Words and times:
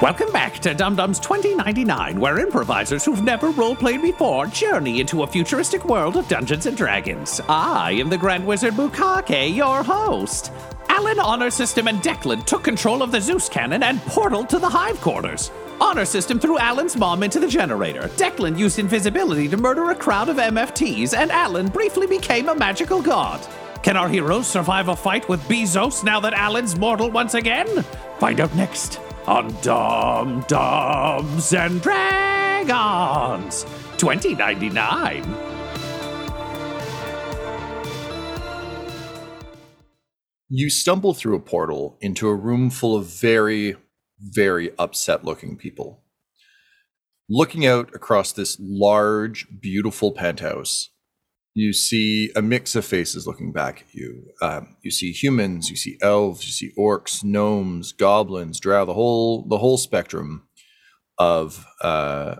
Welcome 0.00 0.30
back 0.30 0.60
to 0.60 0.74
Dumb-Dumbs 0.74 1.18
2099, 1.18 2.20
where 2.20 2.38
improvisers 2.38 3.04
who've 3.04 3.24
never 3.24 3.50
roleplayed 3.50 4.00
before 4.00 4.46
journey 4.46 5.00
into 5.00 5.24
a 5.24 5.26
futuristic 5.26 5.84
world 5.84 6.16
of 6.16 6.28
Dungeons 6.28 6.66
and 6.66 6.76
Dragons. 6.76 7.40
I 7.48 7.96
am 7.98 8.08
the 8.08 8.16
Grand 8.16 8.46
Wizard 8.46 8.74
Bukake, 8.74 9.56
your 9.56 9.82
host. 9.82 10.52
Alyn 10.88 11.18
Honor 11.18 11.50
System 11.50 11.88
and 11.88 11.98
Declan 11.98 12.44
took 12.44 12.62
control 12.62 13.02
of 13.02 13.10
the 13.10 13.20
Zeus 13.20 13.48
cannon 13.48 13.82
and 13.82 13.98
portaled 14.02 14.48
to 14.50 14.60
the 14.60 14.68
Hive 14.68 15.00
quarters. 15.00 15.50
Honor 15.80 16.04
System 16.04 16.38
threw 16.38 16.58
Alyn's 16.58 16.96
mom 16.96 17.24
into 17.24 17.40
the 17.40 17.48
generator. 17.48 18.02
Declan 18.14 18.56
used 18.56 18.78
invisibility 18.78 19.48
to 19.48 19.56
murder 19.56 19.90
a 19.90 19.96
crowd 19.96 20.28
of 20.28 20.36
MFTs, 20.36 21.12
and 21.12 21.32
Alyn 21.32 21.72
briefly 21.72 22.06
became 22.06 22.48
a 22.48 22.54
magical 22.54 23.02
god. 23.02 23.44
Can 23.82 23.96
our 23.96 24.08
heroes 24.08 24.46
survive 24.46 24.86
a 24.90 24.94
fight 24.94 25.28
with 25.28 25.46
Bee-zoos 25.48 26.04
now 26.04 26.20
that 26.20 26.34
Alyn's 26.34 26.76
mortal 26.78 27.10
once 27.10 27.34
again? 27.34 27.82
Find 28.20 28.38
out 28.38 28.54
next 28.54 29.00
on 29.28 29.54
Dumb-Dumbs 29.60 31.52
and 31.52 31.82
Dragons 31.82 33.64
2099. 33.98 35.36
You 40.48 40.70
stumble 40.70 41.12
through 41.12 41.36
a 41.36 41.40
portal 41.40 41.98
into 42.00 42.26
a 42.28 42.34
room 42.34 42.70
full 42.70 42.96
of 42.96 43.04
very, 43.04 43.76
very 44.18 44.70
upset 44.78 45.26
looking 45.26 45.58
people. 45.58 46.00
Looking 47.28 47.66
out 47.66 47.94
across 47.94 48.32
this 48.32 48.56
large, 48.58 49.46
beautiful 49.60 50.12
penthouse, 50.12 50.88
you 51.58 51.72
see 51.72 52.30
a 52.36 52.42
mix 52.42 52.76
of 52.76 52.84
faces 52.84 53.26
looking 53.26 53.52
back 53.52 53.82
at 53.82 53.94
you. 53.94 54.24
Um, 54.42 54.76
you 54.82 54.90
see 54.90 55.12
humans, 55.12 55.70
you 55.70 55.76
see 55.76 55.98
elves, 56.02 56.44
you 56.44 56.52
see 56.52 56.72
orcs, 56.78 57.24
gnomes, 57.24 57.92
goblins, 57.92 58.60
drow, 58.60 58.84
the 58.84 58.94
whole 58.94 59.46
the 59.48 59.58
whole 59.58 59.78
spectrum 59.78 60.46
of 61.18 61.66
uh, 61.80 62.36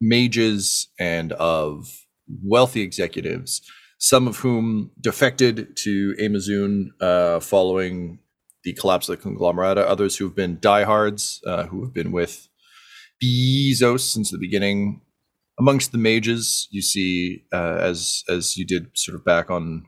mages 0.00 0.88
and 0.98 1.32
of 1.32 2.04
wealthy 2.42 2.82
executives. 2.82 3.62
Some 3.98 4.26
of 4.26 4.38
whom 4.38 4.90
defected 5.00 5.76
to 5.76 6.16
Amazon 6.18 6.92
uh, 7.00 7.40
following 7.40 8.18
the 8.64 8.72
collapse 8.72 9.08
of 9.08 9.16
the 9.16 9.22
conglomerata. 9.22 9.88
Others 9.88 10.16
who've 10.16 10.34
been 10.34 10.58
diehards, 10.60 11.40
uh, 11.46 11.64
who 11.64 11.84
have 11.84 11.92
been 11.92 12.10
with 12.12 12.48
Bezos 13.22 14.00
since 14.00 14.30
the 14.30 14.38
beginning 14.38 15.02
amongst 15.62 15.92
the 15.92 15.98
mages, 15.98 16.66
you 16.72 16.82
see, 16.82 17.44
uh, 17.52 17.76
as 17.78 18.24
as 18.28 18.56
you 18.56 18.66
did 18.66 18.86
sort 18.94 19.14
of 19.14 19.24
back 19.24 19.48
on 19.48 19.84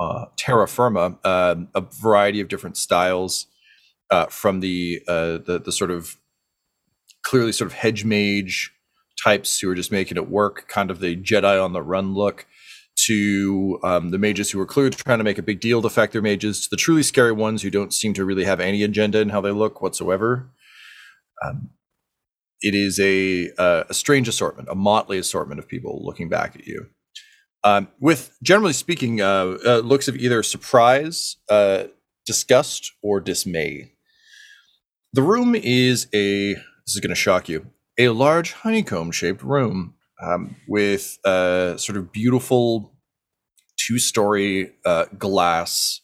uh, 0.00 0.24
Terra 0.36 0.66
Firma, 0.66 1.16
uh, 1.22 1.54
a 1.72 1.80
variety 1.80 2.40
of 2.40 2.48
different 2.48 2.76
styles 2.76 3.46
uh, 4.10 4.26
from 4.26 4.58
the, 4.58 5.00
uh, 5.06 5.38
the 5.46 5.62
the 5.64 5.70
sort 5.70 5.92
of 5.92 6.16
clearly 7.22 7.52
sort 7.52 7.70
of 7.70 7.74
hedge 7.74 8.04
mage 8.04 8.72
types 9.22 9.60
who 9.60 9.70
are 9.70 9.76
just 9.76 9.92
making 9.92 10.16
it 10.16 10.28
work, 10.28 10.66
kind 10.66 10.90
of 10.90 10.98
the 10.98 11.16
Jedi 11.16 11.64
on 11.64 11.72
the 11.72 11.82
run 11.82 12.12
look, 12.14 12.46
to 13.06 13.78
um, 13.84 14.10
the 14.10 14.18
mages 14.18 14.50
who 14.50 14.60
are 14.60 14.66
clearly 14.66 14.90
trying 14.90 15.18
to 15.18 15.24
make 15.24 15.38
a 15.38 15.42
big 15.42 15.60
deal 15.60 15.80
to 15.80 15.86
affect 15.86 16.12
their 16.12 16.22
mages, 16.22 16.62
to 16.62 16.70
the 16.70 16.76
truly 16.76 17.04
scary 17.04 17.32
ones 17.32 17.62
who 17.62 17.70
don't 17.70 17.94
seem 17.94 18.14
to 18.14 18.24
really 18.24 18.44
have 18.44 18.58
any 18.58 18.82
agenda 18.82 19.20
in 19.20 19.28
how 19.28 19.40
they 19.40 19.52
look 19.52 19.80
whatsoever. 19.80 20.50
Um, 21.44 21.70
it 22.60 22.74
is 22.74 22.98
a, 23.00 23.50
uh, 23.58 23.84
a 23.88 23.94
strange 23.94 24.28
assortment, 24.28 24.68
a 24.70 24.74
motley 24.74 25.18
assortment 25.18 25.58
of 25.58 25.68
people 25.68 26.04
looking 26.04 26.28
back 26.28 26.56
at 26.56 26.66
you. 26.66 26.86
Um, 27.62 27.88
with 27.98 28.36
generally 28.42 28.74
speaking, 28.74 29.20
uh, 29.20 29.56
uh, 29.66 29.78
looks 29.78 30.06
of 30.08 30.16
either 30.16 30.42
surprise, 30.42 31.36
uh, 31.48 31.84
disgust, 32.26 32.92
or 33.02 33.20
dismay. 33.20 33.92
The 35.12 35.22
room 35.22 35.54
is 35.54 36.06
a, 36.14 36.54
this 36.54 36.94
is 36.94 37.00
going 37.00 37.10
to 37.10 37.14
shock 37.14 37.48
you, 37.48 37.70
a 37.98 38.08
large 38.10 38.52
honeycomb 38.52 39.12
shaped 39.12 39.42
room 39.42 39.94
um, 40.22 40.56
with 40.68 41.18
a 41.24 41.74
sort 41.78 41.96
of 41.96 42.12
beautiful 42.12 42.92
two 43.76 43.98
story 43.98 44.72
uh, 44.84 45.06
glass, 45.16 46.00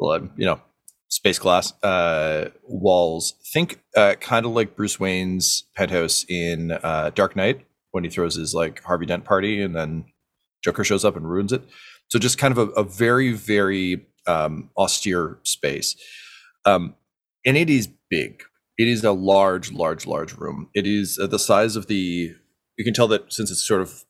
you 0.00 0.30
know, 0.38 0.60
space 1.10 1.38
glass 1.38 1.72
uh, 1.82 2.50
walls. 2.62 3.34
Think 3.52 3.82
uh, 3.96 4.14
kind 4.20 4.46
of 4.46 4.52
like 4.52 4.76
Bruce 4.76 4.98
Wayne's 4.98 5.64
penthouse 5.76 6.24
in 6.28 6.72
uh, 6.72 7.10
Dark 7.14 7.36
Knight 7.36 7.66
when 7.90 8.04
he 8.04 8.10
throws 8.10 8.36
his 8.36 8.54
like 8.54 8.82
Harvey 8.82 9.06
Dent 9.06 9.24
party 9.24 9.60
and 9.60 9.76
then 9.76 10.04
Joker 10.64 10.84
shows 10.84 11.04
up 11.04 11.16
and 11.16 11.28
ruins 11.28 11.52
it. 11.52 11.62
So 12.08 12.18
just 12.18 12.38
kind 12.38 12.56
of 12.56 12.58
a, 12.58 12.72
a 12.72 12.84
very 12.84 13.32
very 13.32 14.06
um, 14.26 14.70
austere 14.76 15.38
space, 15.42 15.96
um, 16.64 16.94
and 17.44 17.56
it 17.56 17.70
is 17.70 17.88
big. 18.08 18.42
It 18.78 18.88
is 18.88 19.04
a 19.04 19.12
large, 19.12 19.72
large, 19.72 20.06
large 20.06 20.34
room. 20.34 20.68
It 20.74 20.86
is 20.86 21.18
uh, 21.20 21.26
the 21.26 21.38
size 21.38 21.76
of 21.76 21.86
the. 21.86 22.34
You 22.76 22.84
can 22.84 22.94
tell 22.94 23.08
that 23.08 23.32
since 23.32 23.50
it's 23.50 23.66
sort 23.66 23.82
of 23.82 24.04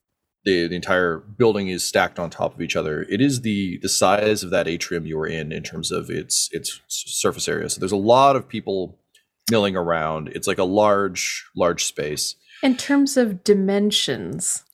the, 0.45 0.69
the 0.69 0.75
entire 0.75 1.19
building 1.19 1.69
is 1.69 1.85
stacked 1.85 2.19
on 2.19 2.31
top 2.31 2.55
of 2.55 2.63
each 2.63 2.77
other. 2.77 3.03
It 3.03 3.21
is 3.21 3.43
the 3.43 3.79
the 3.83 3.89
size 3.89 4.43
of 4.43 4.51
that 4.51 4.67
atrium 4.67 5.07
you 5.07 5.17
were 5.19 5.27
in 5.27 5.53
in 5.53 5.63
terms 5.63 5.91
of 5.91 6.11
its 6.11 6.49
its 6.53 6.81
surface 6.89 7.49
area. 7.49 7.69
So 7.69 7.79
there's 7.81 7.93
a 7.93 7.97
lot 7.97 8.37
of 8.37 8.49
people 8.49 8.99
milling 9.51 9.77
around. 9.77 10.29
It's 10.29 10.47
like 10.47 10.59
a 10.59 10.65
large 10.65 11.45
large 11.55 11.85
space. 11.85 12.37
In 12.63 12.77
terms 12.77 13.17
of 13.17 13.43
dimensions, 13.43 14.65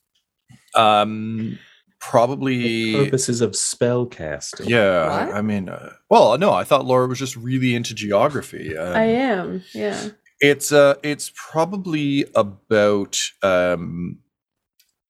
um, 0.75 1.59
probably 2.01 2.93
For 2.93 3.05
purposes 3.05 3.41
of 3.41 3.57
spell 3.57 4.07
casting. 4.07 4.69
Yeah, 4.69 5.27
What? 5.27 5.35
I 5.37 5.43
mean, 5.43 5.69
uh, 5.69 5.93
well, 6.11 6.37
no, 6.39 6.53
I 6.53 6.65
thought 6.65 6.85
Laura 6.85 7.07
was 7.07 7.19
just 7.19 7.37
really 7.37 7.75
into 7.75 7.95
geography. 7.95 8.77
Um, 8.77 8.97
I 8.97 9.05
am. 9.05 9.65
Yeah. 9.73 10.09
It's 10.41 10.71
uh, 10.71 10.97
it's 11.03 11.33
probably 11.35 12.27
about 12.35 13.19
um, 13.43 14.19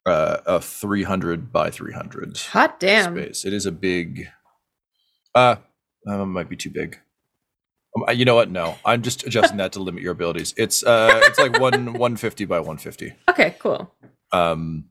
uh, 0.07 0.39
a 0.47 0.61
300 0.61 1.53
by 1.53 1.71
300 1.71 2.39
Hot 2.53 2.79
damn. 2.81 3.17
space. 3.17 3.45
It 3.45 3.53
is 3.53 3.67
a 3.67 3.73
big. 3.73 4.29
Uh, 5.35 5.57
uh 6.09 6.25
might 6.25 6.49
be 6.49 6.57
too 6.57 6.71
big. 6.71 6.99
Um, 7.97 8.17
you 8.17 8.25
know 8.25 8.35
what? 8.35 8.51
No, 8.51 8.77
I'm 8.85 9.03
just 9.03 9.27
adjusting 9.27 9.59
that 9.59 9.73
to 9.73 9.81
limit 9.81 10.03
your 10.03 10.13
abilities. 10.13 10.55
It's 10.57 10.85
uh, 10.85 11.21
it's 11.25 11.39
like 11.39 11.59
one 11.59 11.87
150 11.93 12.45
by 12.45 12.59
150. 12.61 13.15
Okay, 13.29 13.57
cool. 13.59 13.93
Um, 14.33 14.87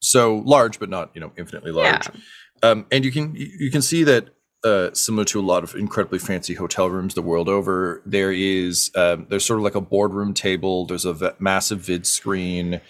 so 0.00 0.36
large, 0.44 0.78
but 0.78 0.88
not 0.88 1.10
you 1.14 1.20
know 1.20 1.32
infinitely 1.36 1.72
large. 1.72 2.08
Yeah. 2.08 2.70
Um, 2.70 2.86
and 2.90 3.04
you 3.04 3.12
can 3.12 3.34
you 3.34 3.70
can 3.70 3.82
see 3.82 4.04
that 4.04 4.30
uh, 4.64 4.90
similar 4.94 5.24
to 5.26 5.40
a 5.40 5.42
lot 5.42 5.62
of 5.62 5.74
incredibly 5.74 6.18
fancy 6.18 6.54
hotel 6.54 6.88
rooms 6.88 7.14
the 7.14 7.22
world 7.22 7.48
over, 7.48 8.02
there 8.06 8.32
is 8.32 8.90
um, 8.96 9.26
there's 9.28 9.44
sort 9.44 9.58
of 9.58 9.64
like 9.64 9.74
a 9.74 9.80
boardroom 9.80 10.32
table. 10.32 10.86
There's 10.86 11.04
a 11.04 11.12
v- 11.12 11.30
massive 11.38 11.80
vid 11.80 12.06
screen. 12.06 12.80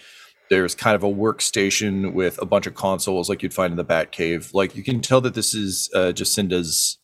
There's 0.50 0.74
kind 0.74 0.94
of 0.94 1.02
a 1.02 1.12
workstation 1.12 2.12
with 2.12 2.40
a 2.40 2.46
bunch 2.46 2.66
of 2.66 2.74
consoles 2.74 3.28
like 3.28 3.42
you'd 3.42 3.54
find 3.54 3.72
in 3.72 3.76
the 3.76 3.84
Batcave. 3.84 4.52
Like 4.54 4.76
you 4.76 4.82
can 4.82 5.00
tell 5.00 5.20
that 5.22 5.34
this 5.34 5.54
is 5.54 5.90
uh, 5.94 6.12
Jacinda's 6.12 6.98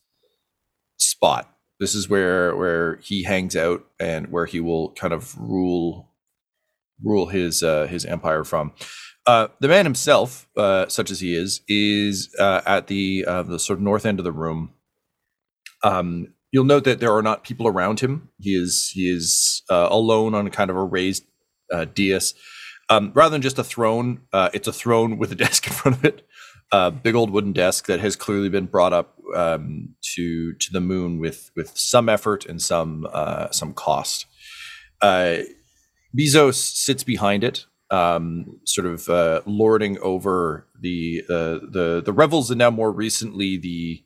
spot. 0.98 1.52
This 1.78 1.94
is 1.94 2.08
where 2.08 2.54
where 2.56 2.96
he 2.96 3.22
hangs 3.22 3.56
out 3.56 3.84
and 3.98 4.30
where 4.30 4.46
he 4.46 4.60
will 4.60 4.92
kind 4.92 5.12
of 5.14 5.36
rule 5.38 6.10
rule 7.02 7.26
his 7.28 7.62
uh, 7.62 7.86
his 7.86 8.04
empire 8.04 8.44
from. 8.44 8.72
Uh, 9.26 9.48
the 9.60 9.68
man 9.68 9.84
himself, 9.84 10.48
uh, 10.56 10.86
such 10.88 11.10
as 11.10 11.20
he 11.20 11.34
is, 11.34 11.62
is 11.68 12.34
uh, 12.38 12.60
at 12.66 12.86
the 12.86 13.24
uh, 13.26 13.42
the 13.42 13.58
sort 13.58 13.78
of 13.78 13.82
north 13.82 14.04
end 14.04 14.18
of 14.18 14.24
the 14.24 14.32
room, 14.32 14.72
Um, 15.82 16.34
you'll 16.52 16.64
note 16.64 16.84
that 16.84 17.00
there 17.00 17.12
are 17.12 17.22
not 17.22 17.44
people 17.44 17.66
around 17.66 18.00
him. 18.00 18.28
He 18.38 18.54
is 18.54 18.90
he 18.92 19.10
is 19.10 19.62
uh, 19.70 19.88
alone 19.90 20.34
on 20.34 20.50
kind 20.50 20.70
of 20.70 20.76
a 20.76 20.84
raised 20.84 21.24
uh, 21.72 21.86
dais. 21.86 22.34
Um, 22.90 23.12
rather 23.14 23.30
than 23.30 23.40
just 23.40 23.58
a 23.58 23.64
throne, 23.64 24.22
uh, 24.32 24.50
it's 24.52 24.68
a 24.68 24.72
throne 24.72 25.16
with 25.16 25.32
a 25.32 25.34
desk 25.46 25.66
in 25.66 25.72
front 25.72 25.96
of 25.98 26.04
it. 26.04 26.26
A 26.72 26.90
big 26.90 27.14
old 27.14 27.30
wooden 27.30 27.52
desk 27.52 27.86
that 27.86 28.00
has 28.00 28.14
clearly 28.14 28.48
been 28.48 28.66
brought 28.66 28.92
up 28.92 29.16
um, 29.34 29.94
to 30.14 30.52
to 30.54 30.72
the 30.72 30.80
moon 30.80 31.18
with 31.18 31.50
with 31.56 31.76
some 31.76 32.08
effort 32.08 32.46
and 32.46 32.60
some 32.62 33.08
uh, 33.12 33.50
some 33.50 33.72
cost. 33.72 34.26
Uh, 35.00 35.38
Bezos 36.16 36.54
sits 36.54 37.02
behind 37.02 37.42
it, 37.42 37.66
um, 37.90 38.60
sort 38.66 38.86
of 38.86 39.08
uh, 39.08 39.40
lording 39.46 39.98
over 39.98 40.68
the 40.80 41.24
uh, 41.28 41.58
the 41.70 42.02
the 42.04 42.12
revels, 42.12 42.50
and 42.50 42.58
now 42.58 42.70
more 42.70 42.92
recently 42.92 43.56
the 43.56 44.04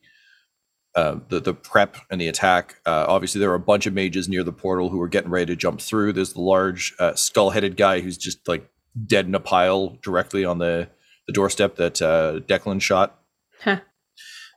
uh, 0.95 1.17
the 1.29 1.41
the 1.41 1.55
prep 1.55 1.97
and 2.11 2.21
the 2.21 2.29
attack. 2.29 2.77
Uh, 2.87 3.05
obviously, 3.09 3.41
there 3.41 3.51
are 3.51 3.57
a 3.57 3.61
bunch 3.61 3.87
of 3.87 3.93
mages 3.93 4.29
near 4.29 4.43
the 4.43 4.53
portal 4.53 4.89
who 4.89 5.01
are 5.03 5.09
getting 5.09 5.31
ready 5.31 5.47
to 5.47 5.57
jump 5.57 5.81
through. 5.81 6.13
There's 6.13 6.33
the 6.33 6.41
large 6.41 6.95
uh, 6.99 7.15
skull-headed 7.15 7.77
guy 7.77 8.01
who's 8.01 8.17
just 8.17 8.47
like 8.49 8.71
dead 9.07 9.27
in 9.27 9.35
a 9.35 9.41
pile 9.41 9.99
directly 10.03 10.45
on 10.45 10.59
the 10.59 10.89
the 11.27 11.33
doorstep 11.33 11.77
that 11.77 12.03
uh, 12.03 12.41
Declan 12.41 12.81
shot. 12.81 13.19
Huh. 13.63 13.81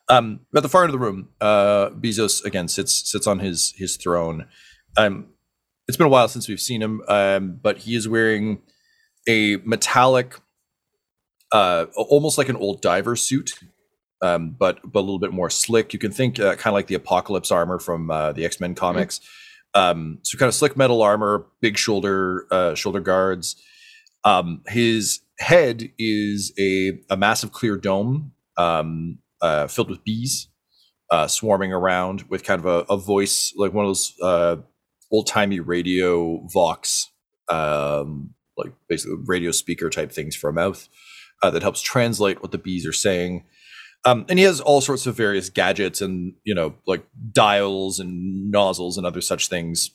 Um, 0.09 0.41
at 0.55 0.63
the 0.63 0.69
far 0.69 0.83
end 0.83 0.93
of 0.93 0.99
the 0.99 1.05
room, 1.05 1.29
uh, 1.41 1.89
Bezos 1.89 2.43
again 2.43 2.67
sits 2.67 3.09
sits 3.09 3.27
on 3.27 3.39
his 3.39 3.73
his 3.77 3.97
throne. 3.97 4.47
Um, 4.97 5.27
it's 5.87 5.97
been 5.97 6.07
a 6.07 6.09
while 6.09 6.27
since 6.27 6.47
we've 6.47 6.59
seen 6.59 6.81
him, 6.81 7.01
um, 7.07 7.59
but 7.61 7.79
he 7.79 7.95
is 7.95 8.07
wearing 8.07 8.61
a 9.27 9.57
metallic, 9.57 10.35
uh, 11.51 11.85
almost 11.95 12.37
like 12.37 12.49
an 12.49 12.55
old 12.55 12.81
diver 12.81 13.15
suit, 13.15 13.59
um, 14.21 14.55
but 14.57 14.79
but 14.83 14.99
a 14.99 15.01
little 15.01 15.19
bit 15.19 15.33
more 15.33 15.49
slick. 15.49 15.93
You 15.93 15.99
can 15.99 16.11
think 16.11 16.39
uh, 16.39 16.55
kind 16.55 16.67
of 16.67 16.73
like 16.73 16.87
the 16.87 16.95
Apocalypse 16.95 17.51
armor 17.51 17.79
from 17.79 18.09
uh, 18.09 18.33
the 18.33 18.45
X 18.45 18.59
Men 18.59 18.75
comics. 18.75 19.19
Um, 19.73 20.19
so 20.23 20.37
kind 20.37 20.47
of 20.47 20.55
slick 20.55 20.75
metal 20.77 21.01
armor, 21.01 21.45
big 21.61 21.77
shoulder 21.77 22.47
uh, 22.51 22.75
shoulder 22.75 22.99
guards. 22.99 23.55
Um, 24.27 24.61
his 24.67 25.21
head 25.39 25.89
is 25.97 26.51
a 26.59 26.99
a 27.09 27.15
massive 27.15 27.53
clear 27.53 27.77
dome 27.77 28.33
um, 28.57 29.19
uh, 29.41 29.67
filled 29.67 29.89
with 29.89 30.03
bees 30.03 30.49
uh, 31.09 31.27
swarming 31.27 31.71
around 31.71 32.23
with 32.23 32.43
kind 32.43 32.59
of 32.59 32.65
a, 32.65 32.93
a 32.93 32.97
voice 32.97 33.53
like 33.55 33.73
one 33.73 33.85
of 33.85 33.89
those 33.89 34.13
uh, 34.21 34.57
old 35.11 35.27
timey 35.27 35.61
radio 35.61 36.45
vox, 36.47 37.09
um, 37.49 38.33
like 38.57 38.73
basically 38.89 39.15
radio 39.25 39.51
speaker 39.51 39.89
type 39.89 40.11
things 40.11 40.35
for 40.35 40.49
a 40.49 40.53
mouth 40.53 40.89
uh, 41.41 41.49
that 41.49 41.61
helps 41.61 41.81
translate 41.81 42.41
what 42.41 42.51
the 42.51 42.57
bees 42.57 42.85
are 42.85 42.93
saying. 42.93 43.45
Um, 44.03 44.25
and 44.27 44.37
he 44.37 44.43
has 44.43 44.59
all 44.59 44.81
sorts 44.81 45.05
of 45.07 45.15
various 45.15 45.49
gadgets 45.49 46.01
and 46.01 46.33
you 46.43 46.53
know 46.53 46.75
like 46.85 47.05
dials 47.31 47.99
and 47.99 48.51
nozzles 48.51 48.97
and 48.97 49.07
other 49.07 49.21
such 49.21 49.47
things, 49.47 49.91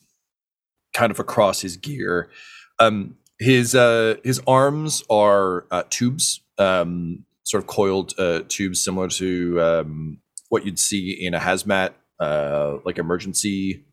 kind 0.95 1.11
of 1.11 1.19
across 1.19 1.61
his 1.61 1.77
gear. 1.77 2.31
Um, 2.79 3.17
his 3.43 3.75
uh, 3.75 4.17
his 4.23 4.41
arms 4.47 5.03
are 5.11 5.67
uh, 5.71 5.83
tubes, 5.91 6.41
um, 6.59 7.25
sort 7.45 7.63
of 7.63 7.67
coiled 7.67 8.15
uh, 8.19 8.43
tubes, 8.49 8.83
similar 8.83 9.09
to 9.09 9.61
um, 9.61 10.19
what 10.49 10.65
you'd 10.65 10.79
see 10.79 11.11
in 11.11 11.35
a 11.35 11.41
hazmat, 11.41 11.91
uh, 12.21 12.79
like 12.85 12.99
emergency 12.99 13.85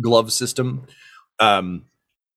glove 0.00 0.32
system, 0.32 0.86
um, 1.38 1.84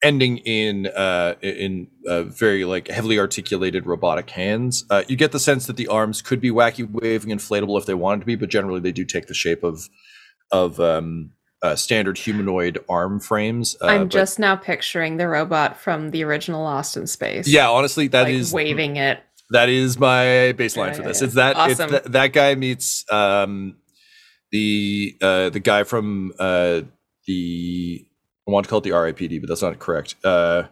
ending 0.04 0.38
in 0.40 0.88
uh, 0.88 1.36
in 1.42 1.88
uh, 2.08 2.24
very 2.24 2.66
like 2.66 2.88
heavily 2.88 3.18
articulated 3.20 3.86
robotic 3.86 4.30
hands. 4.30 4.86
Uh, 4.90 5.04
you 5.08 5.16
get 5.16 5.32
the 5.32 5.40
sense 5.40 5.66
that 5.66 5.78
the 5.78 5.88
arms 5.88 6.22
could 6.22 6.40
be 6.40 6.52
wacky 6.52 6.90
waving 6.90 7.36
inflatable 7.36 7.78
if 7.80 7.86
they 7.86 7.94
wanted 7.94 8.22
to 8.22 8.26
be, 8.26 8.36
but 8.36 8.50
generally 8.50 8.80
they 8.80 8.92
do 8.92 9.06
take 9.06 9.28
the 9.28 9.34
shape 9.34 9.64
of 9.64 9.90
of 10.52 10.80
um, 10.80 11.32
uh, 11.62 11.76
standard 11.76 12.18
humanoid 12.18 12.80
arm 12.90 13.20
frames. 13.20 13.76
Uh, 13.82 13.86
I'm 13.88 14.10
just 14.10 14.40
now 14.40 14.56
picturing 14.56 15.18
the 15.18 15.28
robot 15.28 15.78
from 15.78 16.10
the 16.12 16.24
original 16.24 16.64
Lost 16.64 16.98
in 16.98 17.06
Space. 17.08 17.48
yeah. 17.48 17.70
Honestly, 17.70 18.08
that 18.10 18.30
is 18.30 18.54
like 18.54 18.66
waving 18.66 18.96
it. 18.98 19.20
that 19.52 19.70
is 19.70 20.00
my 20.00 20.54
baseline 20.58 20.88
Yeah, 20.88 20.94
for 20.94 21.02
this. 21.04 21.22
yeah. 21.22 21.26
It's 21.26 21.36
that 21.36 21.56
Awesome. 21.56 21.72
it's 21.94 22.04
that, 22.04 22.12
that 22.14 22.28
guy 22.34 22.56
meets 22.56 23.06
um, 23.12 23.76
the 24.52 25.16
uh, 25.22 25.50
the 25.50 25.60
guy 25.60 25.84
from 25.84 26.34
uh, 26.40 26.82
the 27.28 28.06
I 28.48 28.52
want 28.52 28.66
to 28.66 28.70
call 28.70 28.80
it 28.80 28.84
the 28.84 28.90
RIPD, 28.90 29.40
but 29.42 29.48
that's 29.48 29.62
not 29.62 29.78
correct. 29.80 30.16
Uh, 30.24 30.64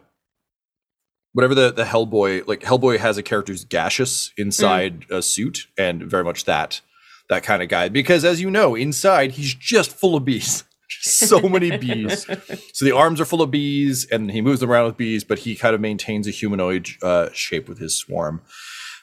whatever 1.32 1.54
the 1.54 1.72
the 1.72 1.84
Hellboy 1.84 2.46
like 2.48 2.60
Hellboy 2.62 2.98
has 2.98 3.16
a 3.16 3.22
character 3.22 3.52
who's 3.52 3.64
gaseous 3.64 4.32
inside 4.36 5.04
a 5.10 5.22
suit, 5.22 5.68
and 5.78 6.02
very 6.02 6.24
much 6.24 6.44
that 6.46 6.80
that 7.28 7.42
kind 7.44 7.62
of 7.62 7.68
guy. 7.68 7.88
Because 7.88 8.24
as 8.24 8.40
you 8.40 8.50
know, 8.50 8.74
inside 8.74 9.32
he's 9.32 9.54
just 9.54 9.92
full 9.92 10.16
of 10.16 10.24
bees. 10.24 10.64
so 11.00 11.40
many 11.40 11.76
bees. 11.76 12.26
So 12.72 12.84
the 12.84 12.92
arms 12.92 13.20
are 13.20 13.24
full 13.24 13.42
of 13.42 13.50
bees, 13.50 14.06
and 14.10 14.30
he 14.30 14.40
moves 14.40 14.60
them 14.60 14.70
around 14.70 14.86
with 14.86 14.96
bees, 14.96 15.24
but 15.24 15.40
he 15.40 15.54
kind 15.56 15.74
of 15.74 15.80
maintains 15.80 16.26
a 16.26 16.30
humanoid 16.30 16.88
uh, 17.02 17.30
shape 17.32 17.68
with 17.68 17.78
his 17.78 17.96
swarm. 17.96 18.42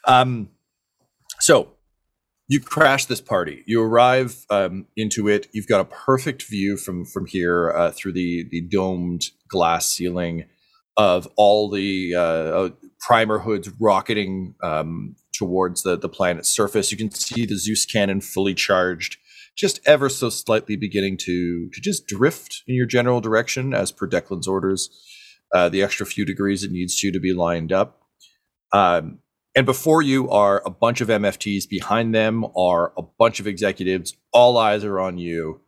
Um, 0.06 0.50
so 1.40 1.74
you 2.48 2.62
crash 2.62 3.06
this 3.06 3.22
party. 3.22 3.64
You 3.66 3.84
arrive 3.84 4.46
um, 4.50 4.88
into 4.96 5.28
it. 5.28 5.48
You've 5.52 5.68
got 5.68 5.82
a 5.82 5.86
perfect 5.86 6.44
view 6.44 6.78
from 6.78 7.06
from 7.06 7.26
here 7.26 7.72
uh, 7.72 7.92
through 7.92 8.14
the 8.14 8.48
the 8.50 8.62
domed 8.62 9.26
glass 9.50 9.92
ceiling 9.92 10.46
of 10.96 11.28
all 11.36 11.70
the 11.70 12.16
uh, 12.16 12.20
uh, 12.20 12.70
primer 13.00 13.40
hoods 13.40 13.70
rocketing 13.80 14.56
um, 14.64 15.16
towards 15.34 15.84
the 15.84 15.98
the 15.98 16.10
planet's 16.10 16.50
surface. 16.50 16.92
You 16.92 16.98
can 16.98 17.12
see 17.12 17.46
the 17.46 17.58
Zeus 17.58 17.86
cannon 17.86 18.22
fully 18.22 18.54
charged, 18.54 19.18
just 19.58 19.80
ever 19.86 20.10
so 20.10 20.30
slightly 20.30 20.76
beginning 20.76 21.18
to 21.18 21.70
to 21.74 21.82
just 21.82 22.08
drift 22.08 22.64
in 22.68 22.76
your 22.76 22.86
general 22.86 23.22
direction 23.22 23.74
as 23.74 23.92
per 23.92 24.08
Declan's 24.08 24.48
orders. 24.48 24.90
Uh, 25.54 25.70
the 25.70 25.82
extra 25.82 26.06
few 26.06 26.26
degrees 26.26 26.64
it 26.64 26.72
needs 26.72 27.00
to 27.00 27.12
to 27.12 27.20
be 27.20 27.34
lined 27.34 27.72
up. 27.72 28.02
Um, 28.74 29.20
and 29.58 29.66
before 29.66 30.04
you 30.04 30.30
are 30.30 30.62
a 30.68 30.70
bunch 30.70 31.02
of 31.02 31.08
MFTs. 31.08 31.68
Behind 31.68 32.14
them 32.14 32.46
are 32.56 32.94
a 32.96 33.02
bunch 33.02 33.40
of 33.40 33.48
executives. 33.48 34.16
All 34.32 34.56
eyes 34.56 34.84
are 34.84 35.00
on 35.00 35.18
you. 35.18 35.62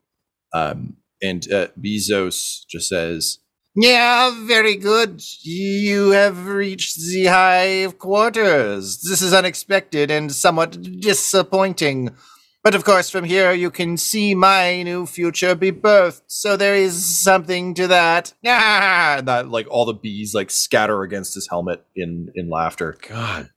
Um, 0.54 0.98
and 1.24 1.52
uh, 1.52 1.70
Bezos 1.80 2.68
just 2.70 2.88
says, 2.88 3.40
Yeah, 3.76 4.46
very 4.46 4.76
good. 4.76 5.24
You 5.42 6.12
have 6.12 6.46
reached 6.46 6.98
the 6.98 7.26
hive 7.26 7.98
quarters. 7.98 9.02
This 9.02 9.24
is 9.24 9.34
unexpected 9.34 10.12
and 10.12 10.32
somewhat 10.32 10.80
disappointing. 11.00 12.16
But 12.64 12.76
of 12.76 12.84
course, 12.84 13.10
from 13.10 13.24
here 13.24 13.54
you 13.54 13.72
can 13.72 13.96
see 13.96 14.36
my 14.36 14.84
new 14.84 15.06
future 15.06 15.56
be 15.56 15.72
birthed, 15.72 16.24
so 16.28 16.58
there 16.58 16.76
is 16.76 17.20
something 17.24 17.74
to 17.76 17.88
that. 17.88 18.34
"Ah!" 18.46 19.16
And 19.20 19.28
that 19.28 19.48
like 19.50 19.68
all 19.70 19.86
the 19.86 19.94
bees 19.94 20.34
like 20.36 20.50
scatter 20.52 21.02
against 21.04 21.34
his 21.36 21.48
helmet 21.50 21.86
in 21.96 22.32
in 22.36 22.50
laughter. 22.50 22.98
God. 23.08 23.50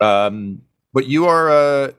Um, 0.00 0.62
but 0.92 1.06
you 1.06 1.26
are 1.26 1.48
uh, 1.50 1.92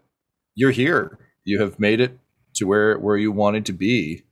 you're 0.56 0.72
here. 0.72 1.18
You 1.46 1.62
have 1.62 1.80
made 1.80 2.02
it 2.02 2.20
to 2.56 2.66
where 2.66 3.00
where 3.00 3.16
you 3.18 3.32
wanted 3.32 3.66
to 3.68 3.74
be. 3.74 4.24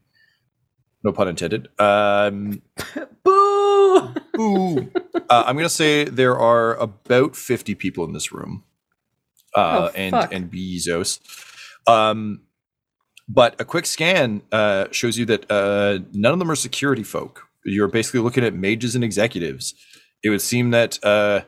No 1.03 1.13
pun 1.13 1.27
intended. 1.29 1.69
Um, 1.79 2.61
Boo! 3.23 4.13
Ooh. 4.37 4.91
uh, 5.29 5.43
I'm 5.45 5.55
gonna 5.55 5.69
say 5.69 6.03
there 6.03 6.37
are 6.37 6.75
about 6.75 7.35
50 7.37 7.75
people 7.75 8.03
in 8.03 8.11
this 8.13 8.31
room, 8.33 8.63
uh, 9.55 9.89
Oh, 9.89 9.91
and 9.95 10.11
fuck. 10.11 10.33
and 10.33 10.51
Bezos. 10.51 11.19
Um, 11.87 12.41
but 13.27 13.59
a 13.59 13.65
quick 13.65 13.85
scan 13.85 14.41
uh, 14.51 14.85
shows 14.91 15.17
you 15.17 15.25
that 15.25 15.51
uh, 15.51 15.99
none 16.13 16.33
of 16.33 16.39
them 16.39 16.49
are 16.49 16.55
security 16.55 17.03
folk. 17.03 17.43
You're 17.65 17.89
basically 17.89 18.21
looking 18.21 18.43
at 18.43 18.53
mages 18.53 18.95
and 18.95 19.03
executives. 19.03 19.73
It 20.23 20.29
would 20.29 20.41
seem 20.41 20.71
that 20.71 21.03
uh, 21.03 21.41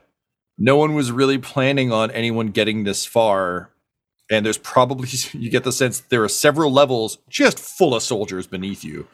no 0.58 0.76
one 0.76 0.94
was 0.94 1.12
really 1.12 1.38
planning 1.38 1.92
on 1.92 2.12
anyone 2.12 2.48
getting 2.48 2.84
this 2.84 3.06
far. 3.06 3.72
And 4.30 4.46
there's 4.46 4.58
probably 4.58 5.08
you 5.34 5.50
get 5.50 5.64
the 5.64 5.72
sense 5.72 6.02
there 6.02 6.24
are 6.24 6.30
several 6.30 6.72
levels 6.72 7.18
just 7.30 7.60
full 7.60 7.96
of 7.96 8.04
soldiers 8.04 8.46
beneath 8.46 8.84
you 8.84 9.08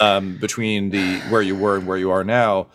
um, 0.00 0.38
between 0.38 0.90
the 0.90 1.18
where 1.28 1.42
you 1.42 1.54
were 1.54 1.76
and 1.76 1.86
where 1.86 1.98
you 1.98 2.10
are 2.10 2.24
now. 2.24 2.68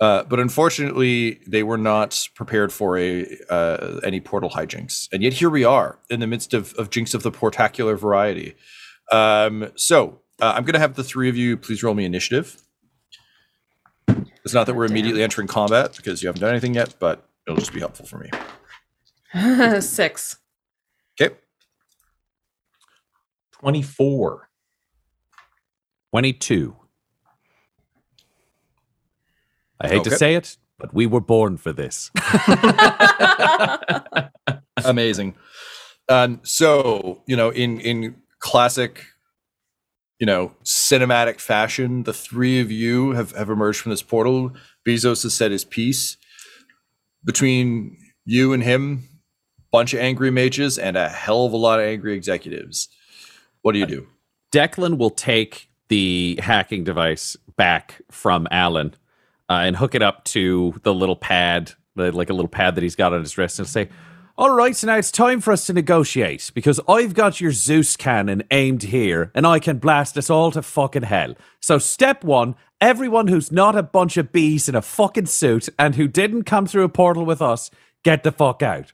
Uh, 0.00 0.22
but 0.24 0.40
unfortunately, 0.40 1.40
they 1.46 1.62
were 1.62 1.76
not 1.76 2.26
prepared 2.34 2.72
for 2.72 2.96
a 2.98 3.26
uh, 3.50 4.00
any 4.02 4.18
portal 4.18 4.48
hijinks, 4.48 5.08
and 5.12 5.22
yet 5.22 5.34
here 5.34 5.50
we 5.50 5.62
are 5.62 5.98
in 6.08 6.20
the 6.20 6.26
midst 6.26 6.54
of, 6.54 6.72
of 6.74 6.88
jinx 6.88 7.12
of 7.12 7.22
the 7.22 7.30
portacular 7.30 7.98
variety. 7.98 8.54
Um, 9.12 9.70
so 9.76 10.20
uh, 10.40 10.54
I'm 10.56 10.64
going 10.64 10.72
to 10.74 10.80
have 10.80 10.94
the 10.94 11.04
three 11.04 11.28
of 11.28 11.36
you 11.36 11.56
please 11.56 11.82
roll 11.82 11.94
me 11.94 12.06
initiative. 12.06 12.62
It's 14.44 14.54
not 14.54 14.66
that 14.66 14.74
we're 14.74 14.86
Damn. 14.86 14.96
immediately 14.96 15.22
entering 15.22 15.48
combat 15.48 15.94
because 15.96 16.22
you 16.22 16.28
haven't 16.28 16.40
done 16.40 16.50
anything 16.50 16.74
yet, 16.74 16.94
but 16.98 17.28
it'll 17.46 17.58
just 17.58 17.74
be 17.74 17.80
helpful 17.80 18.06
for 18.06 18.18
me. 18.18 18.30
Six. 19.80 20.38
Okay. 21.20 21.34
24. 23.52 24.48
22. 26.10 26.76
I 29.80 29.88
hate 29.88 30.00
Okay. 30.00 30.10
to 30.10 30.16
say 30.16 30.34
it, 30.34 30.56
but 30.78 30.92
we 30.94 31.06
were 31.06 31.20
born 31.20 31.56
for 31.56 31.72
this. 31.72 32.10
amazing 34.84 35.34
um 36.08 36.40
so 36.42 37.22
you 37.26 37.36
know 37.36 37.50
in 37.50 37.78
in 37.80 38.16
classic 38.38 39.04
you 40.18 40.26
know, 40.26 40.52
cinematic 40.64 41.40
fashion, 41.40 42.02
the 42.02 42.12
three 42.12 42.60
of 42.60 42.70
you 42.70 43.12
have, 43.12 43.32
have 43.32 43.48
emerged 43.48 43.80
from 43.80 43.88
this 43.88 44.02
portal. 44.02 44.52
Bezos 44.86 45.22
has 45.22 45.32
said 45.32 45.50
his 45.50 45.64
piece. 45.64 46.18
Between 47.24 47.96
you 48.26 48.52
and 48.52 48.62
him, 48.62 49.08
bunch 49.72 49.94
of 49.94 50.00
angry 50.00 50.30
mages 50.30 50.78
and 50.78 50.94
a 50.98 51.08
hell 51.08 51.46
of 51.46 51.54
a 51.54 51.56
lot 51.56 51.80
of 51.80 51.86
angry 51.86 52.12
executives. 52.12 52.88
What 53.62 53.72
do 53.72 53.78
you 53.78 53.86
do? 53.86 54.08
Declan 54.52 54.98
will 54.98 55.08
take 55.08 55.70
the 55.88 56.38
hacking 56.42 56.84
device 56.84 57.34
back 57.56 58.02
from 58.10 58.46
Alyn 58.52 58.92
uh, 59.50 59.62
and 59.64 59.76
hook 59.76 59.94
it 59.94 60.02
up 60.02 60.24
to 60.24 60.80
the 60.84 60.94
little 60.94 61.16
pad, 61.16 61.72
the, 61.96 62.12
like 62.12 62.30
a 62.30 62.34
little 62.34 62.48
pad 62.48 62.76
that 62.76 62.82
he's 62.82 62.96
got 62.96 63.12
on 63.12 63.20
his 63.20 63.36
wrist, 63.36 63.58
and 63.58 63.68
say, 63.68 63.88
All 64.38 64.50
right, 64.50 64.76
so 64.76 64.86
now 64.86 64.96
it's 64.96 65.10
time 65.10 65.40
for 65.40 65.52
us 65.52 65.66
to 65.66 65.72
negotiate 65.72 66.52
because 66.54 66.80
I've 66.88 67.14
got 67.14 67.40
your 67.40 67.52
Zeus 67.52 67.96
cannon 67.96 68.44
aimed 68.50 68.84
here 68.84 69.32
and 69.34 69.46
I 69.46 69.58
can 69.58 69.78
blast 69.78 70.16
us 70.16 70.30
all 70.30 70.52
to 70.52 70.62
fucking 70.62 71.02
hell. 71.02 71.34
So, 71.60 71.78
step 71.78 72.22
one 72.22 72.54
everyone 72.80 73.26
who's 73.26 73.52
not 73.52 73.76
a 73.76 73.82
bunch 73.82 74.16
of 74.16 74.32
bees 74.32 74.68
in 74.68 74.74
a 74.74 74.82
fucking 74.82 75.26
suit 75.26 75.68
and 75.78 75.96
who 75.96 76.08
didn't 76.08 76.44
come 76.44 76.66
through 76.66 76.84
a 76.84 76.88
portal 76.88 77.24
with 77.24 77.42
us, 77.42 77.70
get 78.02 78.22
the 78.22 78.32
fuck 78.32 78.62
out. 78.62 78.92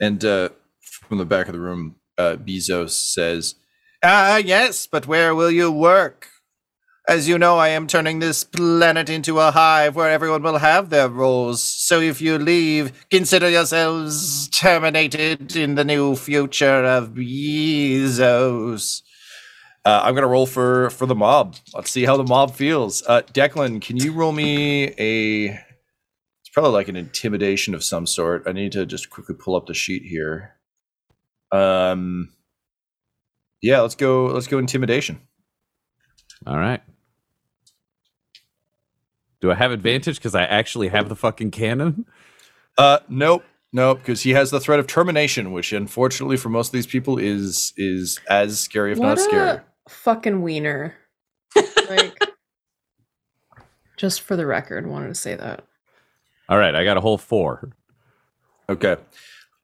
And 0.00 0.24
uh, 0.24 0.48
from 0.80 1.18
the 1.18 1.26
back 1.26 1.46
of 1.46 1.52
the 1.52 1.60
room, 1.60 1.96
uh, 2.16 2.36
Bezos 2.36 2.90
says, 2.90 3.56
Ah, 4.02 4.38
yes, 4.38 4.86
but 4.86 5.06
where 5.06 5.34
will 5.34 5.50
you 5.50 5.70
work? 5.70 6.28
As 7.10 7.26
you 7.26 7.38
know, 7.38 7.58
I 7.58 7.70
am 7.70 7.88
turning 7.88 8.20
this 8.20 8.44
planet 8.44 9.10
into 9.10 9.40
a 9.40 9.50
hive 9.50 9.96
where 9.96 10.08
everyone 10.08 10.44
will 10.44 10.58
have 10.58 10.90
their 10.90 11.08
roles. 11.08 11.60
So 11.60 11.98
if 11.98 12.20
you 12.22 12.38
leave, 12.38 13.04
consider 13.10 13.50
yourselves 13.50 14.48
terminated 14.50 15.56
in 15.56 15.74
the 15.74 15.84
new 15.84 16.14
future 16.14 16.84
of 16.84 17.08
Bezos. 17.08 19.02
uh, 19.84 20.02
I'm 20.04 20.14
going 20.14 20.22
to 20.22 20.28
roll 20.28 20.46
for, 20.46 20.90
for 20.90 21.06
the 21.06 21.16
mob. 21.16 21.56
Let's 21.74 21.90
see 21.90 22.04
how 22.04 22.16
the 22.16 22.22
mob 22.22 22.54
feels. 22.54 23.02
Uh, 23.04 23.22
Declan, 23.22 23.82
can 23.82 23.96
you 23.96 24.12
roll 24.12 24.30
me 24.30 24.94
a. 24.96 25.46
It's 25.46 26.50
probably 26.54 26.70
like 26.70 26.86
an 26.86 26.94
intimidation 26.94 27.74
of 27.74 27.82
some 27.82 28.06
sort. 28.06 28.44
I 28.46 28.52
need 28.52 28.70
to 28.70 28.86
just 28.86 29.10
quickly 29.10 29.34
pull 29.34 29.56
up 29.56 29.66
the 29.66 29.74
sheet 29.74 30.04
here. 30.04 30.60
Um, 31.50 32.28
yeah, 33.60 33.80
let's 33.80 33.96
go. 33.96 34.26
Let's 34.26 34.46
go 34.46 34.58
intimidation. 34.58 35.22
All 36.46 36.56
right. 36.56 36.80
Do 39.40 39.50
I 39.50 39.54
have 39.54 39.72
advantage 39.72 40.16
because 40.16 40.34
I 40.34 40.44
actually 40.44 40.88
have 40.88 41.08
the 41.08 41.16
fucking 41.16 41.50
cannon? 41.50 42.04
Uh, 42.76 42.98
nope, 43.08 43.42
nope, 43.72 43.98
because 43.98 44.22
he 44.22 44.30
has 44.30 44.50
the 44.50 44.60
threat 44.60 44.78
of 44.78 44.86
termination, 44.86 45.52
which 45.52 45.72
unfortunately 45.72 46.36
for 46.36 46.50
most 46.50 46.68
of 46.68 46.72
these 46.72 46.86
people 46.86 47.18
is 47.18 47.72
is 47.76 48.20
as 48.28 48.60
scary, 48.60 48.92
if 48.92 48.98
what 48.98 49.06
not 49.06 49.18
a 49.18 49.20
scary. 49.20 49.60
fucking 49.88 50.42
wiener. 50.42 50.94
like, 51.88 52.18
just 53.96 54.20
for 54.20 54.36
the 54.36 54.46
record, 54.46 54.86
wanted 54.86 55.08
to 55.08 55.14
say 55.14 55.34
that. 55.34 55.64
All 56.48 56.58
right, 56.58 56.74
I 56.74 56.84
got 56.84 56.96
a 56.96 57.00
whole 57.00 57.18
four. 57.18 57.70
Okay. 58.68 58.96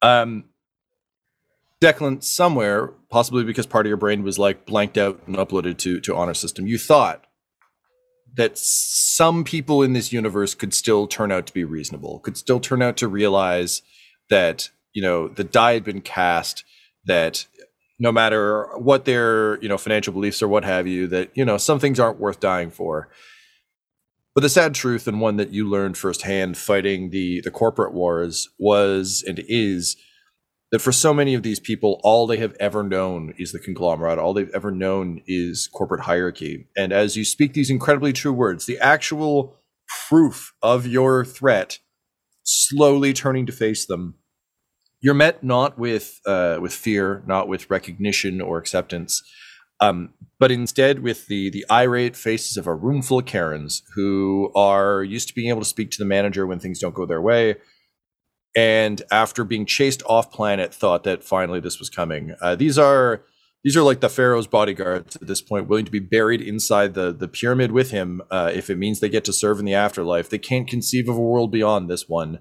Um, 0.02 0.44
Declan, 1.80 2.22
somewhere, 2.22 2.88
possibly 3.10 3.44
because 3.44 3.66
part 3.66 3.86
of 3.86 3.88
your 3.88 3.96
brain 3.98 4.22
was 4.22 4.38
like 4.38 4.64
blanked 4.66 4.96
out 4.96 5.20
and 5.26 5.36
uploaded 5.36 5.76
to 5.78 6.00
to 6.00 6.16
honor 6.16 6.34
system, 6.34 6.66
you 6.66 6.78
thought 6.78 7.25
that 8.36 8.58
some 8.58 9.44
people 9.44 9.82
in 9.82 9.94
this 9.94 10.12
universe 10.12 10.54
could 10.54 10.74
still 10.74 11.06
turn 11.06 11.32
out 11.32 11.46
to 11.46 11.52
be 11.52 11.64
reasonable, 11.64 12.20
could 12.20 12.36
still 12.36 12.60
turn 12.60 12.82
out 12.82 12.96
to 12.98 13.08
realize 13.08 13.82
that 14.28 14.70
you 14.92 15.02
know 15.02 15.28
the 15.28 15.44
die 15.44 15.74
had 15.74 15.84
been 15.84 16.00
cast, 16.00 16.64
that 17.04 17.46
no 17.98 18.12
matter 18.12 18.68
what 18.76 19.04
their 19.04 19.60
you 19.62 19.68
know 19.68 19.78
financial 19.78 20.12
beliefs 20.12 20.42
or 20.42 20.48
what 20.48 20.64
have 20.64 20.86
you, 20.86 21.06
that 21.06 21.30
you 21.34 21.44
know 21.44 21.56
some 21.56 21.78
things 21.78 21.98
aren't 21.98 22.20
worth 22.20 22.40
dying 22.40 22.70
for. 22.70 23.08
But 24.34 24.42
the 24.42 24.50
sad 24.50 24.74
truth, 24.74 25.08
and 25.08 25.18
one 25.18 25.36
that 25.36 25.52
you 25.52 25.66
learned 25.66 25.96
firsthand 25.96 26.58
fighting 26.58 27.10
the 27.10 27.40
the 27.40 27.50
corporate 27.50 27.94
wars, 27.94 28.50
was 28.58 29.24
and 29.26 29.42
is 29.48 29.96
that 30.72 30.80
for 30.80 30.92
so 30.92 31.14
many 31.14 31.34
of 31.34 31.42
these 31.42 31.60
people, 31.60 32.00
all 32.02 32.26
they 32.26 32.38
have 32.38 32.56
ever 32.58 32.82
known 32.82 33.34
is 33.38 33.52
the 33.52 33.58
conglomerate. 33.58 34.18
All 34.18 34.34
they've 34.34 34.50
ever 34.54 34.70
known 34.70 35.22
is 35.26 35.68
corporate 35.72 36.02
hierarchy. 36.02 36.66
And 36.76 36.92
as 36.92 37.16
you 37.16 37.24
speak 37.24 37.52
these 37.52 37.70
incredibly 37.70 38.12
true 38.12 38.32
words, 38.32 38.66
the 38.66 38.78
actual 38.78 39.56
proof 40.08 40.54
of 40.62 40.86
your 40.86 41.24
threat 41.24 41.78
slowly 42.42 43.12
turning 43.12 43.46
to 43.46 43.52
face 43.52 43.86
them, 43.86 44.14
you're 45.00 45.14
met 45.14 45.44
not 45.44 45.78
with 45.78 46.20
uh, 46.26 46.58
with 46.60 46.72
fear, 46.72 47.22
not 47.26 47.46
with 47.46 47.70
recognition 47.70 48.40
or 48.40 48.58
acceptance, 48.58 49.22
um, 49.80 50.14
but 50.40 50.50
instead 50.50 51.00
with 51.00 51.28
the 51.28 51.48
the 51.50 51.64
irate 51.70 52.16
faces 52.16 52.56
of 52.56 52.66
a 52.66 52.74
room 52.74 53.02
full 53.02 53.20
of 53.20 53.26
Karens 53.26 53.82
who 53.94 54.50
are 54.56 55.04
used 55.04 55.28
to 55.28 55.34
being 55.34 55.48
able 55.48 55.60
to 55.60 55.68
speak 55.68 55.92
to 55.92 55.98
the 55.98 56.04
manager 56.04 56.46
when 56.46 56.58
things 56.58 56.80
don't 56.80 56.94
go 56.94 57.06
their 57.06 57.20
way 57.20 57.56
and 58.56 59.02
after 59.10 59.44
being 59.44 59.66
chased 59.66 60.02
off 60.06 60.32
planet 60.32 60.74
thought 60.74 61.04
that 61.04 61.22
finally 61.22 61.60
this 61.60 61.78
was 61.78 61.90
coming. 61.90 62.34
Uh, 62.40 62.56
these 62.56 62.78
are 62.78 63.22
these 63.62 63.76
are 63.76 63.82
like 63.82 64.00
the 64.00 64.08
pharaoh's 64.08 64.46
bodyguards 64.46 65.16
at 65.16 65.26
this 65.26 65.42
point 65.42 65.68
willing 65.68 65.84
to 65.84 65.90
be 65.90 65.98
buried 65.98 66.40
inside 66.40 66.94
the 66.94 67.12
the 67.12 67.28
pyramid 67.28 67.70
with 67.70 67.90
him 67.90 68.22
uh, 68.30 68.50
if 68.52 68.70
it 68.70 68.78
means 68.78 68.98
they 68.98 69.08
get 69.10 69.24
to 69.26 69.32
serve 69.32 69.58
in 69.58 69.66
the 69.66 69.74
afterlife. 69.74 70.30
They 70.30 70.38
can't 70.38 70.66
conceive 70.66 71.08
of 71.08 71.16
a 71.16 71.20
world 71.20 71.52
beyond 71.52 71.90
this 71.90 72.08
one. 72.08 72.40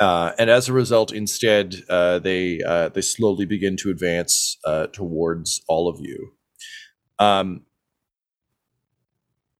Uh, 0.00 0.32
and 0.38 0.50
as 0.50 0.68
a 0.68 0.72
result 0.72 1.12
instead 1.12 1.76
uh, 1.88 2.18
they 2.18 2.60
uh, 2.66 2.88
they 2.88 3.02
slowly 3.02 3.44
begin 3.44 3.76
to 3.76 3.90
advance 3.90 4.56
uh, 4.64 4.86
towards 4.88 5.60
all 5.68 5.88
of 5.88 6.00
you. 6.00 6.32
Um, 7.18 7.62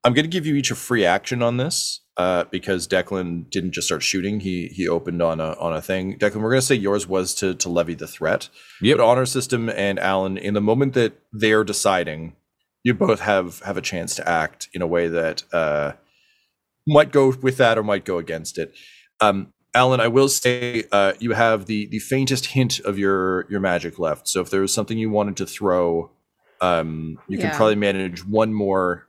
i'm 0.04 0.12
going 0.12 0.24
to 0.24 0.30
give 0.30 0.46
you 0.46 0.54
each 0.54 0.70
a 0.70 0.74
free 0.74 1.04
action 1.04 1.42
on 1.42 1.56
this 1.56 2.00
uh, 2.16 2.44
because 2.50 2.86
Declan 2.86 3.50
didn't 3.50 3.72
just 3.72 3.88
start 3.88 4.02
shooting; 4.02 4.40
he 4.40 4.68
he 4.68 4.86
opened 4.86 5.20
on 5.20 5.40
a 5.40 5.54
on 5.58 5.74
a 5.74 5.82
thing. 5.82 6.18
Declan, 6.18 6.42
we're 6.42 6.50
gonna 6.50 6.62
say 6.62 6.74
yours 6.74 7.08
was 7.08 7.34
to 7.36 7.54
to 7.54 7.68
levy 7.68 7.94
the 7.94 8.06
threat. 8.06 8.48
Yep. 8.80 8.98
But 8.98 9.04
honor 9.04 9.26
system 9.26 9.68
and 9.68 9.98
Alyn, 9.98 10.38
in 10.38 10.54
the 10.54 10.60
moment 10.60 10.94
that 10.94 11.20
they're 11.32 11.64
deciding, 11.64 12.36
you 12.84 12.94
both 12.94 13.20
have 13.20 13.60
have 13.60 13.76
a 13.76 13.82
chance 13.82 14.14
to 14.16 14.28
act 14.28 14.68
in 14.72 14.82
a 14.82 14.86
way 14.86 15.08
that 15.08 15.42
uh, 15.52 15.92
might 16.86 17.10
go 17.10 17.34
with 17.42 17.56
that 17.56 17.78
or 17.78 17.82
might 17.82 18.04
go 18.04 18.18
against 18.18 18.58
it. 18.58 18.74
Um, 19.20 19.52
Alyn, 19.74 19.98
I 19.98 20.08
will 20.08 20.28
say 20.28 20.84
uh, 20.92 21.14
you 21.18 21.32
have 21.32 21.66
the 21.66 21.86
the 21.86 21.98
faintest 21.98 22.46
hint 22.46 22.78
of 22.80 22.96
your 22.96 23.50
your 23.50 23.60
magic 23.60 23.98
left. 23.98 24.28
So 24.28 24.40
if 24.40 24.50
there 24.50 24.60
was 24.60 24.72
something 24.72 24.98
you 24.98 25.10
wanted 25.10 25.36
to 25.38 25.46
throw, 25.46 26.12
um, 26.60 27.18
you 27.26 27.38
can 27.38 27.50
probably 27.56 27.74
manage 27.74 28.24
one 28.24 28.54
more 28.54 29.08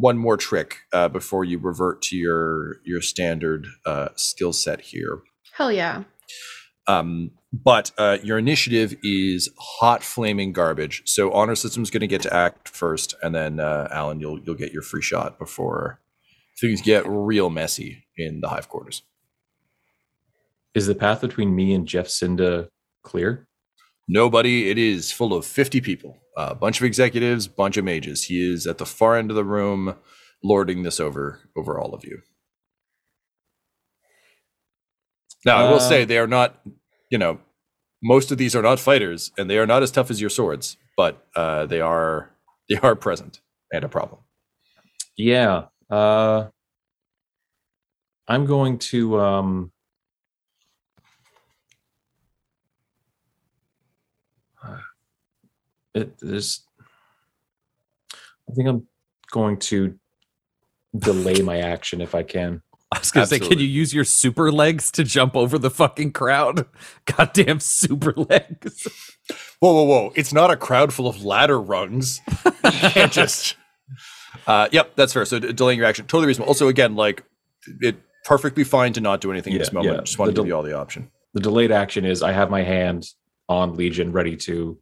one 0.00 0.16
more 0.16 0.36
trick 0.38 0.78
uh, 0.92 1.08
before 1.08 1.44
you 1.44 1.58
revert 1.58 2.00
to 2.02 2.16
your 2.16 2.76
your 2.84 3.02
standard 3.02 3.66
uh, 3.84 4.08
skill 4.16 4.52
set 4.52 4.80
here. 4.80 5.20
Hell 5.52 5.70
yeah. 5.70 6.04
Um, 6.86 7.32
but 7.52 7.92
uh, 7.98 8.18
your 8.22 8.38
initiative 8.38 8.96
is 9.02 9.50
hot 9.58 10.02
flaming 10.02 10.52
garbage. 10.52 11.02
So 11.04 11.32
honor 11.32 11.54
system's 11.54 11.90
going 11.90 12.00
to 12.00 12.06
get 12.06 12.22
to 12.22 12.34
act 12.34 12.68
first, 12.68 13.14
and 13.22 13.34
then 13.34 13.60
uh, 13.60 13.88
Alyn, 13.92 14.20
you'll 14.20 14.40
you'll 14.40 14.54
get 14.54 14.72
your 14.72 14.82
free 14.82 15.02
shot 15.02 15.38
before 15.38 16.00
things 16.60 16.80
get 16.80 17.06
real 17.06 17.50
messy 17.50 18.06
in 18.16 18.40
the 18.40 18.48
hive 18.48 18.68
quarters. 18.68 19.02
Is 20.74 20.86
the 20.86 20.94
path 20.94 21.20
between 21.20 21.54
me 21.54 21.74
and 21.74 21.86
Jeff 21.86 22.08
Cinda 22.08 22.68
clear? 23.02 23.48
Nobody. 24.12 24.68
It 24.68 24.76
is 24.76 25.12
full 25.12 25.32
of 25.32 25.46
fifty 25.46 25.80
people. 25.80 26.18
A 26.36 26.54
bunch 26.54 26.80
of 26.80 26.84
executives, 26.84 27.46
bunch 27.46 27.76
of 27.76 27.84
mages. 27.84 28.24
He 28.24 28.52
is 28.52 28.66
at 28.66 28.78
the 28.78 28.86
far 28.86 29.16
end 29.16 29.30
of 29.30 29.36
the 29.36 29.44
room, 29.44 29.94
lording 30.42 30.82
this 30.82 30.98
over 30.98 31.48
over 31.56 31.78
all 31.78 31.94
of 31.94 32.04
you. 32.04 32.22
Now, 35.44 35.58
I 35.58 35.70
will 35.70 35.76
Uh, 35.76 35.88
say 35.88 36.04
they 36.04 36.18
are 36.18 36.26
not. 36.26 36.60
You 37.08 37.18
know, 37.18 37.38
most 38.02 38.32
of 38.32 38.38
these 38.38 38.56
are 38.56 38.62
not 38.62 38.80
fighters, 38.80 39.30
and 39.38 39.48
they 39.48 39.58
are 39.58 39.66
not 39.66 39.82
as 39.82 39.92
tough 39.92 40.10
as 40.10 40.20
your 40.20 40.30
swords, 40.30 40.76
but 40.96 41.24
uh, 41.36 41.66
they 41.66 41.80
are 41.80 42.34
they 42.68 42.78
are 42.78 42.96
present 42.96 43.40
and 43.72 43.84
a 43.84 43.88
problem. 43.88 44.22
Yeah. 45.16 45.66
Uh, 45.88 46.48
I'm 48.26 48.46
going 48.46 48.78
to. 48.90 49.20
Um, 49.20 49.72
it 55.94 56.14
is. 56.22 56.62
I 58.12 58.52
think 58.54 58.68
I'm 58.68 58.86
going 59.30 59.58
to 59.58 59.98
delay 60.96 61.40
my 61.42 61.58
action 61.58 62.00
if 62.00 62.14
I 62.14 62.22
can. 62.22 62.62
I 62.92 62.98
was 62.98 63.12
gonna 63.12 63.26
say, 63.26 63.38
can 63.38 63.60
you 63.60 63.66
use 63.66 63.94
your 63.94 64.02
super 64.02 64.50
legs 64.50 64.90
to 64.92 65.04
jump 65.04 65.36
over 65.36 65.58
the 65.58 65.70
fucking 65.70 66.12
crowd? 66.12 66.66
Goddamn 67.04 67.60
super 67.60 68.12
legs. 68.16 68.88
Whoa, 69.60 69.72
whoa, 69.72 69.84
whoa! 69.84 70.12
It's 70.16 70.32
not 70.32 70.50
a 70.50 70.56
crowd 70.56 70.92
full 70.92 71.06
of 71.06 71.24
ladder 71.24 71.60
rungs. 71.60 72.20
You 72.44 72.52
can't 72.90 73.12
just. 73.12 73.56
Uh, 74.46 74.68
yep, 74.72 74.94
that's 74.96 75.12
fair. 75.12 75.24
So 75.24 75.38
d- 75.38 75.52
delaying 75.52 75.78
your 75.78 75.86
action, 75.86 76.06
totally 76.06 76.26
reasonable. 76.28 76.48
Also, 76.48 76.68
again, 76.68 76.94
like 76.94 77.24
it 77.80 77.96
perfectly 78.24 78.64
fine 78.64 78.92
to 78.94 79.00
not 79.00 79.20
do 79.20 79.30
anything 79.30 79.52
in 79.52 79.58
this 79.58 79.72
moment. 79.72 79.94
yeah. 79.96 80.00
Just 80.02 80.18
want 80.18 80.28
to 80.30 80.32
The 80.34 80.42
give 80.42 80.48
you 80.48 80.54
all 80.56 80.62
the 80.62 80.76
option. 80.76 81.10
The 81.34 81.40
delayed 81.40 81.70
action 81.72 82.04
is 82.04 82.22
I 82.22 82.32
have 82.32 82.48
my 82.48 82.62
hand 82.62 83.06
on 83.48 83.74
Legion 83.76 84.12
ready 84.12 84.36
to 84.38 84.78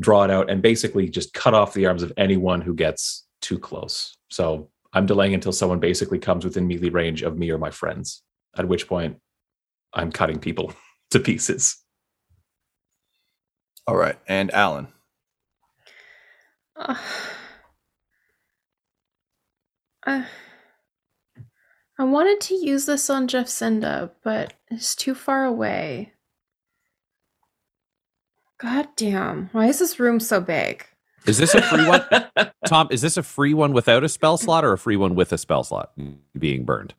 draw 0.00 0.24
it 0.24 0.30
out 0.30 0.50
and 0.50 0.62
basically 0.62 1.08
just 1.08 1.32
cut 1.32 1.54
off 1.54 1.74
the 1.74 1.86
arms 1.86 2.02
of 2.02 2.12
anyone 2.16 2.60
who 2.60 2.74
gets 2.74 3.26
too 3.40 3.58
close. 3.58 4.16
So 4.28 4.68
I'm 4.92 5.06
delaying 5.06 5.34
until 5.34 5.52
someone 5.52 5.80
basically 5.80 6.18
comes 6.18 6.44
within 6.44 6.66
melee 6.66 6.90
range 6.90 7.22
of 7.22 7.38
me 7.38 7.50
or 7.50 7.58
my 7.58 7.70
friends, 7.70 8.22
at 8.56 8.68
which 8.68 8.88
point 8.88 9.18
I'm 9.92 10.12
cutting 10.12 10.38
people 10.38 10.72
to 11.10 11.20
pieces. 11.20 11.76
All 13.86 13.96
right, 13.96 14.18
and 14.26 14.50
Alyn. 14.50 14.88
Uh, 16.74 16.96
uh, 20.06 20.24
I 21.98 22.04
wanted 22.04 22.40
to 22.42 22.54
use 22.54 22.84
this 22.86 23.08
on 23.08 23.28
Jeff 23.28 23.48
Cinda, 23.48 24.10
but 24.22 24.54
it's 24.68 24.94
too 24.94 25.14
far 25.14 25.44
away. 25.44 26.12
God 28.58 28.88
damn. 28.96 29.48
Why 29.52 29.66
is 29.66 29.78
this 29.78 29.98
room 30.00 30.18
so 30.20 30.40
big? 30.40 30.84
Is 31.26 31.38
this 31.38 31.54
a 31.54 31.62
free 31.62 31.86
one? 31.88 32.04
Tom, 32.66 32.88
is 32.90 33.02
this 33.02 33.16
a 33.16 33.22
free 33.22 33.52
one 33.54 33.72
without 33.72 34.04
a 34.04 34.08
spell 34.08 34.36
slot 34.38 34.64
or 34.64 34.72
a 34.72 34.78
free 34.78 34.96
one 34.96 35.14
with 35.14 35.32
a 35.32 35.38
spell 35.38 35.64
slot 35.64 35.92
being 36.38 36.64
burned? 36.64 36.94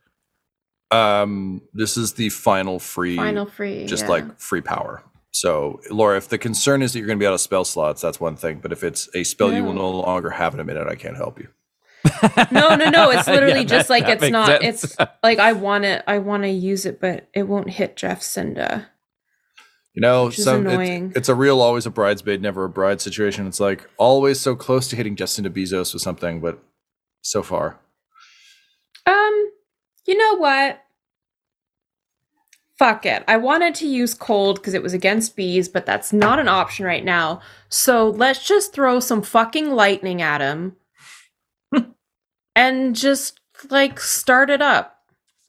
Um, 0.91 1.61
this 1.73 1.97
is 1.97 2.13
the 2.13 2.29
final 2.29 2.79
free, 2.79 3.15
Final 3.17 3.45
free. 3.45 3.85
just 3.85 4.03
yeah. 4.03 4.09
like 4.09 4.39
free 4.39 4.61
power. 4.61 5.03
So, 5.31 5.79
Laura, 5.91 6.17
if 6.17 6.29
the 6.29 6.37
concern 6.37 6.81
is 6.81 6.93
that 6.93 6.99
you're 6.99 7.07
going 7.07 7.19
to 7.19 7.23
be 7.23 7.27
out 7.27 7.33
of 7.33 7.41
spell 7.41 7.65
slots, 7.65 8.01
that's 8.01 8.19
one 8.19 8.35
thing. 8.35 8.59
But 8.59 8.71
if 8.71 8.83
it's 8.83 9.07
a 9.13 9.23
spell 9.23 9.53
you 9.53 9.63
will 9.63 9.73
No. 9.73 9.81
no 9.91 9.99
longer 9.99 10.29
have 10.31 10.53
in 10.53 10.59
a 10.59 10.63
minute, 10.63 10.87
I 10.87 10.95
can't 10.95 11.15
help 11.17 11.39
you. 11.39 11.47
No, 12.51 12.75
no, 12.75 12.89
no. 12.89 13.09
It's 13.11 13.27
literally 13.27 13.59
Yeah, 13.61 13.65
just 13.65 13.87
that- 13.89 13.93
like 13.93 14.05
that 14.07 14.23
it's 14.23 14.31
not 14.31 14.61
sense. 14.61 14.83
it's 14.83 14.95
like 15.23 15.39
I 15.39 15.53
wanna 15.53 16.03
I 16.07 16.19
wanna 16.19 16.47
use 16.47 16.85
it, 16.85 16.99
but 17.01 17.27
it 17.33 17.43
won't 17.43 17.69
hit 17.69 17.95
Jeff 17.97 18.21
Cinda. 18.21 18.87
You 19.97 20.01
know, 20.01 20.25
Which 20.25 20.37
is 20.37 20.43
some 20.43 20.67
it's, 20.67 21.17
it's 21.17 21.27
a 21.27 21.33
real 21.33 21.59
always 21.59 21.87
a 21.87 21.89
bridesmaid, 21.89 22.39
never 22.39 22.63
a 22.63 22.69
bride 22.69 23.01
situation. 23.01 23.47
It's 23.47 23.59
like 23.59 23.89
always 23.97 24.39
so 24.39 24.55
close 24.55 24.87
to 24.89 24.95
hitting 24.95 25.15
Justin 25.15 25.43
to 25.45 25.49
Bezos 25.49 25.91
with 25.91 26.03
something, 26.03 26.39
but 26.39 26.59
so 27.23 27.41
far. 27.41 27.79
Um, 29.07 29.51
you 30.05 30.15
know 30.15 30.35
what? 30.35 30.83
Fuck 32.77 33.07
it. 33.07 33.23
I 33.27 33.37
wanted 33.37 33.73
to 33.73 33.87
use 33.87 34.13
cold 34.13 34.57
because 34.57 34.75
it 34.75 34.83
was 34.83 34.93
against 34.93 35.35
bees, 35.35 35.67
but 35.67 35.87
that's 35.87 36.13
not 36.13 36.37
an 36.37 36.47
option 36.47 36.85
right 36.85 37.03
now. 37.03 37.41
So 37.67 38.11
let's 38.11 38.47
just 38.47 38.73
throw 38.73 38.99
some 38.99 39.23
fucking 39.23 39.71
lightning 39.71 40.21
at 40.21 40.41
him 40.41 40.75
and 42.55 42.95
just 42.95 43.39
like 43.71 43.99
start 43.99 44.51
it 44.51 44.61
up. 44.61 44.99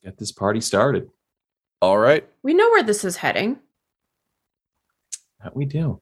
Get 0.03 0.17
this 0.17 0.33
party 0.33 0.63
started. 0.63 1.11
All 1.83 1.99
right. 1.99 2.27
We 2.43 2.55
know 2.55 2.71
where 2.71 2.83
this 2.83 3.05
is 3.05 3.17
heading. 3.17 3.59
That 5.43 5.55
we 5.57 5.65
do. 5.67 6.01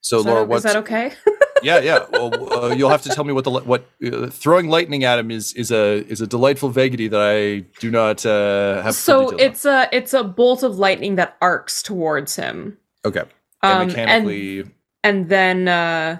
So, 0.00 0.18
is, 0.20 0.26
Laura, 0.26 0.44
what's 0.44 0.64
is 0.64 0.72
that 0.72 0.78
okay? 0.78 1.12
yeah, 1.62 1.80
yeah. 1.80 2.06
Well, 2.10 2.52
uh, 2.64 2.68
you'll 2.74 2.90
have 2.90 3.02
to 3.02 3.08
tell 3.08 3.24
me 3.24 3.32
what 3.32 3.44
the 3.44 3.50
what 3.50 3.88
uh, 4.04 4.28
throwing 4.28 4.68
lightning 4.68 5.04
at 5.04 5.18
him 5.18 5.30
is 5.30 5.52
is 5.54 5.70
a 5.72 6.04
is 6.06 6.20
a 6.20 6.26
delightful 6.26 6.68
vagity 6.68 7.08
that 7.08 7.20
I 7.20 7.60
do 7.80 7.90
not 7.90 8.24
uh, 8.24 8.82
have. 8.82 8.94
so 8.94 9.30
details 9.30 9.32
on. 9.32 9.40
it's 9.40 9.64
a 9.64 9.88
it's 9.92 10.14
a 10.14 10.22
bolt 10.24 10.62
of 10.62 10.78
lightning 10.78 11.16
that 11.16 11.36
arcs 11.40 11.82
towards 11.82 12.36
him. 12.36 12.78
okay. 13.04 13.22
Um, 13.62 13.80
And 13.82 13.88
mechanically, 13.88 14.64
and 15.02 15.28
then 15.28 15.66
uh 15.66 16.18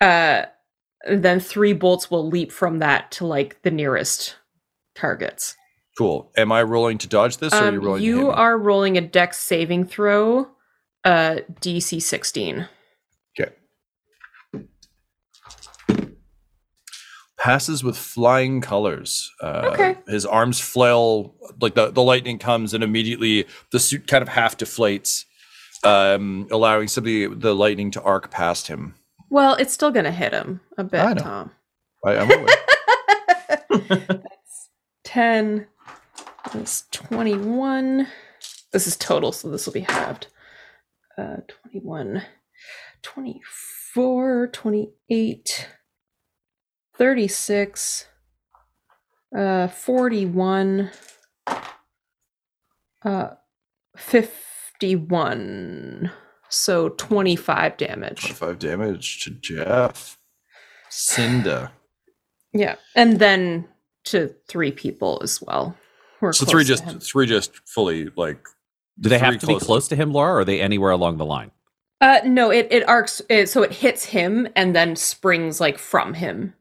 uh 0.00 0.46
then 1.06 1.40
three 1.40 1.72
bolts 1.74 2.10
will 2.10 2.26
leap 2.26 2.50
from 2.52 2.78
that 2.78 3.10
to 3.12 3.26
like 3.26 3.60
the 3.62 3.70
nearest 3.70 4.36
targets. 4.94 5.54
cool. 5.98 6.30
Am 6.36 6.50
I 6.52 6.62
rolling 6.62 6.96
to 6.98 7.08
dodge 7.08 7.36
this, 7.38 7.52
or 7.52 7.56
are 7.56 7.72
you 7.72 7.78
Um, 7.78 7.84
rolling? 7.84 8.00
to 8.00 8.06
you 8.06 8.16
hit 8.20 8.26
me? 8.28 8.32
are 8.32 8.56
rolling 8.58 8.96
a 8.96 9.00
dex 9.02 9.36
saving 9.38 9.84
throw, 9.86 10.48
uh 11.04 11.36
DC 11.60 12.00
16. 12.02 12.68
Okay. 13.38 13.52
Passes 17.38 17.82
with 17.82 17.96
flying 17.96 18.60
colors. 18.60 19.32
Uh, 19.40 19.70
Okay. 19.72 19.96
His 20.06 20.26
arms 20.26 20.60
flail, 20.60 21.34
like 21.60 21.74
the, 21.74 21.90
the 21.90 22.02
lightning 22.02 22.38
comes, 22.38 22.74
and 22.74 22.84
immediately 22.84 23.46
the 23.72 23.78
suit 23.80 24.06
kind 24.08 24.20
of 24.22 24.28
half 24.28 24.56
deflates, 24.58 25.24
um, 25.84 26.48
allowing 26.50 26.88
some 26.88 27.02
of 27.02 27.06
the, 27.06 27.26
the 27.26 27.54
lightning 27.54 27.90
to 27.92 28.02
arc 28.02 28.30
past 28.30 28.66
him. 28.66 28.94
Well, 29.30 29.54
it's 29.54 29.72
still 29.72 29.90
gonna 29.90 30.10
hit 30.10 30.32
him 30.34 30.60
a 30.76 30.84
bit, 30.84 31.00
I 31.00 31.12
know. 31.14 31.22
Tom. 31.22 31.50
I, 32.04 32.16
I'm 32.18 32.30
aware. 32.30 34.22
10 35.04 35.66
that's 36.52 36.84
21. 36.90 38.06
This 38.72 38.86
is 38.86 38.96
total, 38.96 39.32
so 39.32 39.50
this 39.50 39.66
will 39.66 39.72
be 39.72 39.80
halved. 39.80 40.26
Uh 41.20 41.36
21, 41.48 42.22
24, 43.02 44.46
28, 44.48 45.68
36, 46.96 48.06
uh 49.36 49.68
41, 49.68 50.90
uh 53.04 53.28
51. 53.96 56.10
So 56.48 56.88
25 56.88 57.76
damage. 57.76 58.20
25 58.20 58.58
damage 58.58 59.24
to 59.24 59.30
Jeff. 59.30 60.18
Cinda. 60.88 61.72
Yeah. 62.52 62.76
And 62.96 63.18
then 63.18 63.68
to 64.04 64.34
three 64.48 64.72
people 64.72 65.20
as 65.22 65.42
well. 65.42 65.76
So 66.32 66.46
three 66.46 66.64
just 66.64 66.84
three 67.02 67.26
just 67.26 67.56
fully 67.68 68.10
like 68.16 68.46
Do 69.00 69.08
they 69.08 69.18
have 69.18 69.30
three 69.34 69.38
to 69.38 69.46
be 69.46 69.52
close- 69.54 69.64
close 69.66 69.88
to 69.88 69.96
him, 69.96 70.12
Laura, 70.12 70.34
or 70.34 70.38
are 70.40 70.44
they 70.44 70.60
anywhere 70.60 70.90
along 70.90 71.16
the 71.18 71.24
line? 71.24 71.50
Uh, 72.00 72.20
no, 72.24 72.50
it 72.50 72.68
it 72.70 72.88
arcs. 72.88 73.20
It, 73.28 73.48
so 73.48 73.62
it 73.62 73.72
hits 73.72 74.06
him 74.06 74.48
and 74.56 74.74
then 74.74 74.96
springs 74.96 75.60
like 75.60 75.78
from 75.78 76.14
him, 76.14 76.54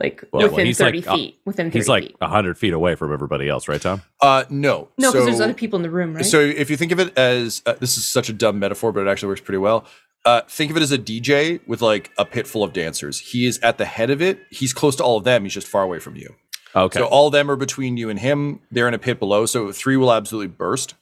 like 0.00 0.24
Well, 0.32 0.42
well, 0.42 0.50
within 0.50 0.66
he's 0.66 0.78
thirty 0.78 0.98
like, 0.98 1.06
uh, 1.08 1.16
feet. 1.16 1.38
Within 1.44 1.66
30 1.66 1.78
He's 1.78 1.88
like 1.88 2.04
feet. 2.04 2.16
100 2.20 2.58
feet 2.58 2.72
away 2.74 2.96
from 2.96 3.12
everybody 3.12 3.48
else, 3.48 3.68
right, 3.68 3.80
Tom? 3.80 4.02
uh 4.20 4.44
no. 4.50 4.88
No, 4.98 5.12
because 5.12 5.12
so, 5.12 5.24
there's 5.24 5.40
other 5.40 5.54
people 5.54 5.76
in 5.76 5.82
the 5.84 5.90
room, 5.90 6.14
right? 6.14 6.24
So 6.24 6.40
if 6.40 6.68
you 6.68 6.76
think 6.76 6.90
of 6.90 6.98
it 6.98 7.16
as 7.16 7.62
uh, 7.64 7.74
this 7.78 7.96
is 7.96 8.04
such 8.06 8.28
a 8.28 8.32
dumb 8.32 8.58
metaphor, 8.58 8.90
but 8.92 9.06
it 9.06 9.08
actually 9.08 9.28
works 9.28 9.40
pretty 9.40 9.58
well. 9.58 9.84
Uh, 10.24 10.40
think 10.48 10.72
of 10.72 10.76
it 10.76 10.82
as 10.82 10.90
a 10.90 10.98
DJ 10.98 11.60
with 11.68 11.80
like 11.80 12.10
a 12.18 12.24
pit 12.24 12.48
full 12.48 12.64
of 12.64 12.72
dancers. 12.72 13.20
He 13.20 13.46
is 13.46 13.60
at 13.60 13.78
the 13.78 13.84
head 13.84 14.10
of 14.10 14.20
it. 14.20 14.40
He's 14.50 14.72
close 14.72 14.96
to 14.96 15.04
all 15.04 15.16
of 15.18 15.22
them. 15.22 15.44
He's 15.44 15.54
just 15.54 15.68
far 15.68 15.84
away 15.84 16.00
from 16.00 16.16
you. 16.16 16.34
Okay. 16.74 16.98
So 16.98 17.06
all 17.06 17.28
of 17.28 17.32
them 17.32 17.48
are 17.48 17.54
between 17.56 17.96
you 17.96 18.10
and 18.10 18.18
him. 18.18 18.60
They're 18.72 18.88
in 18.88 18.94
a 18.94 18.98
pit 18.98 19.20
below. 19.20 19.46
So 19.46 19.70
three 19.70 19.96
will 19.96 20.12
absolutely 20.12 20.48
burst. 20.48 20.94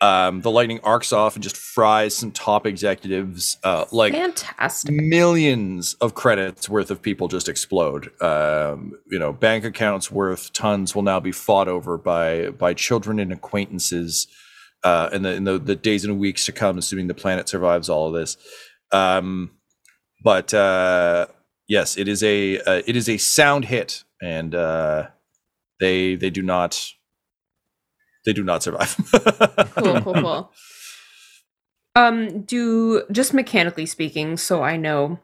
Um, 0.00 0.42
the 0.42 0.50
lightning 0.50 0.78
arcs 0.84 1.12
off 1.12 1.34
and 1.34 1.42
just 1.42 1.56
fries 1.56 2.14
some 2.14 2.30
top 2.30 2.66
executives. 2.66 3.56
Uh, 3.64 3.84
like 3.90 4.12
Fantastic. 4.12 4.94
millions 4.94 5.94
of 5.94 6.14
credits 6.14 6.68
worth 6.68 6.92
of 6.92 7.02
people 7.02 7.26
just 7.26 7.48
explode. 7.48 8.12
Um, 8.22 8.92
you 9.10 9.18
know, 9.18 9.32
bank 9.32 9.64
accounts 9.64 10.08
worth 10.08 10.52
tons 10.52 10.94
will 10.94 11.02
now 11.02 11.18
be 11.18 11.32
fought 11.32 11.66
over 11.66 11.98
by 11.98 12.50
by 12.50 12.74
children 12.74 13.18
and 13.18 13.32
acquaintances 13.32 14.28
uh, 14.84 15.08
in 15.12 15.22
the 15.22 15.34
in 15.34 15.44
the, 15.44 15.58
the 15.58 15.76
days 15.76 16.04
and 16.04 16.18
weeks 16.18 16.46
to 16.46 16.52
come, 16.52 16.78
assuming 16.78 17.08
the 17.08 17.14
planet 17.14 17.48
survives 17.48 17.88
all 17.88 18.06
of 18.06 18.14
this. 18.14 18.36
Um, 18.92 19.50
but 20.22 20.54
uh, 20.54 21.26
yes, 21.68 21.96
it 21.96 22.08
is 22.08 22.22
a 22.22 22.60
uh, 22.60 22.82
it 22.86 22.96
is 22.96 23.08
a 23.08 23.16
sound 23.18 23.64
hit, 23.64 24.04
and 24.22 24.54
uh, 24.54 25.08
they 25.80 26.14
they 26.14 26.30
do 26.30 26.42
not 26.42 26.92
they 28.28 28.34
do 28.34 28.44
not 28.44 28.62
survive. 28.62 28.94
Cool, 29.78 30.00
cool, 30.02 30.14
cool. 30.14 30.52
Um, 31.96 32.42
do 32.42 33.04
just 33.10 33.32
mechanically 33.32 33.86
speaking, 33.86 34.36
so 34.36 34.62
I 34.62 34.76
know. 34.76 35.18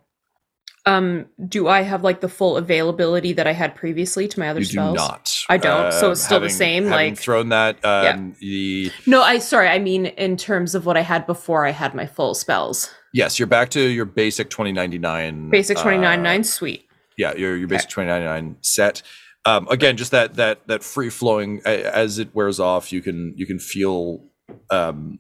Um, 0.87 1.27
do 1.49 1.69
I 1.69 1.83
have 1.83 2.03
like 2.03 2.21
the 2.21 2.29
full 2.29 2.57
availability 2.57 3.35
that 3.35 3.47
I 3.47 3.53
had 3.53 3.75
previously 3.75 4.27
to 4.29 4.41
my 4.41 4.49
other 4.49 4.61
you 4.61 4.67
do 4.67 4.73
spells? 4.73 4.95
not. 4.97 5.45
I 5.51 5.57
don't, 5.59 5.93
so 5.93 6.13
it's 6.13 6.23
still 6.23 6.41
the 6.41 6.49
same, 6.49 6.87
having 6.87 7.13
like- 7.13 7.19
thrown 7.19 7.51
that. 7.51 7.85
Um, 7.85 8.37
the 8.41 8.91
No, 9.07 9.23
I 9.23 9.39
sorry, 9.39 9.69
I 9.69 9.79
mean 9.79 10.07
in 10.07 10.37
terms 10.39 10.75
of 10.75 10.87
what 10.87 10.97
I 10.97 11.03
had 11.03 11.27
before 11.27 11.67
I 11.67 11.71
had 11.73 11.95
my 11.95 12.07
full 12.07 12.35
spells. 12.35 12.91
Yes, 13.13 13.39
you're 13.39 13.47
back 13.47 13.69
to 13.71 13.81
your 13.81 14.07
basic 14.07 14.49
2099. 14.49 15.51
Basic 15.51 15.77
twenty 15.77 15.99
nine 15.99 16.21
uh, 16.21 16.23
nine, 16.23 16.45
sweet. 16.45 16.89
Yeah, 17.19 17.35
your 17.35 17.55
your 17.57 17.69
basic 17.69 17.91
2099 17.91 18.57
set. 18.63 19.03
Um, 19.47 19.67
again, 19.71 19.97
just 19.97 20.11
that 20.13 20.35
that 20.37 20.67
that 20.69 20.83
free 20.83 21.11
flowing 21.11 21.61
as 21.65 22.19
it 22.19 22.35
wears 22.35 22.59
off, 22.61 22.93
you 22.93 23.03
can 23.03 23.35
you 23.37 23.47
can 23.47 23.59
feel 23.59 24.25
um, 24.71 25.19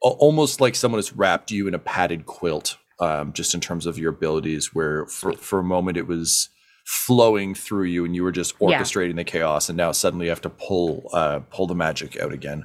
almost 0.00 0.60
like 0.60 0.74
someone 0.74 0.98
has 0.98 1.14
wrapped 1.14 1.50
you 1.50 1.68
in 1.68 1.74
a 1.74 1.78
padded 1.78 2.26
quilt. 2.26 2.76
Um, 3.00 3.32
just 3.32 3.52
in 3.52 3.60
terms 3.60 3.84
of 3.86 3.98
your 3.98 4.10
abilities, 4.12 4.74
where 4.74 5.06
for 5.06 5.32
for 5.32 5.58
a 5.58 5.64
moment 5.64 5.96
it 5.96 6.06
was 6.06 6.48
flowing 6.86 7.54
through 7.54 7.84
you 7.84 8.04
and 8.04 8.14
you 8.14 8.22
were 8.22 8.30
just 8.32 8.54
Yeah. 8.60 8.78
orchestrating 8.80 9.16
the 9.16 9.24
chaos, 9.24 9.68
and 9.68 9.76
now 9.76 9.90
suddenly 9.92 10.26
you 10.26 10.30
have 10.30 10.40
to 10.42 10.50
pull 10.50 11.08
uh, 11.12 11.40
pull 11.50 11.66
the 11.66 11.74
magic 11.74 12.16
out 12.20 12.32
again, 12.32 12.64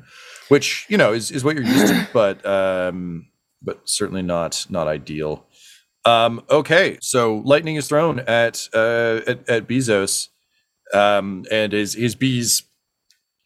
which 0.50 0.86
you 0.90 0.98
know 0.98 1.12
is 1.14 1.32
is 1.32 1.44
what 1.44 1.56
you're 1.56 1.66
used 1.66 1.88
to, 1.88 2.08
but 2.14 2.46
um, 2.46 3.28
but 3.64 3.82
certainly 3.86 4.22
not 4.22 4.68
not 4.70 4.88
ideal. 4.88 5.46
Um, 6.06 6.44
okay, 6.52 6.98
so 7.02 7.42
lightning 7.44 7.76
is 7.76 7.88
thrown 7.88 8.20
at 8.20 8.68
uh, 8.76 9.22
at, 9.26 9.50
at 9.50 9.68
Bezos, 9.68 10.28
um, 10.94 11.46
and 11.52 11.74
his 11.74 11.94
his 11.94 12.16
bees 12.16 12.64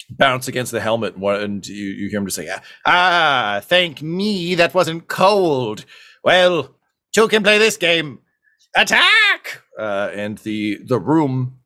bounce 0.09 0.47
against 0.47 0.71
the 0.71 0.81
helmet. 0.81 1.15
And, 1.15 1.25
and 1.25 1.67
you, 1.67 1.85
you 1.85 2.09
hear 2.09 2.19
him 2.19 2.25
just 2.25 2.35
say, 2.35 2.49
"Ah, 2.85 3.61
thank 3.63 4.01
me, 4.01 4.55
that 4.55 4.73
wasn't 4.73 5.07
cold. 5.07 5.85
Well, 6.23 6.75
two 7.13 7.27
can 7.27 7.43
play 7.43 7.57
this 7.57 7.77
game. 7.77 8.19
Attack! 8.75 9.63
Uh, 9.77 10.09
and 10.13 10.37
the 10.39 10.79
the 10.83 10.99
room 10.99 11.59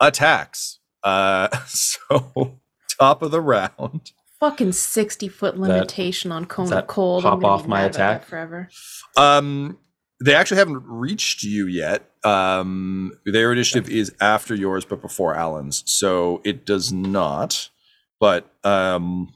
attacks. 0.00 0.78
Uh, 1.02 1.48
so 1.66 2.58
top 2.98 3.22
of 3.22 3.30
the 3.30 3.40
round. 3.40 4.12
Fucking 4.38 4.72
60 4.72 5.28
foot 5.28 5.56
limitation 5.56 6.30
on 6.30 6.44
cone 6.44 6.70
of 6.70 6.86
cold. 6.86 7.22
pop 7.22 7.42
off 7.42 7.66
my 7.66 7.82
that 7.82 7.94
attack? 7.94 8.24
forever. 8.26 8.68
Um, 9.16 9.78
they 10.20 10.34
actually 10.34 10.58
haven't 10.58 10.82
reached 10.86 11.42
you 11.42 11.66
yet. 11.66 12.10
Um, 12.24 13.12
their 13.24 13.52
initiative 13.52 13.90
is 13.90 14.14
after 14.20 14.54
yours, 14.54 14.84
but 14.84 15.00
before 15.00 15.34
Alyn's, 15.34 15.82
so 15.86 16.40
it 16.44 16.64
does 16.64 16.92
not. 16.92 17.68
But 18.18 18.50
um, 18.64 19.34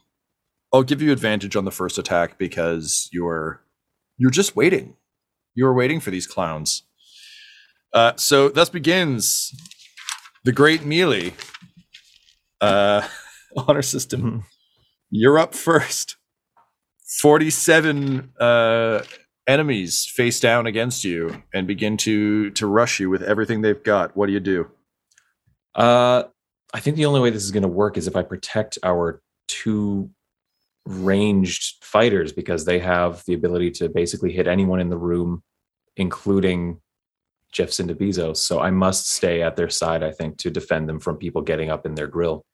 I'll 0.72 0.82
give 0.82 1.02
you 1.02 1.12
advantage 1.12 1.56
on 1.56 1.64
the 1.64 1.70
first 1.70 1.98
attack 1.98 2.38
because 2.38 3.08
you're 3.12 3.60
you're 4.16 4.30
just 4.30 4.56
waiting. 4.56 4.96
You're 5.54 5.74
waiting 5.74 6.00
for 6.00 6.10
these 6.10 6.26
clowns. 6.26 6.82
Uh, 7.92 8.12
so 8.16 8.48
thus 8.48 8.68
begins 8.70 9.52
the 10.44 10.52
Great 10.52 10.84
Melee 10.84 11.34
uh, 12.60 13.06
honor 13.56 13.82
system. 13.82 14.44
You're 15.10 15.38
up 15.38 15.54
first. 15.54 16.16
Forty-seven 17.20 18.32
uh, 18.38 19.02
enemies 19.50 20.06
face 20.06 20.40
down 20.40 20.66
against 20.66 21.04
you 21.04 21.42
and 21.52 21.66
begin 21.66 21.96
to 21.98 22.50
to 22.50 22.66
rush 22.66 23.00
you 23.00 23.10
with 23.10 23.22
everything 23.22 23.60
they've 23.60 23.82
got. 23.82 24.16
What 24.16 24.26
do 24.26 24.32
you 24.32 24.40
do? 24.40 24.70
Uh, 25.74 26.24
I 26.72 26.80
think 26.80 26.96
the 26.96 27.06
only 27.06 27.20
way 27.20 27.30
this 27.30 27.44
is 27.44 27.50
going 27.50 27.62
to 27.62 27.68
work 27.68 27.96
is 27.96 28.06
if 28.06 28.16
I 28.16 28.22
protect 28.22 28.78
our 28.82 29.20
two 29.48 30.10
ranged 30.86 31.84
fighters 31.84 32.32
because 32.32 32.64
they 32.64 32.78
have 32.78 33.24
the 33.26 33.34
ability 33.34 33.70
to 33.72 33.88
basically 33.88 34.32
hit 34.32 34.46
anyone 34.46 34.80
in 34.80 34.88
the 34.88 34.96
room, 34.96 35.42
including 35.96 36.80
Jeff 37.52 37.70
Bezos. 37.70 38.36
So 38.36 38.60
I 38.60 38.70
must 38.70 39.08
stay 39.08 39.42
at 39.42 39.56
their 39.56 39.68
side, 39.68 40.02
I 40.02 40.12
think, 40.12 40.38
to 40.38 40.50
defend 40.50 40.88
them 40.88 41.00
from 41.00 41.16
people 41.16 41.42
getting 41.42 41.70
up 41.70 41.84
in 41.84 41.94
their 41.94 42.06
grill. 42.06 42.44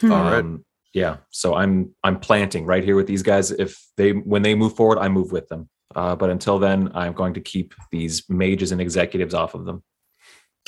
Hmm. 0.00 0.12
All 0.12 0.22
right. 0.22 0.40
Um, 0.40 0.64
yeah. 0.92 1.18
So 1.30 1.54
I'm 1.54 1.94
I'm 2.02 2.18
planting 2.18 2.64
right 2.66 2.84
here 2.84 2.96
with 2.96 3.06
these 3.06 3.22
guys. 3.22 3.50
If 3.50 3.78
they 3.96 4.12
when 4.12 4.42
they 4.42 4.54
move 4.54 4.76
forward, 4.76 4.98
I 4.98 5.08
move 5.08 5.32
with 5.32 5.48
them. 5.48 5.68
Uh, 5.94 6.14
but 6.16 6.30
until 6.30 6.58
then, 6.58 6.90
I'm 6.94 7.14
going 7.14 7.34
to 7.34 7.40
keep 7.40 7.74
these 7.90 8.28
mages 8.28 8.72
and 8.72 8.80
executives 8.80 9.34
off 9.34 9.54
of 9.54 9.64
them. 9.64 9.82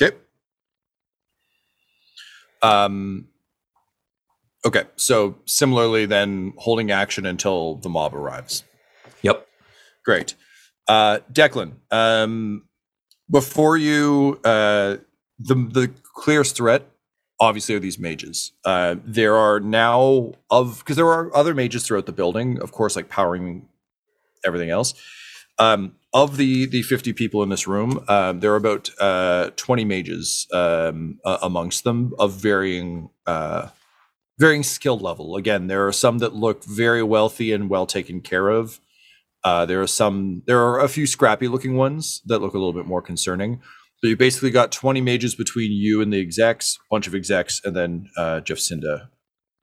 Okay. 0.01 0.17
Um. 2.61 3.27
Okay, 4.63 4.83
so 4.95 5.37
similarly, 5.45 6.05
then 6.05 6.53
holding 6.57 6.91
action 6.91 7.25
until 7.25 7.75
the 7.75 7.89
mob 7.89 8.13
arrives. 8.13 8.63
Yep. 9.23 9.47
Great. 10.05 10.35
Uh, 10.87 11.19
Declan, 11.31 11.73
um, 11.89 12.63
before 13.29 13.77
you, 13.77 14.39
uh, 14.43 14.97
the 15.39 15.55
the 15.55 15.91
clearest 16.15 16.57
threat, 16.57 16.87
obviously, 17.39 17.75
are 17.75 17.79
these 17.79 17.97
mages. 17.97 18.51
Uh, 18.65 18.95
there 19.03 19.35
are 19.35 19.59
now 19.59 20.33
of 20.49 20.79
because 20.79 20.95
there 20.95 21.07
are 21.07 21.35
other 21.35 21.55
mages 21.55 21.85
throughout 21.85 22.05
the 22.05 22.11
building, 22.11 22.59
of 22.61 22.71
course, 22.71 22.95
like 22.95 23.09
powering 23.09 23.67
everything 24.45 24.69
else. 24.69 24.93
Um, 25.59 25.95
of 26.13 26.37
the 26.37 26.65
the 26.65 26.81
fifty 26.81 27.13
people 27.13 27.43
in 27.43 27.49
this 27.49 27.67
room, 27.67 28.03
um, 28.07 28.39
there 28.39 28.51
are 28.53 28.57
about 28.57 28.89
uh, 28.99 29.51
twenty 29.55 29.85
mages 29.85 30.47
um, 30.53 31.19
uh, 31.25 31.37
amongst 31.41 31.83
them 31.83 32.13
of 32.19 32.33
varying. 32.33 33.09
Uh, 33.25 33.69
varying 34.39 34.63
skill 34.63 34.97
level. 34.97 35.35
Again, 35.35 35.67
there 35.67 35.85
are 35.85 35.91
some 35.91 36.17
that 36.17 36.33
look 36.33 36.63
very 36.63 37.03
wealthy 37.03 37.53
and 37.53 37.69
well 37.69 37.85
taken 37.85 38.21
care 38.21 38.49
of. 38.49 38.79
Uh, 39.43 39.67
there 39.67 39.81
are 39.81 39.87
some. 39.87 40.41
There 40.47 40.59
are 40.59 40.79
a 40.79 40.89
few 40.89 41.05
scrappy 41.05 41.47
looking 41.47 41.75
ones 41.75 42.21
that 42.25 42.39
look 42.39 42.55
a 42.55 42.57
little 42.57 42.73
bit 42.73 42.87
more 42.87 43.03
concerning. 43.03 43.61
So 43.97 44.07
you 44.07 44.17
basically 44.17 44.49
got 44.49 44.71
twenty 44.71 45.01
mages 45.01 45.35
between 45.35 45.71
you 45.71 46.01
and 46.01 46.11
the 46.11 46.19
execs, 46.19 46.79
bunch 46.89 47.07
of 47.07 47.13
execs, 47.13 47.61
and 47.63 47.75
then 47.75 48.09
uh, 48.17 48.39
Jeff 48.39 48.57
Cinda 48.57 49.11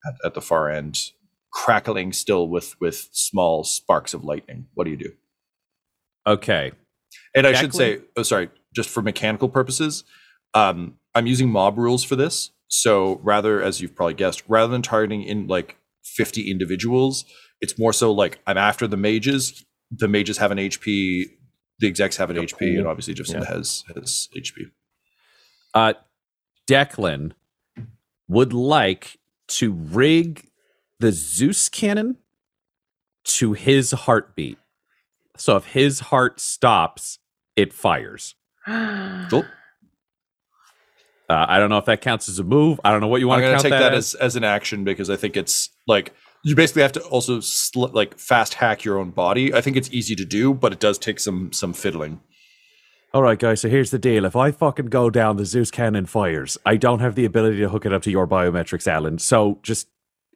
at, 0.06 0.14
at 0.24 0.34
the 0.34 0.40
far 0.40 0.70
end, 0.70 1.10
crackling 1.52 2.12
still 2.12 2.48
with 2.48 2.74
with 2.80 3.08
small 3.12 3.64
sparks 3.64 4.14
of 4.14 4.24
lightning. 4.24 4.66
What 4.74 4.84
do 4.84 4.90
you 4.90 4.96
do? 4.96 5.12
Okay. 6.26 6.72
And 7.34 7.46
I 7.46 7.52
should 7.54 7.74
say, 7.74 8.00
oh, 8.16 8.22
sorry, 8.22 8.50
just 8.74 8.88
for 8.90 9.02
mechanical 9.02 9.48
purposes, 9.48 10.04
um, 10.54 10.94
I'm 11.14 11.26
using 11.26 11.48
mob 11.50 11.78
rules 11.78 12.04
for 12.04 12.16
this. 12.16 12.50
So 12.68 13.18
rather, 13.22 13.62
as 13.62 13.80
you've 13.80 13.94
probably 13.94 14.14
guessed, 14.14 14.42
rather 14.46 14.70
than 14.70 14.82
targeting 14.82 15.22
in 15.22 15.46
like 15.46 15.76
50 16.04 16.50
individuals, 16.50 17.24
it's 17.60 17.78
more 17.78 17.92
so 17.94 18.12
like 18.12 18.40
I'm 18.46 18.58
after 18.58 18.86
the 18.86 18.96
mages. 18.96 19.64
The 19.90 20.08
mages 20.08 20.36
have 20.38 20.50
an 20.50 20.58
HP, 20.58 21.24
the 21.78 21.86
execs 21.88 22.16
have 22.18 22.28
an 22.28 22.36
HP, 22.36 22.76
and 22.78 22.86
obviously 22.86 23.14
Jacinda 23.14 23.40
Yeah. 23.40 23.54
has 23.54 23.84
has 23.94 24.28
HP. 24.36 24.70
Uh, 25.74 25.94
Declan 26.68 27.32
would 28.28 28.52
like 28.52 29.18
to 29.48 29.72
rig 29.72 30.46
the 31.00 31.12
Zeus 31.12 31.68
cannon 31.68 32.16
to 33.24 33.52
his 33.52 33.92
heartbeat. 33.92 34.58
So 35.36 35.56
if 35.56 35.66
his 35.66 36.00
heart 36.00 36.40
stops, 36.40 37.18
it 37.56 37.72
fires. 37.72 38.34
Cool. 39.30 39.44
Uh, 41.28 41.44
I 41.46 41.58
don't 41.58 41.68
know 41.68 41.76
if 41.76 41.84
that 41.84 42.00
counts 42.00 42.28
as 42.30 42.38
a 42.38 42.44
move. 42.44 42.80
I 42.82 42.90
don't 42.90 43.02
know 43.02 43.08
what 43.08 43.20
you 43.20 43.26
I'm 43.30 43.40
want 43.40 43.42
to 43.42 43.46
going 43.48 43.56
to 43.58 43.62
take 43.62 43.70
that, 43.72 43.90
that 43.90 43.94
as. 43.94 44.14
as 44.14 44.20
as 44.20 44.36
an 44.36 44.44
action 44.44 44.82
because 44.84 45.10
I 45.10 45.16
think 45.16 45.36
it's 45.36 45.68
like 45.86 46.14
you 46.42 46.54
basically 46.54 46.80
have 46.80 46.92
to 46.92 47.02
also 47.02 47.40
sl- 47.40 47.88
like 47.88 48.18
fast 48.18 48.54
hack 48.54 48.84
your 48.84 48.98
own 48.98 49.10
body. 49.10 49.52
I 49.52 49.60
think 49.60 49.76
it's 49.76 49.90
easy 49.92 50.14
to 50.16 50.24
do, 50.24 50.54
but 50.54 50.72
it 50.72 50.80
does 50.80 50.96
take 50.98 51.20
some 51.20 51.52
some 51.52 51.74
fiddling. 51.74 52.20
All 53.12 53.22
right, 53.22 53.38
guys. 53.38 53.60
So 53.60 53.68
here's 53.68 53.90
the 53.90 53.98
deal: 53.98 54.24
if 54.24 54.36
I 54.36 54.50
fucking 54.50 54.86
go 54.86 55.10
down, 55.10 55.36
the 55.36 55.44
Zeus 55.44 55.70
cannon 55.70 56.06
fires. 56.06 56.56
I 56.64 56.76
don't 56.76 57.00
have 57.00 57.14
the 57.14 57.26
ability 57.26 57.58
to 57.58 57.68
hook 57.68 57.84
it 57.84 57.92
up 57.92 58.02
to 58.04 58.10
your 58.10 58.26
biometrics, 58.26 58.86
Alyn. 58.90 59.20
So 59.20 59.58
just 59.62 59.88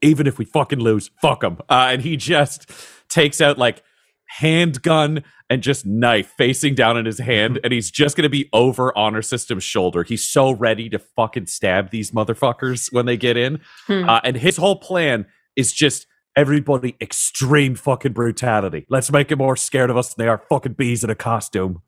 even 0.03 0.27
if 0.27 0.38
we 0.38 0.45
fucking 0.45 0.81
lose, 0.81 1.11
fuck 1.21 1.43
him. 1.43 1.59
Uh, 1.69 1.88
and 1.91 2.03
he 2.03 2.17
just 2.17 2.71
takes 3.09 3.41
out 3.41 3.59
like 3.59 3.83
handgun 4.29 5.23
and 5.51 5.62
just 5.62 5.85
knife 5.85 6.33
facing 6.38 6.75
down 6.75 6.97
in 6.97 7.05
his 7.05 7.19
hand, 7.19 7.61
and 7.62 7.73
he's 7.73 7.91
just 7.91 8.17
gonna 8.17 8.29
be 8.29 8.49
over 8.53 8.97
honor 8.97 9.23
system's 9.23 9.65
shoulder. 9.65 10.03
He's 10.03 10.25
so 10.25 10.51
ready 10.51 10.88
to 10.88 10.99
fucking 10.99 11.47
stab 11.47 11.91
these 11.91 12.11
motherfuckers 12.11 12.93
when 12.93 13.07
they 13.07 13.17
get 13.17 13.37
in. 13.37 13.61
Hmm. 13.87 14.09
Uh, 14.09 14.21
and 14.25 14.37
his 14.37 14.57
whole 14.57 14.77
plan 14.77 15.27
is 15.57 15.73
just 15.73 16.07
everybody 16.37 16.97
extreme 17.01 17.75
fucking 17.75 18.12
brutality. 18.12 18.87
Let's 18.88 19.12
make 19.12 19.29
them 19.29 19.38
more 19.38 19.57
scared 19.57 19.91
of 19.91 19.97
us 19.97 20.15
than 20.15 20.25
they 20.25 20.29
are 20.29 20.43
fucking 20.49 20.75
bees 20.75 21.05
in 21.05 21.11
a 21.11 21.15
costume. 21.15 21.83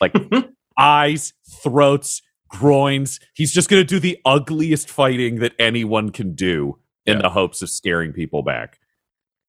Like 0.00 0.14
eyes, 0.78 1.32
throats, 1.62 2.22
groins. 2.48 3.20
He's 3.34 3.52
just 3.52 3.68
going 3.68 3.80
to 3.80 3.86
do 3.86 3.98
the 3.98 4.18
ugliest 4.24 4.88
fighting 4.88 5.36
that 5.36 5.52
anyone 5.58 6.10
can 6.10 6.34
do 6.34 6.78
in 7.06 7.16
Yeah. 7.16 7.22
the 7.22 7.30
hopes 7.30 7.62
of 7.62 7.70
scaring 7.70 8.12
people 8.12 8.42
back. 8.42 8.78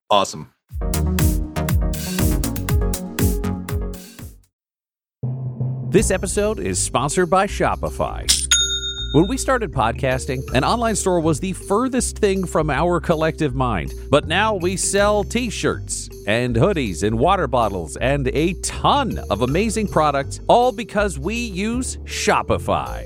Awesome. 0.09 0.51
This 5.89 6.11
episode 6.11 6.59
is 6.59 6.77
sponsored 6.77 7.29
by 7.29 7.47
Shopify. 7.47 8.29
When 9.13 9.29
we 9.29 9.37
started 9.37 9.71
podcasting, 9.71 10.41
an 10.53 10.65
online 10.65 10.95
store 10.97 11.21
was 11.21 11.39
the 11.39 11.53
furthest 11.53 12.17
thing 12.17 12.45
from 12.45 12.69
our 12.69 12.99
collective 12.99 13.55
mind. 13.55 13.93
But 14.09 14.27
now 14.27 14.55
we 14.55 14.75
sell 14.75 15.23
t 15.23 15.49
shirts 15.49 16.09
and 16.27 16.53
hoodies 16.53 17.03
and 17.03 17.17
water 17.17 17.47
bottles 17.47 17.95
and 17.95 18.27
a 18.29 18.53
ton 18.61 19.19
of 19.29 19.41
amazing 19.41 19.87
products, 19.87 20.41
all 20.49 20.73
because 20.73 21.17
we 21.17 21.35
use 21.35 21.95
Shopify. 22.03 23.05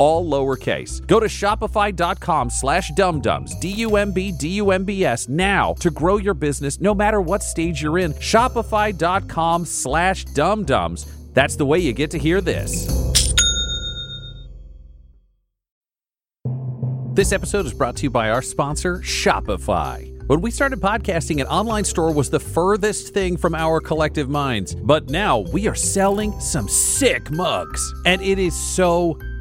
all 0.00 0.24
lowercase. 0.28 1.06
Go 1.06 1.20
to 1.20 1.26
shopify.com 1.26 2.50
slash 2.50 2.90
dumbdumbs, 2.92 3.60
D-U-M-B, 3.60 4.32
D-U-M-B-S, 4.32 5.28
now 5.28 5.74
to 5.74 5.90
grow 5.90 6.16
your 6.16 6.34
business 6.34 6.80
no 6.80 6.94
matter 6.94 7.20
what 7.20 7.42
stage 7.42 7.82
you're 7.82 7.98
in. 7.98 8.14
Shopify.com 8.14 9.66
slash 9.66 10.24
dumbdumbs. 10.24 11.06
That's 11.34 11.56
the 11.56 11.66
way 11.66 11.78
you 11.78 11.92
get 11.92 12.10
to 12.12 12.18
hear 12.18 12.40
this. 12.40 12.86
This 17.12 17.32
episode 17.32 17.66
is 17.66 17.74
brought 17.74 17.96
to 17.96 18.04
you 18.04 18.10
by 18.10 18.30
our 18.30 18.40
sponsor, 18.40 19.00
Shopify. 19.00 20.10
When 20.28 20.40
we 20.40 20.52
started 20.52 20.80
podcasting, 20.80 21.40
an 21.40 21.48
online 21.48 21.82
store 21.82 22.14
was 22.14 22.30
the 22.30 22.38
furthest 22.38 23.12
thing 23.12 23.36
from 23.36 23.52
our 23.52 23.80
collective 23.80 24.30
minds. 24.30 24.76
But 24.76 25.10
now 25.10 25.40
we 25.52 25.66
are 25.66 25.74
selling 25.74 26.38
some 26.38 26.68
sick 26.68 27.32
mugs. 27.32 27.92
And 28.06 28.22
it 28.22 28.38
is 28.38 28.54
so 28.54 29.18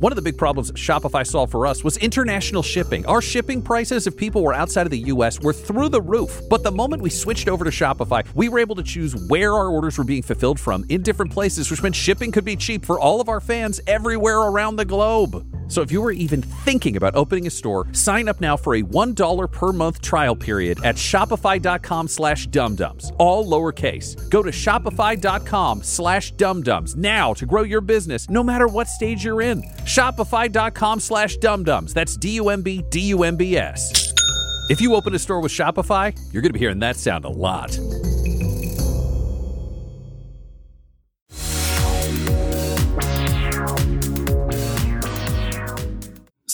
One 0.00 0.12
of 0.12 0.16
the 0.16 0.22
big 0.22 0.38
problems 0.38 0.70
Shopify 0.72 1.26
solved 1.26 1.50
for 1.50 1.66
us 1.66 1.82
was 1.82 1.96
international 1.96 2.62
shipping. 2.62 3.04
Our 3.06 3.20
shipping 3.20 3.60
prices, 3.60 4.06
if 4.06 4.16
people 4.16 4.44
were 4.44 4.54
outside 4.54 4.86
of 4.86 4.92
the 4.92 5.00
US, 5.12 5.40
were 5.40 5.52
through 5.52 5.88
the 5.88 6.00
roof. 6.00 6.40
But 6.48 6.62
the 6.62 6.70
moment 6.70 7.02
we 7.02 7.10
switched 7.10 7.48
over 7.48 7.64
to 7.64 7.70
Shopify, 7.70 8.24
we 8.36 8.48
were 8.48 8.60
able 8.60 8.76
to 8.76 8.84
choose 8.84 9.16
where 9.28 9.54
our 9.54 9.68
orders 9.68 9.98
were 9.98 10.04
being 10.04 10.22
fulfilled 10.22 10.60
from 10.60 10.84
in 10.88 11.02
different 11.02 11.32
places, 11.32 11.68
which 11.68 11.82
meant 11.82 11.96
shipping 11.96 12.30
could 12.30 12.44
be 12.44 12.54
cheap 12.54 12.86
for 12.86 13.00
all 13.00 13.20
of 13.20 13.28
our 13.28 13.40
fans 13.40 13.80
everywhere 13.88 14.38
around 14.38 14.76
the 14.76 14.84
globe. 14.84 15.57
So 15.68 15.82
if 15.82 15.92
you 15.92 16.02
were 16.02 16.10
even 16.10 16.42
thinking 16.42 16.96
about 16.96 17.14
opening 17.14 17.46
a 17.46 17.50
store, 17.50 17.86
sign 17.92 18.28
up 18.28 18.40
now 18.40 18.56
for 18.56 18.74
a 18.74 18.82
$1 18.82 19.52
per 19.52 19.72
month 19.72 20.00
trial 20.00 20.34
period 20.34 20.82
at 20.84 20.96
shopify.com 20.96 22.08
slash 22.08 22.48
dumbdumbs, 22.48 23.14
all 23.18 23.44
lowercase. 23.44 24.28
Go 24.30 24.42
to 24.42 24.50
shopify.com 24.50 25.82
slash 25.82 26.32
dumbdumbs 26.34 26.96
now 26.96 27.34
to 27.34 27.46
grow 27.46 27.62
your 27.62 27.80
business 27.80 28.28
no 28.28 28.42
matter 28.42 28.66
what 28.66 28.88
stage 28.88 29.24
you're 29.24 29.42
in. 29.42 29.62
Shopify.com 29.84 31.00
slash 31.00 31.36
dumbdumbs. 31.38 31.92
That's 31.92 32.16
D-U-M-B, 32.16 32.84
D-U-M-B-S. 32.90 34.12
If 34.70 34.80
you 34.82 34.94
open 34.94 35.14
a 35.14 35.18
store 35.18 35.40
with 35.40 35.52
Shopify, 35.52 36.14
you're 36.32 36.42
going 36.42 36.50
to 36.50 36.52
be 36.52 36.58
hearing 36.58 36.80
that 36.80 36.96
sound 36.96 37.24
a 37.24 37.30
lot. 37.30 37.78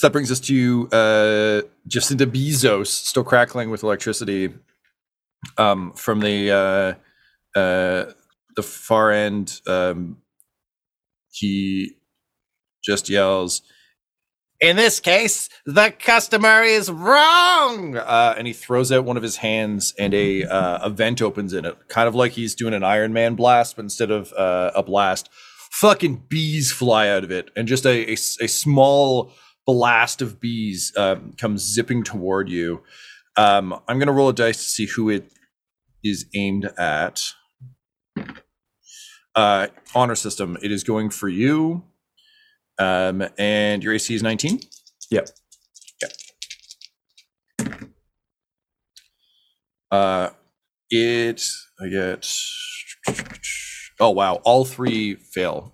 That 0.04 0.12
brings 0.12 0.30
us 0.30 0.40
to 0.40 0.86
uh, 0.92 1.62
Jacinta 1.86 2.26
Bezos, 2.26 2.88
still 2.88 3.24
crackling 3.24 3.70
with 3.70 3.82
electricity 3.82 4.52
um, 5.56 5.94
from 5.94 6.20
the 6.20 6.50
uh, 6.50 7.58
uh, 7.58 8.12
the 8.54 8.62
far 8.62 9.12
end. 9.12 9.62
Um, 9.66 10.18
he 11.32 11.92
just 12.84 13.08
yells, 13.08 13.62
"In 14.60 14.76
this 14.76 15.00
case, 15.00 15.48
the 15.64 15.90
customer 15.98 16.62
is 16.62 16.90
wrong!" 16.90 17.96
Uh, 17.96 18.34
and 18.36 18.46
he 18.46 18.52
throws 18.52 18.92
out 18.92 19.06
one 19.06 19.16
of 19.16 19.22
his 19.22 19.36
hands, 19.36 19.94
and 19.98 20.12
a 20.12 20.44
uh, 20.44 20.80
a 20.82 20.90
vent 20.90 21.22
opens 21.22 21.54
in 21.54 21.64
it, 21.64 21.78
kind 21.88 22.08
of 22.08 22.14
like 22.14 22.32
he's 22.32 22.54
doing 22.54 22.74
an 22.74 22.84
Iron 22.84 23.14
Man 23.14 23.36
blast, 23.36 23.76
but 23.76 23.86
instead 23.86 24.10
of 24.10 24.34
uh, 24.34 24.70
a 24.74 24.82
blast, 24.82 25.30
fucking 25.70 26.24
bees 26.28 26.72
fly 26.72 27.08
out 27.08 27.24
of 27.24 27.30
it, 27.30 27.50
and 27.56 27.66
just 27.66 27.86
a 27.86 28.12
a 28.12 28.16
small 28.48 29.32
blast 29.66 30.22
of 30.22 30.40
bees 30.40 30.92
um, 30.96 31.33
comes 31.38 31.62
zipping 31.62 32.03
toward 32.03 32.48
you. 32.48 32.83
Um, 33.37 33.81
I'm 33.88 33.98
gonna 33.98 34.12
roll 34.12 34.29
a 34.29 34.33
dice 34.35 34.59
to 34.59 34.68
see 34.68 34.87
who 34.87 35.11
it 35.11 35.31
is 36.03 36.27
aimed 36.35 36.66
at. 36.79 37.22
Uh, 39.35 39.66
honor 39.94 40.14
system. 40.14 40.57
It 40.62 40.70
is 40.70 40.85
going 40.85 41.11
for 41.11 41.29
you. 41.29 41.83
Um, 42.79 43.27
and 43.38 43.83
your 43.83 43.92
AC 43.94 44.14
is 44.14 44.22
19. 44.22 44.61
Yep. 45.11 45.29
Yep. 46.03 46.12
Uh, 49.90 50.31
it. 50.90 51.42
I 51.81 51.88
get. 51.88 52.27
Oh 54.00 54.11
wow! 54.11 54.37
All 54.44 54.64
three 54.64 55.14
fail. 55.14 55.73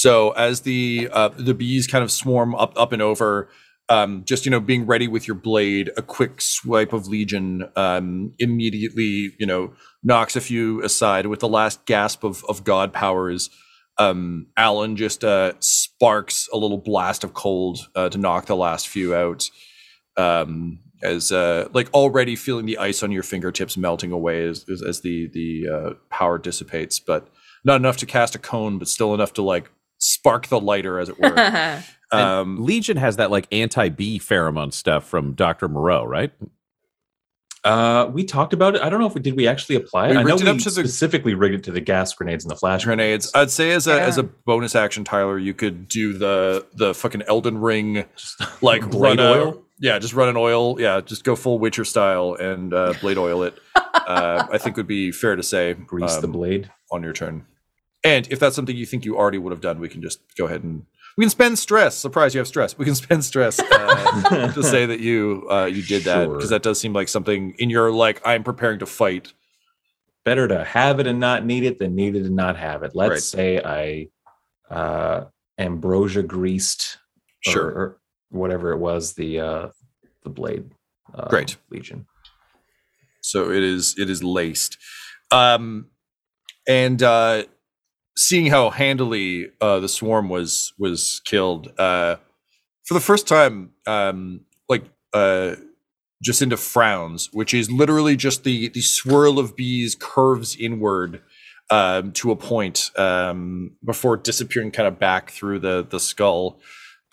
So 0.00 0.30
as 0.30 0.62
the 0.62 1.10
uh, 1.12 1.28
the 1.28 1.52
bees 1.52 1.86
kind 1.86 2.02
of 2.02 2.10
swarm 2.10 2.54
up 2.54 2.72
up 2.74 2.92
and 2.92 3.02
over, 3.02 3.50
um, 3.90 4.24
just 4.24 4.46
you 4.46 4.50
know 4.50 4.58
being 4.58 4.86
ready 4.86 5.06
with 5.08 5.28
your 5.28 5.34
blade, 5.34 5.90
a 5.94 6.00
quick 6.00 6.40
swipe 6.40 6.94
of 6.94 7.06
legion 7.06 7.68
um, 7.76 8.32
immediately 8.38 9.34
you 9.38 9.44
know 9.46 9.74
knocks 10.02 10.36
a 10.36 10.40
few 10.40 10.82
aside 10.82 11.26
with 11.26 11.40
the 11.40 11.48
last 11.48 11.84
gasp 11.84 12.24
of 12.24 12.42
of 12.48 12.64
god 12.64 12.94
powers. 12.94 13.50
Um, 13.98 14.46
Alyn 14.58 14.96
just 14.96 15.22
uh, 15.22 15.52
sparks 15.60 16.48
a 16.50 16.56
little 16.56 16.78
blast 16.78 17.22
of 17.22 17.34
cold 17.34 17.80
uh, 17.94 18.08
to 18.08 18.16
knock 18.16 18.46
the 18.46 18.56
last 18.56 18.88
few 18.88 19.14
out. 19.14 19.50
Um, 20.16 20.78
as 21.02 21.30
uh, 21.30 21.68
like 21.74 21.92
already 21.92 22.36
feeling 22.36 22.64
the 22.64 22.78
ice 22.78 23.02
on 23.02 23.12
your 23.12 23.22
fingertips 23.22 23.76
melting 23.76 24.12
away 24.12 24.48
as 24.48 24.64
as, 24.72 24.80
as 24.80 25.02
the 25.02 25.28
the 25.34 25.68
uh, 25.68 25.90
power 26.08 26.38
dissipates, 26.38 26.98
but 26.98 27.28
not 27.64 27.76
enough 27.76 27.98
to 27.98 28.06
cast 28.06 28.34
a 28.34 28.38
cone, 28.38 28.78
but 28.78 28.88
still 28.88 29.12
enough 29.12 29.34
to 29.34 29.42
like 29.42 29.70
spark 30.00 30.48
the 30.48 30.60
lighter, 30.60 30.98
as 30.98 31.08
it 31.08 31.18
were. 31.18 31.82
Um, 32.12 32.64
Legion 32.64 32.96
has 32.96 33.18
that 33.18 33.30
like 33.30 33.46
anti-bee 33.52 34.18
pheromone 34.18 34.72
stuff 34.74 35.04
from 35.06 35.34
Dr. 35.34 35.68
Moreau, 35.68 36.02
right? 36.04 36.32
Uh, 37.62 38.10
we 38.12 38.24
talked 38.24 38.52
about 38.54 38.74
it. 38.74 38.80
I 38.80 38.88
don't 38.88 38.98
know 39.00 39.06
if 39.06 39.14
we 39.14 39.20
did. 39.20 39.36
We 39.36 39.46
actually 39.46 39.76
apply 39.76 40.08
it. 40.08 40.10
We 40.12 40.16
I 40.16 40.22
know 40.22 40.30
rigged 40.30 40.40
it 40.40 40.44
we 40.46 40.50
up 40.50 40.56
to 40.58 40.64
the- 40.64 40.70
specifically 40.70 41.34
rigged 41.34 41.54
it 41.56 41.64
to 41.64 41.70
the 41.70 41.80
gas 41.80 42.12
grenades 42.14 42.42
and 42.44 42.50
the 42.50 42.56
flash 42.56 42.84
grenades. 42.84 43.30
I'd 43.34 43.50
say 43.52 43.70
as 43.70 43.86
a 43.86 43.96
Yeah. 43.96 44.06
as 44.06 44.16
a 44.18 44.22
bonus 44.22 44.74
action, 44.74 45.04
Tyler, 45.04 45.38
you 45.38 45.52
could 45.54 45.86
do 45.86 46.14
the 46.16 46.66
the 46.74 46.94
fucking 46.94 47.22
Elden 47.28 47.58
Ring 47.58 48.06
Just 48.16 48.40
like 48.62 48.90
blade 48.90 49.18
run 49.20 49.28
a- 49.28 49.30
oil. 49.42 49.62
yeah, 49.78 49.98
just 49.98 50.14
run 50.14 50.30
an 50.30 50.36
oil. 50.36 50.80
Yeah, 50.80 51.00
just 51.02 51.22
go 51.22 51.36
full 51.36 51.58
Witcher 51.60 51.84
style 51.84 52.34
and 52.40 52.72
uh, 52.74 52.94
blade 53.00 53.18
oil 53.18 53.42
it. 53.42 53.56
uh, 53.76 54.46
I 54.50 54.56
think 54.58 54.76
would 54.78 54.86
be 54.88 55.12
fair 55.12 55.36
to 55.36 55.42
say. 55.42 55.74
Grease 55.74 56.16
the 56.16 56.24
um, 56.26 56.32
blade. 56.32 56.72
on 56.90 57.02
your 57.02 57.12
turn. 57.12 57.44
And 58.02 58.26
if 58.30 58.38
that's 58.38 58.56
something 58.56 58.76
you 58.76 58.86
think 58.86 59.04
you 59.04 59.16
already 59.16 59.38
would 59.38 59.50
have 59.52 59.60
done, 59.60 59.78
we 59.78 59.88
can 59.88 60.00
just 60.02 60.20
go 60.36 60.46
ahead 60.46 60.62
and 60.62 60.86
we 61.16 61.24
can 61.24 61.30
spend 61.30 61.58
stress. 61.58 61.96
Surprise, 61.96 62.34
you 62.34 62.38
have 62.38 62.48
stress. 62.48 62.78
We 62.78 62.84
can 62.86 62.94
spend 62.94 63.24
stress 63.24 63.58
uh, 63.58 64.52
to 64.54 64.62
say 64.62 64.86
that 64.86 65.00
you 65.00 65.46
uh, 65.50 65.66
you 65.66 65.82
did 65.82 66.04
that 66.04 66.28
because 66.28 66.48
that 66.50 66.62
does 66.62 66.80
seem 66.80 66.92
like 66.92 67.08
something 67.08 67.54
in 67.58 67.68
your 67.68 67.90
like 67.92 68.22
I'm 68.24 68.42
preparing 68.44 68.78
to 68.78 68.86
fight. 68.86 69.32
Better 70.24 70.46
to 70.48 70.64
have 70.64 71.00
it 71.00 71.06
and 71.06 71.18
not 71.18 71.44
need 71.44 71.64
it 71.64 71.78
than 71.78 71.94
need 71.94 72.14
it 72.14 72.24
and 72.26 72.36
not 72.36 72.56
have 72.56 72.82
it. 72.82 72.92
Let's 72.94 73.10
Right. 73.10 73.22
say 73.22 74.08
I 74.70 74.74
uh, 74.74 75.24
ambrosia 75.58 76.22
greased, 76.22 76.98
or- 77.46 77.52
Sure. 77.52 77.66
or 77.70 78.00
whatever 78.30 78.72
it 78.72 78.78
was, 78.78 79.14
the 79.14 79.40
uh, 79.40 79.68
the 80.22 80.30
blade. 80.30 80.70
Uh, 81.12 81.28
Great. 81.28 81.56
Legion. 81.70 82.06
so 83.20 83.50
it 83.50 83.62
is 83.62 83.94
it 83.98 84.08
is 84.08 84.22
laced. 84.22 84.78
Um, 85.30 85.86
and 86.68 87.02
uh, 87.02 87.44
seeing 88.20 88.46
how 88.46 88.70
handily 88.70 89.50
uh, 89.60 89.80
the 89.80 89.88
swarm 89.88 90.28
was 90.28 90.72
was 90.78 91.22
killed, 91.24 91.72
uh, 91.78 92.16
for 92.84 92.94
the 92.94 93.00
first 93.00 93.26
time, 93.26 93.70
um, 93.86 94.40
like 94.68 94.84
uh, 95.12 95.56
Jacinda 96.24 96.58
frowns, 96.58 97.30
which 97.32 97.54
is 97.54 97.70
literally 97.70 98.16
just 98.16 98.44
the 98.44 98.68
the 98.68 98.82
swirl 98.82 99.38
of 99.38 99.56
bees 99.56 99.96
curves 99.98 100.56
inward 100.56 101.22
um, 101.70 102.12
to 102.12 102.30
a 102.30 102.36
point 102.36 102.90
um, 102.96 103.72
before 103.84 104.16
disappearing 104.16 104.70
kind 104.70 104.86
of 104.86 104.98
back 104.98 105.30
through 105.30 105.60
the 105.60 105.86
the 105.88 106.00
skull. 106.00 106.60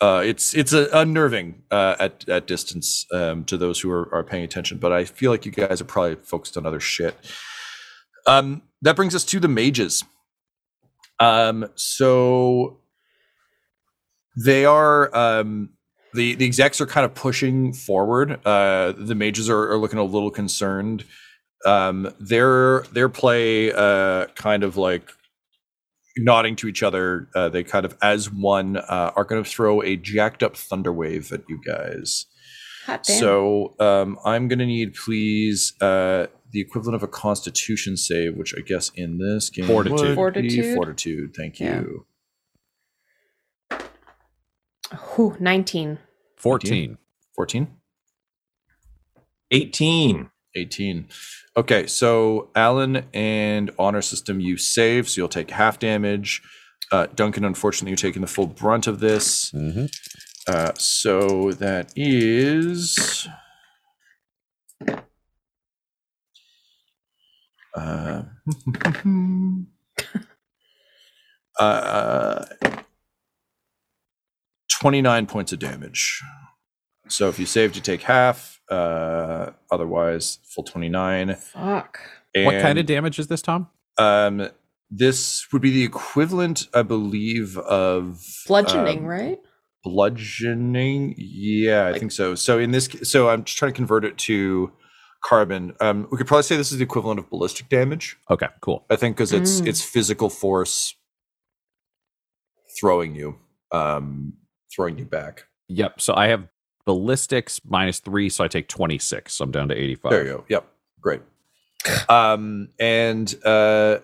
Uh, 0.00 0.22
it's 0.24 0.54
it's 0.54 0.72
uh, 0.72 0.88
unnerving 0.92 1.62
uh, 1.70 1.96
at 1.98 2.28
at 2.28 2.46
distance 2.46 3.06
um, 3.12 3.44
to 3.44 3.56
those 3.56 3.80
who 3.80 3.90
are, 3.90 4.14
are 4.14 4.22
paying 4.22 4.44
attention, 4.44 4.78
but 4.78 4.92
I 4.92 5.04
feel 5.04 5.30
like 5.30 5.46
you 5.46 5.52
guys 5.52 5.80
are 5.80 5.86
probably 5.86 6.16
focused 6.16 6.56
on 6.56 6.66
other 6.66 6.80
shit. 6.80 7.16
Um, 8.26 8.62
that 8.82 8.94
brings 8.94 9.14
us 9.14 9.24
to 9.24 9.40
the 9.40 9.48
mages. 9.48 10.04
Um, 11.20 11.68
so 11.74 12.80
they 14.36 14.64
are 14.64 15.14
um, 15.16 15.70
the 16.14 16.34
the 16.36 16.44
execs 16.44 16.80
are 16.80 16.86
kind 16.86 17.04
of 17.04 17.14
pushing 17.14 17.72
forward. 17.72 18.40
Uh, 18.46 18.92
the 18.96 19.14
mages 19.14 19.50
are, 19.50 19.72
are 19.72 19.78
looking 19.78 19.98
a 19.98 20.04
little 20.04 20.30
concerned. 20.30 21.04
Um, 21.66 22.14
their 22.20 22.82
their 22.92 23.08
play 23.08 23.72
uh, 23.72 24.26
kind 24.36 24.62
of 24.62 24.76
like 24.76 25.10
nodding 26.16 26.56
to 26.56 26.68
each 26.68 26.82
other. 26.82 27.28
Uh, 27.34 27.48
they 27.48 27.64
kind 27.64 27.84
of 27.84 27.96
as 28.02 28.30
one 28.30 28.76
uh, 28.76 29.12
are 29.16 29.24
going 29.24 29.42
to 29.42 29.48
throw 29.48 29.82
a 29.82 29.96
jacked 29.96 30.42
up 30.42 30.56
thunder 30.56 30.92
wave 30.92 31.32
at 31.32 31.42
you 31.48 31.60
guys. 31.66 32.26
So 33.18 33.74
um, 33.80 34.18
I'm 34.24 34.48
going 34.48 34.60
to 34.60 34.66
need 34.66 34.94
please 34.94 35.74
uh, 35.80 36.28
the 36.52 36.60
equivalent 36.60 36.94
of 36.96 37.02
a 37.02 37.08
Constitution 37.08 37.96
save, 37.96 38.36
which 38.36 38.54
I 38.56 38.60
guess 38.62 38.90
in 38.94 39.18
this 39.18 39.50
game 39.50 39.66
Fortitude. 39.66 39.98
would 40.00 40.08
be 40.08 40.14
Fortitude. 40.14 40.74
Fortitude. 40.74 41.34
Thank 41.36 41.60
Yeah. 41.60 41.80
you. 41.80 42.06
Whew, 45.14 45.36
19. 45.38 45.98
14. 46.36 46.96
14? 47.34 47.68
18. 49.50 50.30
18. 50.54 51.08
Okay, 51.56 51.86
so 51.86 52.50
Alyn 52.54 53.04
and 53.12 53.70
Honor 53.78 54.00
System, 54.02 54.40
you 54.40 54.56
save, 54.56 55.08
so 55.08 55.20
you'll 55.20 55.28
take 55.28 55.50
half 55.50 55.78
damage. 55.78 56.40
Uh, 56.90 57.06
Duncan, 57.14 57.44
unfortunately, 57.44 57.90
you're 57.90 57.96
taking 57.96 58.22
the 58.22 58.28
full 58.28 58.46
brunt 58.46 58.86
of 58.86 59.00
this. 59.00 59.50
hmm 59.50 59.86
Uh, 60.46 60.72
so 60.78 61.50
that 61.52 61.92
is. 61.94 63.28
Uh, 67.74 68.22
uh, 71.58 72.44
29 74.70 75.26
points 75.26 75.52
of 75.52 75.58
damage. 75.58 76.22
So 77.08 77.28
if 77.28 77.38
you 77.38 77.46
saved, 77.46 77.76
you 77.76 77.82
take 77.82 78.02
half. 78.02 78.60
Uh, 78.70 79.50
otherwise, 79.70 80.38
full 80.44 80.64
29. 80.64 81.34
Fuck. 81.36 82.00
What 82.34 82.60
kind 82.60 82.78
of 82.78 82.86
damage 82.86 83.18
is 83.18 83.26
this, 83.26 83.42
Tom? 83.42 83.68
um, 83.98 84.48
this 84.90 85.46
would 85.52 85.60
be 85.60 85.70
the 85.70 85.84
equivalent, 85.84 86.68
I 86.72 86.82
believe, 86.82 87.58
of 87.58 88.24
Bludgeoning, 88.46 89.00
um, 89.00 89.04
right? 89.04 89.38
Bludgeoning, 89.84 91.14
yeah, 91.18 91.86
I 91.88 91.98
think 91.98 92.12
so. 92.12 92.34
So 92.34 92.58
in 92.58 92.70
this, 92.70 92.88
so 93.02 93.28
I'm 93.28 93.44
just 93.44 93.58
trying 93.58 93.72
to 93.72 93.76
convert 93.76 94.04
it 94.04 94.16
to 94.18 94.72
carbon. 95.24 95.74
Um, 95.80 96.06
we 96.10 96.18
could 96.18 96.26
probably 96.26 96.42
say 96.44 96.56
this 96.56 96.72
is 96.72 96.78
the 96.78 96.84
equivalent 96.84 97.18
of 97.18 97.28
ballistic 97.30 97.68
damage. 97.68 98.16
Okay, 98.30 98.48
cool. 98.60 98.84
I 98.90 98.96
think 98.96 99.16
because 99.16 99.32
it's 99.32 99.60
Mm. 99.60 99.66
it's 99.66 99.82
physical 99.82 100.30
force 100.30 100.94
throwing 102.78 103.14
you, 103.14 103.38
um, 103.72 104.34
throwing 104.74 104.98
you 104.98 105.04
back. 105.04 105.46
Yep. 105.68 106.00
So 106.00 106.14
I 106.14 106.28
have 106.28 106.46
ballistics 106.84 107.60
minus 107.64 107.98
three, 108.00 108.28
so 108.30 108.44
I 108.44 108.48
take 108.48 108.68
26. 108.68 109.34
So 109.34 109.44
I'm 109.44 109.50
down 109.50 109.68
to 109.68 109.74
85. 109.74 110.10
There 110.10 110.24
you 110.24 110.32
go. 110.32 110.44
Yep. 110.48 110.66
Great. 111.00 111.20
Um, 112.08 112.68
and 112.78 113.34
uh, 113.44 113.98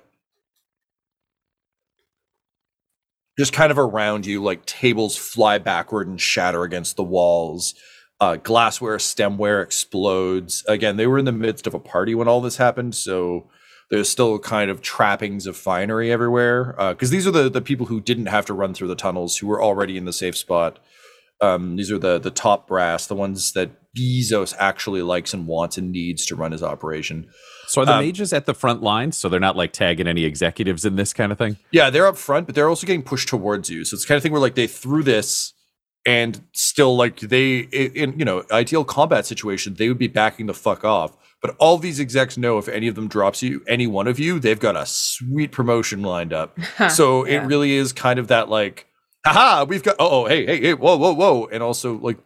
just 3.38 3.52
kind 3.52 3.70
of 3.72 3.78
around 3.78 4.26
you, 4.26 4.42
like 4.42 4.64
tables 4.66 5.16
fly 5.16 5.58
backward 5.58 6.06
and 6.06 6.20
shatter 6.20 6.62
against 6.62 6.96
the 6.96 7.02
walls. 7.02 7.74
Uh, 8.20 8.36
glassware, 8.36 8.96
stemware 8.96 9.62
explodes. 9.62 10.64
Again, 10.68 10.96
they 10.96 11.06
were 11.06 11.18
in 11.18 11.24
the 11.24 11.32
midst 11.32 11.66
of 11.66 11.74
a 11.74 11.80
party 11.80 12.14
when 12.14 12.28
all 12.28 12.40
this 12.40 12.56
happened, 12.56 12.94
so 12.94 13.50
there's 13.90 14.08
still 14.08 14.38
kind 14.38 14.70
of 14.70 14.80
trappings 14.80 15.46
of 15.46 15.56
finery 15.56 16.10
everywhere. 16.10 16.74
Because 16.90 17.10
these 17.10 17.26
are 17.26 17.32
the 17.32 17.50
the 17.50 17.60
people 17.60 17.86
who 17.86 18.00
didn't 18.00 18.26
have 18.26 18.46
to 18.46 18.54
run 18.54 18.72
through 18.72 18.88
the 18.88 18.94
tunnels, 18.94 19.38
who 19.38 19.46
were 19.48 19.62
already 19.62 19.96
in 19.96 20.04
the 20.04 20.12
safe 20.12 20.36
spot. 20.36 20.78
Um, 21.40 21.76
these 21.76 21.90
are 21.90 21.98
the 21.98 22.18
the 22.18 22.30
top 22.30 22.68
brass, 22.68 23.06
the 23.06 23.16
ones 23.16 23.52
that 23.52 23.92
Bee-zoos 23.92 24.54
actually 24.58 25.02
likes 25.02 25.34
and 25.34 25.46
wants 25.46 25.76
and 25.76 25.92
needs 25.92 26.24
to 26.26 26.36
run 26.36 26.52
his 26.52 26.62
operation. 26.62 27.26
So 27.66 27.82
are 27.82 27.84
the 27.84 27.94
Um, 27.94 28.04
mages 28.04 28.32
at 28.32 28.46
the 28.46 28.54
front 28.54 28.82
lines? 28.82 29.18
So 29.18 29.28
they're 29.28 29.40
not 29.40 29.56
like 29.56 29.72
tagging 29.72 30.06
any 30.06 30.24
executives 30.24 30.84
in 30.84 30.96
this 30.96 31.12
kind 31.12 31.30
of 31.30 31.38
thing? 31.38 31.58
Yeah, 31.72 31.90
they're 31.90 32.06
up 32.06 32.16
front, 32.16 32.46
but 32.46 32.54
they're 32.54 32.68
also 32.68 32.86
getting 32.86 33.02
pushed 33.02 33.28
towards 33.28 33.70
you. 33.70 33.84
So 33.84 33.94
it's 33.94 34.04
kind 34.04 34.16
of 34.16 34.22
thing 34.22 34.32
where 34.32 34.40
like 34.40 34.54
they 34.54 34.66
threw 34.66 35.02
this 35.02 35.52
and 36.06 36.42
still 36.52 36.96
like 36.96 37.20
they 37.20 37.58
in 37.60 38.18
you 38.18 38.24
know 38.24 38.44
ideal 38.50 38.84
combat 38.84 39.24
situation 39.26 39.74
they 39.74 39.88
would 39.88 39.98
be 39.98 40.08
backing 40.08 40.46
the 40.46 40.54
fuck 40.54 40.84
off. 40.84 41.16
But 41.40 41.56
all 41.58 41.76
these 41.76 42.00
execs 42.00 42.38
know 42.38 42.56
if 42.56 42.68
any 42.68 42.88
of 42.88 42.94
them 42.94 43.06
drops 43.06 43.42
you, 43.42 43.62
any 43.68 43.86
one 43.86 44.06
of 44.08 44.18
you, 44.18 44.38
they've 44.38 44.58
got 44.58 44.76
a 44.76 44.86
sweet 44.86 45.52
promotion 45.52 46.00
lined 46.02 46.32
up. 46.32 46.58
so 46.90 47.26
Yeah. 47.26 47.42
it 47.42 47.46
really 47.46 47.72
is 47.72 47.92
kind 47.92 48.18
of 48.18 48.28
that 48.28 48.48
like, 48.48 48.86
haha, 49.26 49.64
we've 49.64 49.82
got 49.82 49.96
oh, 49.98 50.24
oh 50.24 50.26
hey 50.26 50.46
hey 50.46 50.60
hey 50.60 50.74
whoa 50.74 50.96
whoa 50.96 51.12
whoa, 51.12 51.46
and 51.52 51.62
also 51.62 51.98
like 51.98 52.18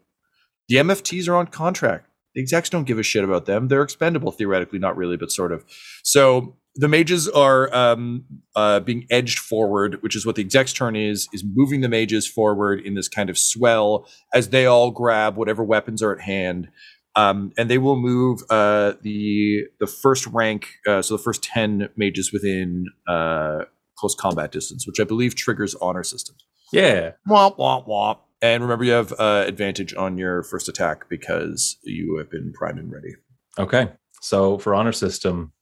the 0.68 0.76
MFTs 0.76 1.28
are 1.28 1.34
on 1.34 1.46
contract. 1.48 2.06
The 2.34 2.42
execs 2.42 2.68
don't 2.70 2.84
give 2.84 2.98
a 2.98 3.02
shit 3.02 3.24
about 3.24 3.46
them. 3.46 3.66
They're 3.68 3.82
expendable 3.82 4.30
theoretically, 4.30 4.78
not 4.78 4.96
really, 4.96 5.16
but 5.16 5.32
sort 5.32 5.50
of. 5.50 5.64
So 6.04 6.56
the 6.78 6.86
mages 6.86 7.28
are 7.28 7.74
um, 7.74 8.24
uh, 8.54 8.78
being 8.78 9.04
edged 9.10 9.40
forward, 9.40 10.00
which 10.00 10.14
is 10.14 10.24
what 10.24 10.36
the 10.36 10.42
exec's 10.42 10.72
turn 10.72 10.94
is, 10.94 11.28
is 11.32 11.44
moving 11.44 11.80
the 11.80 11.88
mages 11.88 12.24
forward 12.24 12.80
in 12.80 12.94
this 12.94 13.08
kind 13.08 13.28
of 13.28 13.36
swell 13.36 14.06
as 14.32 14.50
they 14.50 14.64
all 14.64 14.92
grab 14.92 15.36
whatever 15.36 15.64
weapons 15.64 16.02
are 16.04 16.12
at 16.12 16.20
hand. 16.20 16.68
Um, 17.16 17.50
and 17.58 17.68
they 17.68 17.78
will 17.78 17.96
move 17.96 18.42
uh, 18.48 18.92
the 19.02 19.64
the 19.80 19.88
first 19.88 20.28
rank, 20.28 20.68
uh, 20.86 21.02
so 21.02 21.16
the 21.16 21.22
first 21.22 21.42
ten 21.42 21.88
mages 21.96 22.32
within 22.32 22.86
uh, 23.08 23.64
close 23.96 24.14
combat 24.14 24.52
distance, 24.52 24.86
which 24.86 25.00
I 25.00 25.04
believe 25.04 25.34
triggers 25.34 25.74
honor 25.82 26.04
system. 26.04 26.36
Yeah. 26.72 27.12
Womp 27.28 27.58
womp 27.58 27.88
womp. 27.88 28.18
And 28.40 28.62
remember, 28.62 28.84
you 28.84 28.92
have 28.92 29.12
uh, 29.18 29.44
advantage 29.48 29.94
on 29.94 30.16
your 30.16 30.44
first 30.44 30.68
attack 30.68 31.08
because 31.08 31.76
you 31.82 32.18
have 32.18 32.30
been 32.30 32.52
primed 32.52 32.78
and 32.78 32.92
ready. 32.92 33.16
Okay. 33.58 33.90
So 34.20 34.58
for 34.58 34.76
honor 34.76 34.92
system, 34.92 35.52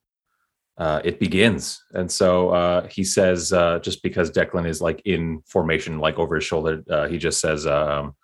uh, 0.78 1.00
it 1.04 1.18
begins. 1.18 1.82
And 1.92 2.10
so 2.10 2.50
uh, 2.50 2.86
he 2.88 3.04
says, 3.04 3.52
uh, 3.52 3.78
just 3.78 4.02
because 4.02 4.30
Declan 4.30 4.68
is 4.68 4.80
like 4.80 5.00
in 5.04 5.42
formation, 5.46 5.98
like 5.98 6.18
over 6.18 6.34
his 6.34 6.44
shoulder, 6.44 6.82
uh, 6.90 7.08
he 7.08 7.18
just 7.18 7.40
says, 7.40 7.66
um, 7.66 8.14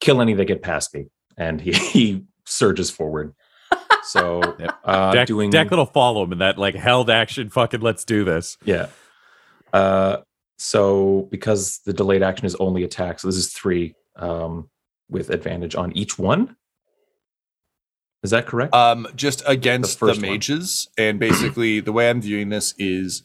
kill 0.00 0.22
any 0.22 0.34
that 0.34 0.46
get 0.46 0.62
past 0.62 0.94
me. 0.94 1.06
And 1.36 1.60
he, 1.60 1.72
he 1.92 2.24
surges 2.46 2.90
forward. 2.90 3.34
So 4.04 4.40
uh, 4.84 5.12
Deck, 5.12 5.26
doing 5.26 5.50
Declan 5.50 5.76
will 5.76 5.86
follow 5.86 6.24
him 6.24 6.32
in 6.32 6.38
that 6.38 6.58
like 6.58 6.74
held 6.74 7.10
action. 7.10 7.50
Fucking 7.50 7.80
let's 7.80 8.04
do 8.04 8.24
this. 8.24 8.56
Yeah. 8.64 8.88
Uh, 9.72 10.18
so 10.58 11.28
because 11.30 11.80
the 11.86 11.92
delayed 11.92 12.22
action 12.22 12.46
is 12.46 12.54
only 12.56 12.84
attack, 12.84 13.20
so 13.20 13.28
this 13.28 13.36
is 13.36 13.52
three 13.52 13.94
um, 14.16 14.68
with 15.08 15.30
advantage 15.30 15.74
on 15.74 15.92
each 15.92 16.18
one. 16.18 16.56
Is 18.22 18.30
that 18.30 18.46
correct? 18.46 18.74
Um, 18.74 19.06
just 19.16 19.42
against 19.46 19.98
The 19.98 20.06
the, 20.06 20.12
first 20.12 20.22
one. 20.22 20.30
mages, 20.30 20.88
and 20.98 21.18
basically 21.18 21.80
the 21.88 21.92
way 21.92 22.10
I'm 22.10 22.20
viewing 22.20 22.50
this 22.50 22.74
is, 22.78 23.22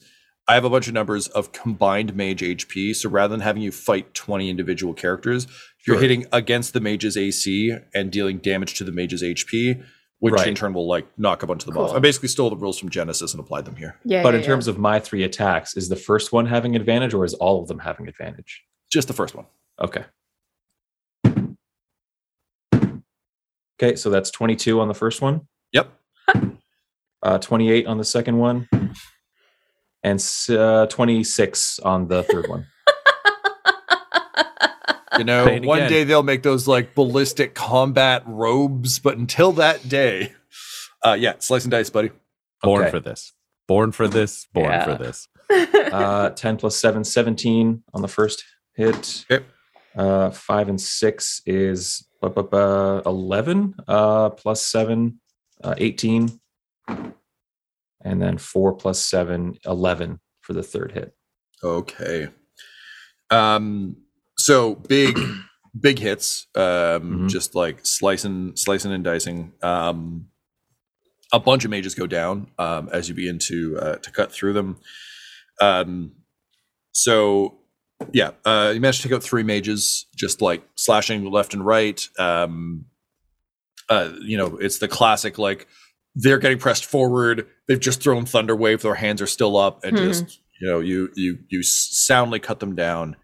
I 0.47 0.53
have 0.53 0.63
a 0.63 0.69
bunch 0.69 0.87
of 0.87 0.93
numbers 0.93 1.27
of 1.29 1.51
combined 1.51 2.15
mage 2.15 2.41
HP. 2.41 2.95
So 2.95 3.09
rather 3.09 3.31
than 3.33 3.41
having 3.41 3.61
you 3.63 3.71
fight 3.71 4.13
20 4.13 4.49
individual 4.49 4.93
characters, 4.93 5.47
you're 5.87 5.95
Sure. 5.95 6.01
hitting 6.01 6.25
against 6.31 6.73
the 6.73 6.79
mage's 6.79 7.17
AC 7.17 7.75
and 7.93 8.11
dealing 8.11 8.37
damage 8.37 8.75
to 8.75 8.83
the 8.83 8.91
mage's 8.91 9.21
HP, 9.23 9.83
which 10.19 10.41
in 10.47 10.55
turn 10.55 10.73
will 10.73 10.87
like 10.87 11.05
knock 11.17 11.43
a 11.43 11.47
bunch 11.47 11.63
of 11.63 11.67
them 11.73 11.77
off. 11.77 11.89
Cool. 11.89 11.97
I 11.97 11.99
basically 11.99 12.29
stole 12.29 12.49
the 12.49 12.55
rules 12.55 12.79
from 12.79 12.89
Genesis 12.89 13.33
and 13.33 13.39
applied 13.39 13.65
them 13.65 13.75
here. 13.75 13.99
Yeah. 14.05 14.23
but 14.23 14.33
yeah, 14.33 14.39
in 14.39 14.45
terms 14.45 14.67
of 14.67 14.77
my 14.77 14.99
three 14.99 15.23
attacks, 15.23 15.75
is 15.75 15.89
the 15.89 15.95
first 15.95 16.31
one 16.31 16.45
having 16.45 16.75
advantage 16.75 17.13
or 17.13 17.25
is 17.25 17.33
all 17.35 17.61
of 17.61 17.67
them 17.67 17.79
having 17.79 18.07
advantage? 18.07 18.63
Just 18.91 19.07
the 19.07 19.13
first 19.13 19.35
one. 19.35 19.45
Okay. 19.81 20.05
Okay, 23.81 23.95
so 23.95 24.09
that's 24.09 24.31
22 24.31 24.79
on 24.79 24.87
the 24.87 24.93
first 24.93 25.21
one, 25.21 25.41
Yep. 25.73 25.89
uh, 27.21 27.37
28 27.39 27.87
on 27.87 27.97
the 27.97 28.05
second 28.05 28.37
one, 28.37 28.69
and 30.03 30.25
uh, 30.49 30.85
26 30.87 31.79
on 31.79 32.07
the 32.07 32.23
third 32.23 32.47
one. 32.47 32.67
You 35.17 35.23
know, 35.23 35.45
Say 35.45 35.59
one 35.61 35.77
again. 35.79 35.89
day 35.89 36.03
they'll 36.03 36.23
make 36.23 36.43
those 36.43 36.67
like 36.67 36.93
ballistic 36.93 37.53
combat 37.55 38.23
robes, 38.25 38.99
but 38.99 39.17
until 39.17 39.51
that 39.53 39.87
day, 39.87 40.33
Uh, 41.03 41.13
yeah, 41.13 41.33
slice 41.39 41.63
and 41.63 41.71
dice, 41.71 41.89
buddy. 41.89 42.11
Born 42.63 42.81
Okay. 42.81 42.91
for 42.91 42.99
this. 42.99 43.31
Born 43.67 43.91
for 43.91 44.07
this. 44.07 44.47
Born 44.53 44.71
Yeah. 44.71 44.83
for 44.85 44.95
this. 45.03 45.27
Uh, 45.93 46.31
10 46.31 46.57
plus 46.57 46.75
7, 46.77 47.03
17 47.03 47.83
on 47.93 48.01
the 48.01 48.07
first 48.07 48.43
hit. 48.73 49.23
Okay. 49.31 49.45
Uh, 49.95 50.31
5 50.31 50.67
and 50.69 50.81
6 50.81 51.41
is 51.45 52.05
11 53.05 53.75
uh, 53.87 54.29
plus 54.31 54.61
7, 54.67 55.19
uh, 55.63 55.75
18. 55.77 56.39
And 56.87 58.21
then 58.21 58.37
4 58.37 58.73
plus 58.73 58.99
7, 59.03 59.57
11 59.65 60.19
for 60.41 60.53
the 60.53 60.63
third 60.63 60.91
hit. 60.91 61.15
Okay. 61.63 62.27
Um. 63.31 63.97
So 64.37 64.75
big, 64.75 65.17
big 65.79 65.97
hits. 65.99 66.47
Um. 66.55 66.61
Mhm. 67.25 67.29
Just 67.29 67.55
like 67.55 67.79
slicing, 67.83 68.55
slicing 68.55 68.91
and 68.91 69.03
dicing. 69.03 69.53
Um. 69.63 70.27
A 71.33 71.39
bunch 71.39 71.65
of 71.65 71.71
mages 71.71 71.95
go 71.95 72.05
down. 72.05 72.47
Um. 72.59 72.89
As 72.91 73.09
you 73.09 73.15
begin 73.15 73.39
to 73.39 73.79
uh, 73.79 73.95
to 73.95 74.11
cut 74.11 74.31
through 74.31 74.53
them. 74.53 74.77
Um. 75.59 76.11
So. 76.91 77.57
Yeah. 78.13 78.31
Uh. 78.45 78.71
You 78.73 78.79
managed 78.81 79.01
to 79.01 79.07
take 79.07 79.15
out 79.15 79.23
three 79.23 79.43
mages, 79.43 80.05
just 80.15 80.41
like 80.41 80.63
slashing 80.75 81.29
left 81.29 81.53
and 81.53 81.65
right. 81.65 82.07
Um. 82.19 82.85
Uh. 83.89 84.11
You 84.21 84.37
know, 84.37 84.57
it's 84.57 84.79
the 84.79 84.87
classic 84.87 85.37
like. 85.37 85.67
They're 86.17 86.39
getting 86.39 86.59
pressed 86.59 86.85
forward. 86.85 87.45
They've 87.67 87.79
just 87.79 88.01
thrown 88.01 88.25
thunder 88.25 88.55
wave. 88.55 88.81
Their 88.81 88.95
hands 88.95 89.21
are 89.21 89.27
still 89.27 89.57
up, 89.57 89.83
and 89.83 89.97
Hmm. 89.97 90.05
just 90.05 90.39
you 90.61 90.69
know 90.69 90.79
you 90.79 91.09
you 91.15 91.39
you 91.49 91.61
soundly 91.63 92.39
cut 92.39 92.61
them 92.61 92.75
down 92.75 93.17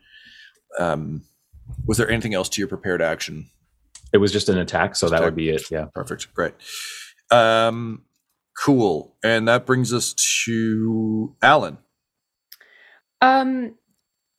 um 0.78 1.22
was 1.88 1.98
there 1.98 2.10
anything 2.10 2.34
else 2.34 2.50
to 2.50 2.60
your 2.62 2.68
prepared 2.68 3.02
action 3.02 3.50
It 4.12 4.18
was 4.18 4.34
just 4.34 4.50
an 4.50 4.58
attack, 4.58 4.98
so 4.98 5.08
that 5.08 5.16
Attack. 5.16 5.26
would 5.26 5.36
be 5.36 5.50
it. 5.50 5.72
Yeah. 5.72 5.86
perfect 5.96 6.34
great 6.34 6.54
um 7.32 8.02
cool 8.62 9.16
and 9.24 9.48
that 9.48 9.66
brings 9.66 9.94
us 9.94 10.14
to 10.46 11.34
Alyn 11.42 11.78
Um, 13.22 13.76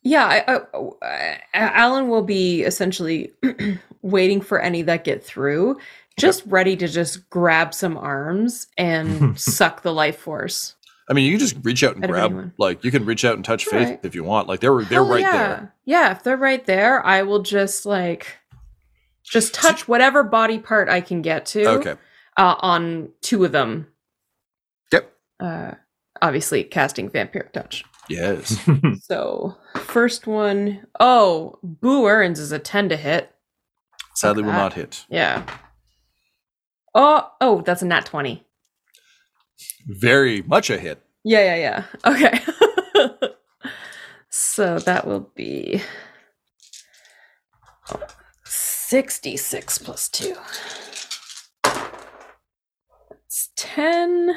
yeah, 0.03 0.25
I, 0.47 1.37
I, 1.53 1.69
Alyn 1.81 2.07
will 2.07 2.23
be 2.23 2.61
essentially 2.63 3.31
waiting 4.01 4.41
for 4.41 4.59
any 4.59 4.81
that 4.83 5.03
get 5.03 5.23
through, 5.23 5.77
just 6.19 6.43
ready 6.45 6.75
to 6.77 6.87
just 6.87 7.29
grab 7.29 7.73
some 7.73 7.97
arms 7.97 8.67
and 8.77 9.39
suck 9.39 9.81
the 9.81 9.93
life 9.93 10.17
force. 10.17 10.75
i 11.09 11.13
mean 11.13 11.25
you 11.25 11.31
can 11.31 11.39
just 11.39 11.55
reach 11.63 11.83
out 11.83 11.95
and 11.95 12.03
Out 12.05 12.09
grab 12.09 12.51
like 12.57 12.83
you 12.83 12.91
can 12.91 13.03
reach 13.05 13.25
out 13.25 13.35
and 13.35 13.43
touch 13.43 13.65
faith 13.65 13.89
Right. 13.89 13.99
if 14.03 14.13
you 14.15 14.23
want 14.23 14.47
like 14.47 14.59
they're 14.61 14.83
they're 14.83 15.03
Hell 15.03 15.07
right 15.09 15.21
yeah. 15.21 15.31
there 15.47 15.73
Yeah, 15.85 16.11
if 16.11 16.23
they're 16.23 16.37
right 16.37 16.65
there, 16.65 17.05
I 17.05 17.23
will 17.23 17.41
just 17.41 17.85
like 17.85 18.37
just 19.23 19.53
touch 19.53 19.87
whatever 19.87 20.21
body 20.23 20.59
part 20.59 20.87
I 20.89 21.01
can 21.01 21.21
get 21.21 21.45
to. 21.47 21.65
okay 21.79 21.95
Uh, 22.37 22.55
on 22.59 23.09
two 23.21 23.43
of 23.45 23.51
them. 23.51 23.87
Yep. 24.91 25.11
Uh, 25.39 25.71
obviously 26.21 26.63
casting 26.63 27.09
vampiric 27.09 27.51
touch. 27.53 27.83
yes 28.09 28.59
So 29.01 29.57
first 29.93 30.25
one, 30.25 30.87
oh, 30.99 31.59
Boo 31.61 32.07
Earns 32.07 32.39
is 32.39 32.51
a 32.51 32.57
ten 32.57 32.89
to 32.89 32.97
hit. 32.97 33.31
sadly 34.15 34.41
will 34.41 34.51
not 34.51 34.73
hit 34.73 35.05
Yeah. 35.07 35.45
Oh, 36.95 37.29
oh, 37.39 37.61
that's 37.61 37.83
a 37.83 37.85
nat 37.85 38.05
20. 38.05 38.43
very 39.87 40.41
much 40.41 40.69
a 40.71 40.77
hit 40.77 40.99
Yeah, 41.23 41.55
yeah, 41.55 41.55
yeah. 41.55 41.83
Okay. 42.11 42.39
so 44.29 44.79
that 44.79 45.05
will 45.07 45.31
be 45.35 45.81
66 48.45 49.77
plus 49.77 50.09
2. 50.09 50.35
That's 53.09 53.49
10. 53.55 54.35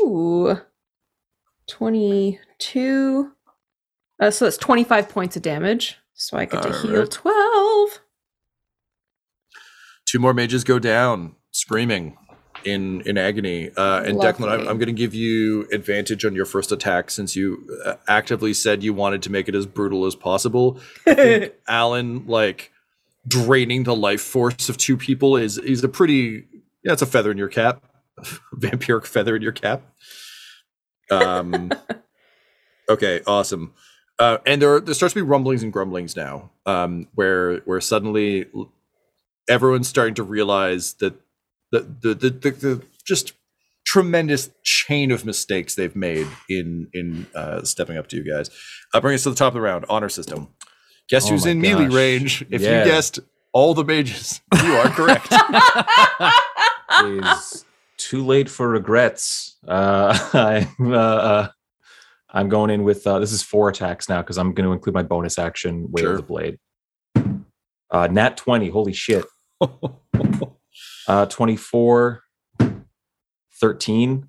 Ooh. 0.00 0.58
22. 1.68 3.32
Uh, 4.24 4.30
so 4.30 4.46
that's 4.46 4.56
25 4.56 5.10
points 5.10 5.36
of 5.36 5.42
damage. 5.42 5.98
So 6.14 6.38
I 6.38 6.46
get 6.46 6.62
to 6.62 6.72
heal 6.72 6.92
Alright. 6.92 7.10
12. 7.10 8.00
two 10.06 10.18
more 10.18 10.32
mages 10.32 10.64
go 10.64 10.78
down 10.78 11.34
screaming 11.50 12.16
in 12.64 13.02
in 13.02 13.18
agony 13.18 13.70
uh 13.76 14.02
and 14.04 14.18
declan 14.18 14.48
i'm, 14.48 14.60
I'm 14.60 14.78
going 14.78 14.86
to 14.86 14.92
give 14.92 15.14
you 15.14 15.68
advantage 15.70 16.24
on 16.24 16.34
your 16.34 16.46
first 16.46 16.72
attack 16.72 17.10
since 17.10 17.36
you 17.36 17.68
uh, 17.84 17.94
actively 18.08 18.54
said 18.54 18.82
you 18.82 18.94
wanted 18.94 19.22
to 19.22 19.30
make 19.30 19.48
it 19.48 19.54
as 19.54 19.66
brutal 19.66 20.06
as 20.06 20.14
possible 20.14 20.80
I 21.06 21.14
think 21.14 21.52
Alyn 21.68 22.26
like 22.26 22.72
draining 23.28 23.82
the 23.82 23.94
life 23.94 24.22
force 24.22 24.68
of 24.68 24.78
two 24.78 24.96
people 24.96 25.36
is 25.36 25.58
is 25.58 25.84
a 25.84 25.88
pretty 25.88 26.46
yeah 26.82 26.92
it's 26.92 27.02
a 27.02 27.06
feather 27.06 27.30
in 27.30 27.36
your 27.36 27.48
cap 27.48 27.82
vampiric 28.54 29.04
feather 29.04 29.36
in 29.36 29.42
your 29.42 29.52
cap 29.52 29.82
um 31.10 31.70
okay 32.88 33.20
awesome 33.26 33.74
uh, 34.18 34.38
and 34.46 34.62
there 34.62 34.80
there 34.80 34.94
starts 34.94 35.14
to 35.14 35.18
be 35.18 35.22
rumblings 35.28 35.62
and 35.62 35.72
grumblings 35.72 36.16
now, 36.16 36.50
um, 36.66 37.08
where 37.14 37.56
where 37.60 37.80
suddenly 37.80 38.46
everyone's 39.48 39.88
starting 39.88 40.14
to 40.14 40.22
realize 40.22 40.94
that 40.94 41.14
the 41.72 41.80
the 42.00 42.14
the, 42.14 42.30
the, 42.30 42.50
the 42.50 42.82
just 43.04 43.32
tremendous 43.86 44.50
chain 44.62 45.10
of 45.10 45.26
mistakes 45.26 45.74
they've 45.74 45.96
made 45.96 46.26
in 46.48 46.88
in 46.94 47.26
uh, 47.34 47.62
stepping 47.62 47.96
up 47.96 48.06
to 48.08 48.16
you 48.16 48.30
guys. 48.30 48.50
Uh, 48.92 49.00
bring 49.00 49.14
us 49.14 49.22
to 49.24 49.30
the 49.30 49.36
top 49.36 49.48
of 49.48 49.54
the 49.54 49.60
round. 49.60 49.84
Honor 49.88 50.08
system. 50.08 50.48
Guess 51.08 51.26
Oh 51.26 51.30
who's 51.30 51.46
in 51.46 51.60
melee 51.60 51.88
range? 51.88 52.44
If 52.50 52.62
Yeah. 52.62 52.78
you 52.78 52.84
guessed 52.90 53.18
all 53.52 53.74
the 53.74 53.84
mages, 53.84 54.40
you 54.62 54.74
are 54.76 54.88
correct. 54.88 55.28
too 57.98 58.24
late 58.24 58.48
for 58.48 58.68
regrets. 58.68 59.56
Uh, 59.66 60.16
I'm 60.78 60.92
uh, 60.92 60.96
uh, 60.96 61.48
I'm 62.34 62.48
going 62.50 62.68
in 62.70 62.82
with 62.84 63.06
uh, 63.06 63.18
this 63.20 63.32
is 63.32 63.42
four 63.42 63.68
attacks 63.70 64.08
now 64.08 64.20
because 64.20 64.36
I'm 64.38 64.52
going 64.52 64.66
to 64.66 64.72
include 64.72 64.94
my 64.94 65.02
bonus 65.04 65.38
action 65.38 65.86
Way 65.90 66.02
Sure. 66.02 66.10
of 66.12 66.16
the 66.18 66.22
Blade. 66.24 66.58
Uh, 67.90 68.08
nat 68.10 68.36
twenty, 68.36 68.68
holy 68.68 68.92
shit! 68.92 69.24
Uh, 71.06 71.26
24, 71.26 72.22
13. 73.60 74.28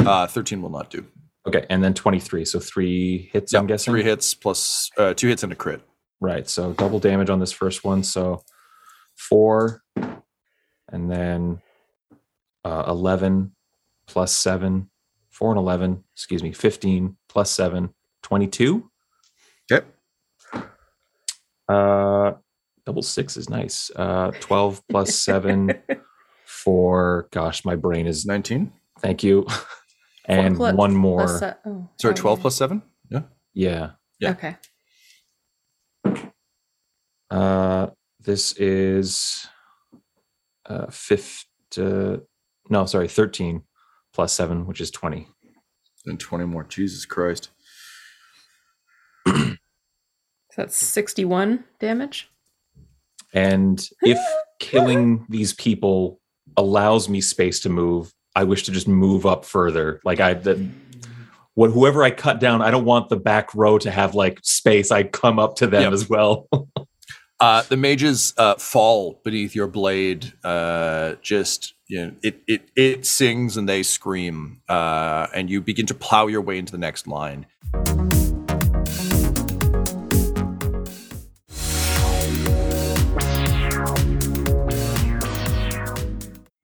uh, 0.00 0.26
Thirteen 0.26 0.60
will 0.60 0.68
not 0.70 0.90
do. 0.90 1.06
Okay, 1.46 1.64
and 1.70 1.82
then 1.84 1.94
twenty 1.94 2.18
three. 2.20 2.44
So 2.44 2.58
three 2.58 3.30
hits. 3.32 3.54
I'm 3.54 3.66
guessing 3.66 3.92
three 3.92 4.02
hits 4.02 4.34
plus 4.34 4.90
uh, 4.98 5.14
two 5.14 5.28
hits 5.28 5.42
and 5.44 5.52
a 5.52 5.54
crit. 5.54 5.80
Right. 6.20 6.48
So 6.48 6.72
double 6.72 6.98
damage 6.98 7.30
on 7.30 7.38
this 7.38 7.52
first 7.52 7.84
one. 7.84 8.02
So 8.02 8.42
four, 9.16 9.82
and 9.96 11.10
then 11.10 11.60
uh, 12.64 12.84
11 12.88 13.54
plus 14.06 14.32
seven, 14.34 14.90
four 15.34 15.50
and 15.50 15.58
11, 15.58 16.02
excuse 16.14 16.42
me, 16.44 16.52
15 16.52 17.16
plus 17.28 17.50
seven, 17.50 17.92
22. 18.22 18.88
Okay. 19.72 19.84
Uh, 21.68 22.32
double 22.86 23.02
six 23.02 23.36
is 23.36 23.50
nice. 23.50 23.90
Uh, 23.96 24.30
12 24.40 24.80
plus 24.88 25.14
seven 25.18 25.72
for, 26.46 27.26
gosh, 27.32 27.64
my 27.64 27.74
brain 27.74 28.06
is, 28.06 28.24
Nineteen. 28.24 28.72
thank 29.00 29.22
you. 29.24 29.44
And 30.26 30.56
Plus- 30.56 30.74
one 30.74 30.94
more. 30.94 31.18
plus 31.24 31.40
se- 31.40 31.54
oh, 31.66 31.88
Sorry, 32.00 32.12
oh, 32.12 32.16
twelve 32.16 32.38
yeah. 32.38 32.42
plus 32.42 32.56
seven. 32.56 32.82
Yeah. 33.10 33.22
yeah. 33.52 33.90
Yeah. 34.20 34.30
Okay. 34.30 34.56
Uh, 37.30 37.88
this 38.20 38.52
is 38.56 39.46
uh, 40.66 40.86
fifth. 40.90 41.44
Uh, 41.76 42.18
no, 42.70 42.86
sorry, 42.86 43.08
thirteen 43.08 43.62
plus 44.14 44.32
seven, 44.32 44.66
which 44.66 44.80
is 44.80 44.90
twenty. 44.90 45.28
And 46.06 46.18
twenty 46.20 46.44
more. 46.46 46.64
Jesus 46.64 47.04
Christ. 47.04 47.50
So 50.52 50.62
that's 50.62 50.76
61 50.76 51.64
damage. 51.80 52.30
And 53.32 53.84
if 54.02 54.18
killing 54.60 55.26
these 55.28 55.52
people 55.52 56.20
allows 56.56 57.08
me 57.08 57.20
space 57.20 57.58
to 57.62 57.68
move, 57.68 58.12
I 58.36 58.44
wish 58.44 58.62
to 58.64 58.70
just 58.70 58.86
move 58.86 59.26
up 59.26 59.44
further. 59.44 60.00
Like 60.04 60.20
I, 60.20 60.34
the, 60.34 60.64
what 61.54 61.72
whoever 61.72 62.04
I 62.04 62.12
cut 62.12 62.38
down, 62.38 62.62
I 62.62 62.70
don't 62.70 62.84
want 62.84 63.08
the 63.08 63.16
back 63.16 63.52
row 63.56 63.78
to 63.78 63.90
have 63.90 64.14
like 64.14 64.38
space. 64.44 64.92
I 64.92 65.02
come 65.02 65.40
up 65.40 65.56
to 65.56 65.66
them 65.66 65.82
Yep. 65.82 65.92
as 65.92 66.08
well. 66.08 66.48
Uh, 67.40 67.62
the 67.62 67.76
mages 67.76 68.32
uh, 68.38 68.54
fall 68.54 69.20
beneath 69.24 69.56
your 69.56 69.66
blade. 69.66 70.32
Uh, 70.44 71.16
just 71.20 71.73
you 71.86 72.06
know, 72.06 72.12
it 72.22 72.40
it 72.46 72.70
it 72.74 73.06
sings 73.06 73.56
and 73.56 73.68
they 73.68 73.82
scream, 73.82 74.62
uh, 74.68 75.26
and 75.34 75.50
you 75.50 75.60
begin 75.60 75.86
to 75.86 75.94
plow 75.94 76.26
your 76.26 76.40
way 76.40 76.58
into 76.58 76.72
the 76.72 76.78
next 76.78 77.06
line. 77.06 77.46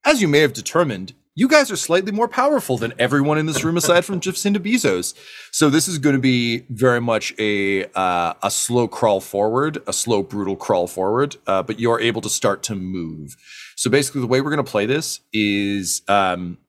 As 0.03 0.21
you 0.21 0.27
may 0.27 0.39
have 0.39 0.53
determined, 0.53 1.13
you 1.35 1.47
guys 1.47 1.71
are 1.71 1.77
slightly 1.77 2.11
more 2.11 2.27
powerful 2.27 2.77
than 2.77 2.91
everyone 2.99 3.37
in 3.37 3.45
this 3.45 3.63
room 3.63 3.77
aside 3.77 4.03
from 4.03 4.19
Jacinda 4.19 4.61
Bee-zoos. 4.61 5.13
So 5.51 5.69
this 5.69 5.87
is 5.87 5.99
going 5.99 6.15
to 6.15 6.21
be 6.21 6.65
very 6.69 6.99
much 6.99 7.33
a 7.39 7.85
uh, 7.93 8.33
a 8.41 8.51
slow 8.51 8.87
crawl 8.87 9.21
forward, 9.21 9.81
a 9.87 9.93
slow 9.93 10.23
brutal 10.23 10.55
crawl 10.55 10.87
forward, 10.87 11.37
uh, 11.47 11.63
but 11.63 11.79
you 11.79 11.91
are 11.91 11.99
able 11.99 12.21
to 12.21 12.29
start 12.29 12.63
to 12.63 12.75
move. 12.75 13.37
So 13.81 13.89
basically, 13.89 14.21
the 14.21 14.27
way 14.27 14.41
we're 14.41 14.51
going 14.51 14.63
to 14.63 14.71
play 14.71 14.85
this 14.85 15.21
is 15.33 16.03
um, 16.07 16.59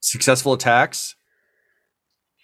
successful 0.00 0.52
attacks, 0.52 1.14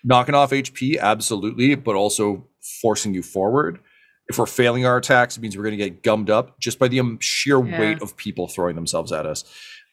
knocking 0.04 0.36
off 0.36 0.52
HP, 0.52 0.96
absolutely, 0.96 1.74
but 1.74 1.96
also 1.96 2.46
forcing 2.80 3.14
you 3.14 3.22
forward. 3.24 3.80
If 4.28 4.38
we're 4.38 4.46
failing 4.46 4.86
our 4.86 4.96
attacks, 4.96 5.36
it 5.36 5.40
means 5.40 5.56
we're 5.56 5.64
going 5.64 5.76
to 5.76 5.84
get 5.90 6.04
gummed 6.04 6.30
up 6.30 6.60
just 6.60 6.78
by 6.78 6.86
the 6.86 7.00
um, 7.00 7.18
sheer 7.20 7.66
Yeah. 7.66 7.80
weight 7.80 8.00
of 8.00 8.16
people 8.16 8.46
throwing 8.46 8.76
themselves 8.76 9.10
at 9.10 9.26
us. 9.26 9.42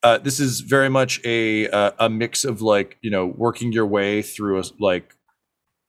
Uh, 0.03 0.19
this 0.19 0.39
is 0.39 0.59
very 0.59 0.89
much 0.89 1.19
a 1.25 1.67
uh, 1.67 1.93
a 1.97 2.07
mix 2.07 2.45
of 2.45 2.61
like 2.61 2.99
you 3.01 3.09
know 3.09 3.25
working 3.25 3.71
your 3.71 3.88
way 3.88 4.21
through 4.21 4.59
a 4.59 4.63
like 4.80 5.15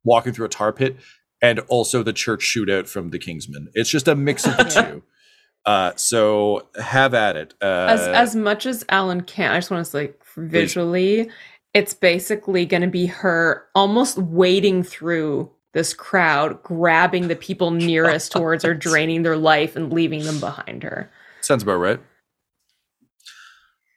walking 0.02 0.32
through 0.32 0.46
a 0.46 0.48
tar 0.48 0.72
pit 0.72 0.96
and 1.42 1.58
also 1.68 2.02
the 2.02 2.14
church 2.14 2.40
shootout 2.40 2.88
from 2.88 3.10
the 3.10 3.18
Kingsman. 3.18 3.68
It's 3.74 3.90
just 3.90 4.08
a 4.08 4.14
mix 4.14 4.46
of 4.46 4.56
the 4.56 4.64
two. 4.92 5.02
Uh, 5.66 5.92
so 5.96 6.68
have 6.80 7.14
at 7.14 7.36
it. 7.36 7.54
Uh, 7.60 7.86
as 7.90 8.00
as 8.08 8.36
much 8.36 8.66
as 8.66 8.84
Alyn 8.84 9.26
can, 9.26 9.52
I 9.52 9.58
just 9.58 9.70
want 9.70 9.84
to 9.84 9.90
say 9.90 9.98
like, 10.00 10.22
visually, 10.36 11.30
it's 11.74 11.94
basically 11.94 12.66
going 12.66 12.82
to 12.82 12.88
be 12.88 13.06
her 13.06 13.66
almost 13.74 14.18
wading 14.18 14.82
through 14.82 15.50
this 15.72 15.94
crowd, 15.94 16.62
grabbing 16.62 17.28
the 17.28 17.36
people 17.36 17.70
nearest 17.70 18.32
towards 18.36 18.64
her, 18.64 18.74
draining 18.74 19.22
their 19.22 19.36
life, 19.36 19.76
and 19.76 19.92
leaving 19.92 20.24
them 20.24 20.40
behind 20.40 20.82
her. 20.82 21.10
Sounds 21.40 21.62
about 21.62 21.76
right. 21.76 22.00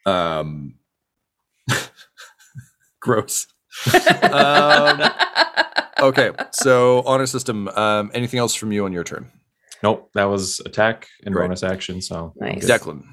Um, 0.06 0.76
gross. 3.00 3.48
um, 4.32 5.02
okay, 6.00 6.32
so 6.52 7.02
honor 7.06 7.26
system. 7.26 7.68
Um, 7.70 8.12
anything 8.14 8.40
else 8.40 8.54
from 8.54 8.72
you 8.72 8.86
on 8.86 8.94
your 8.94 9.04
turn, 9.04 9.32
Nope, 9.84 10.10
that 10.14 10.24
was 10.26 10.62
attack 10.66 11.10
and 11.26 11.36
Right. 11.36 11.44
bonus 11.48 11.62
action. 11.62 12.02
So 12.02 12.34
Nice. 12.38 12.66
Declan? 12.66 13.04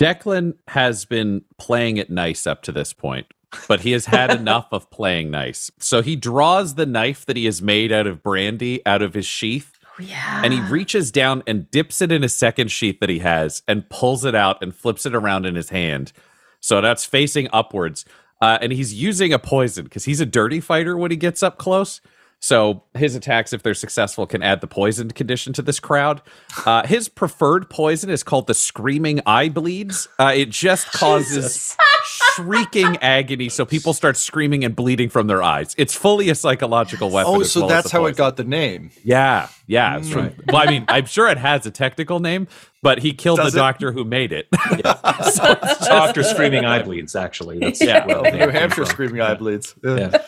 Declan 0.00 0.54
has 0.68 1.04
been 1.04 1.42
playing 1.58 1.96
it 1.96 2.10
nice 2.10 2.46
up 2.46 2.62
to 2.62 2.72
this 2.72 2.92
point, 2.92 3.26
but 3.68 3.80
he 3.80 3.92
has 3.92 4.06
had 4.06 4.30
enough 4.38 4.68
of 4.72 4.90
playing 4.90 5.30
nice. 5.30 5.70
So 5.78 6.02
he 6.02 6.16
draws 6.16 6.74
the 6.74 6.86
knife 6.86 7.24
that 7.26 7.36
he 7.36 7.44
has 7.46 7.62
made 7.62 7.92
out 7.92 8.06
of 8.06 8.22
brandy 8.22 8.84
out 8.86 9.02
of 9.02 9.14
his 9.14 9.26
sheath 9.26 9.72
Oh, 9.98 10.02
yeah. 10.02 10.42
and 10.44 10.52
he 10.52 10.60
reaches 10.60 11.10
down 11.12 11.42
and 11.46 11.70
dips 11.70 12.00
it 12.00 12.10
in 12.10 12.24
a 12.24 12.28
second 12.28 12.70
sheath 12.70 12.98
that 13.00 13.10
he 13.10 13.18
has 13.20 13.62
and 13.68 13.88
pulls 13.90 14.24
it 14.24 14.34
out 14.34 14.62
and 14.62 14.74
flips 14.74 15.06
it 15.06 15.14
around 15.14 15.44
in 15.46 15.54
his 15.54 15.68
hand. 15.68 16.12
So 16.60 16.80
that's 16.80 17.04
facing 17.04 17.48
upwards. 17.52 18.04
Uh, 18.40 18.58
and 18.60 18.72
he's 18.72 18.92
using 18.94 19.32
a 19.32 19.38
poison 19.38 19.84
because 19.84 20.04
he's 20.04 20.20
a 20.20 20.26
dirty 20.26 20.58
fighter 20.60 20.96
when 20.96 21.10
he 21.12 21.16
gets 21.16 21.42
up 21.44 21.58
close. 21.58 22.00
So 22.44 22.82
his 22.94 23.14
attacks, 23.14 23.52
if 23.52 23.62
they're 23.62 23.72
successful, 23.72 24.26
can 24.26 24.42
add 24.42 24.60
the 24.60 24.66
poisoned 24.66 25.14
condition 25.14 25.52
to 25.52 25.62
this 25.62 25.78
crowd. 25.78 26.20
Uh, 26.66 26.84
his 26.84 27.08
preferred 27.08 27.70
poison 27.70 28.10
is 28.10 28.24
called 28.24 28.48
the 28.48 28.54
Screaming 28.54 29.20
Eye 29.24 29.48
Bleeds. 29.48 30.08
Uh, 30.18 30.32
it 30.34 30.50
just 30.50 30.86
causes 30.92 31.76
shrieking 32.34 32.96
agony, 32.96 33.48
so 33.48 33.64
people 33.64 33.92
start 33.92 34.16
screaming 34.16 34.64
and 34.64 34.74
bleeding 34.74 35.08
from 35.08 35.28
their 35.28 35.40
eyes. 35.40 35.72
It's 35.78 35.94
fully 35.94 36.30
a 36.30 36.34
psychological 36.34 37.10
weapon. 37.10 37.32
Oh, 37.32 37.42
so 37.44 37.60
well 37.60 37.68
that's 37.68 37.92
the 37.92 37.96
how 37.98 38.06
it 38.06 38.16
got 38.16 38.36
the 38.36 38.42
name. 38.44 38.90
Yeah, 39.04 39.48
yeah. 39.68 39.98
It's 39.98 40.08
from, 40.10 40.34
well, 40.48 40.56
I 40.56 40.66
mean, 40.68 40.84
I'm 40.88 41.06
sure 41.06 41.28
it 41.28 41.38
has 41.38 41.64
a 41.64 41.70
technical 41.70 42.18
name, 42.18 42.48
but 42.82 42.98
he 42.98 43.12
killed 43.12 43.38
Does 43.38 43.52
the 43.52 43.58
it? 43.60 43.62
doctor 43.62 43.92
who 43.92 44.02
made 44.04 44.32
it. 44.32 44.48
Doctor 44.82 46.22
screaming 46.24 46.64
eye 46.64 46.82
bleeds. 46.82 47.14
Actually, 47.14 47.60
that's 47.60 47.80
Yeah. 47.80 48.04
where 48.04 48.16
the 48.16 48.30
name 48.30 48.38
New 48.40 48.48
Hampshire 48.48 48.84
from. 48.84 48.86
screaming 48.86 49.20
eye 49.20 49.34
bleeds. 49.34 49.74
Yeah. 49.84 50.18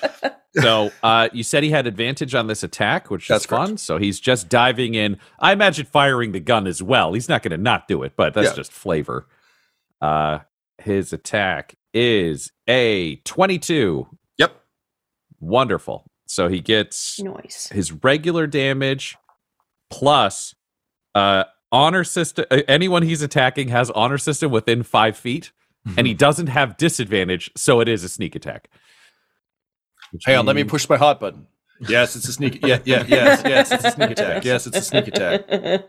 So 0.60 0.90
uh, 1.02 1.28
you 1.32 1.42
said 1.42 1.62
he 1.62 1.70
had 1.70 1.86
advantage 1.86 2.34
on 2.34 2.46
this 2.46 2.62
attack, 2.62 3.10
which 3.10 3.28
That's 3.28 3.44
is 3.44 3.50
fun. 3.50 3.76
So 3.76 3.98
he's 3.98 4.20
just 4.20 4.48
diving 4.48 4.94
in. 4.94 5.18
I 5.40 5.52
imagine 5.52 5.86
firing 5.86 6.32
the 6.32 6.40
gun 6.40 6.66
as 6.66 6.82
well. 6.82 7.12
He's 7.12 7.28
not 7.28 7.42
going 7.42 7.50
to 7.52 7.56
not 7.56 7.88
do 7.88 8.02
it, 8.02 8.12
but 8.16 8.34
that's 8.34 8.48
Yeah. 8.50 8.54
just 8.54 8.72
flavor. 8.72 9.26
Uh, 10.00 10.40
his 10.78 11.12
attack 11.12 11.74
is 11.92 12.52
a 12.68 13.16
22. 13.24 14.06
Yep. 14.38 14.60
Wonderful. 15.40 16.04
So 16.26 16.48
he 16.48 16.60
gets 16.60 17.20
Noise. 17.20 17.68
his 17.72 17.92
regular 17.92 18.46
damage 18.46 19.16
plus 19.90 20.54
uh 21.14 21.44
honor 21.70 22.02
system 22.02 22.44
uh, 22.50 22.62
anyone 22.66 23.02
he's 23.02 23.22
attacking 23.22 23.68
has 23.68 23.90
honor 23.90 24.18
system 24.18 24.50
within 24.50 24.82
five 24.82 25.16
feet 25.16 25.52
and 25.98 26.06
he 26.06 26.14
doesn't 26.14 26.46
have 26.46 26.76
disadvantage 26.78 27.50
so 27.56 27.78
it 27.80 27.88
is 27.88 28.02
a 28.02 28.08
sneak 28.08 28.34
attack 28.34 28.68
Hang 30.24 30.36
on, 30.38 30.46
let 30.46 30.56
me 30.56 30.64
push 30.64 30.88
my 30.88 30.96
hot 30.96 31.20
button. 31.20 31.46
Yes, 31.88 32.14
it's 32.16 32.28
a 32.28 32.32
sneak. 32.32 32.64
Yeah, 32.64 32.78
yeah, 32.84 33.04
yes, 33.06 33.42
yes, 33.44 33.72
it's 33.72 33.84
a 33.84 33.90
sneak 33.90 34.10
attack. 34.12 34.44
Yes, 34.44 34.66
it's 34.66 34.78
a 34.78 34.82
sneak 34.82 35.08
attack. 35.08 35.44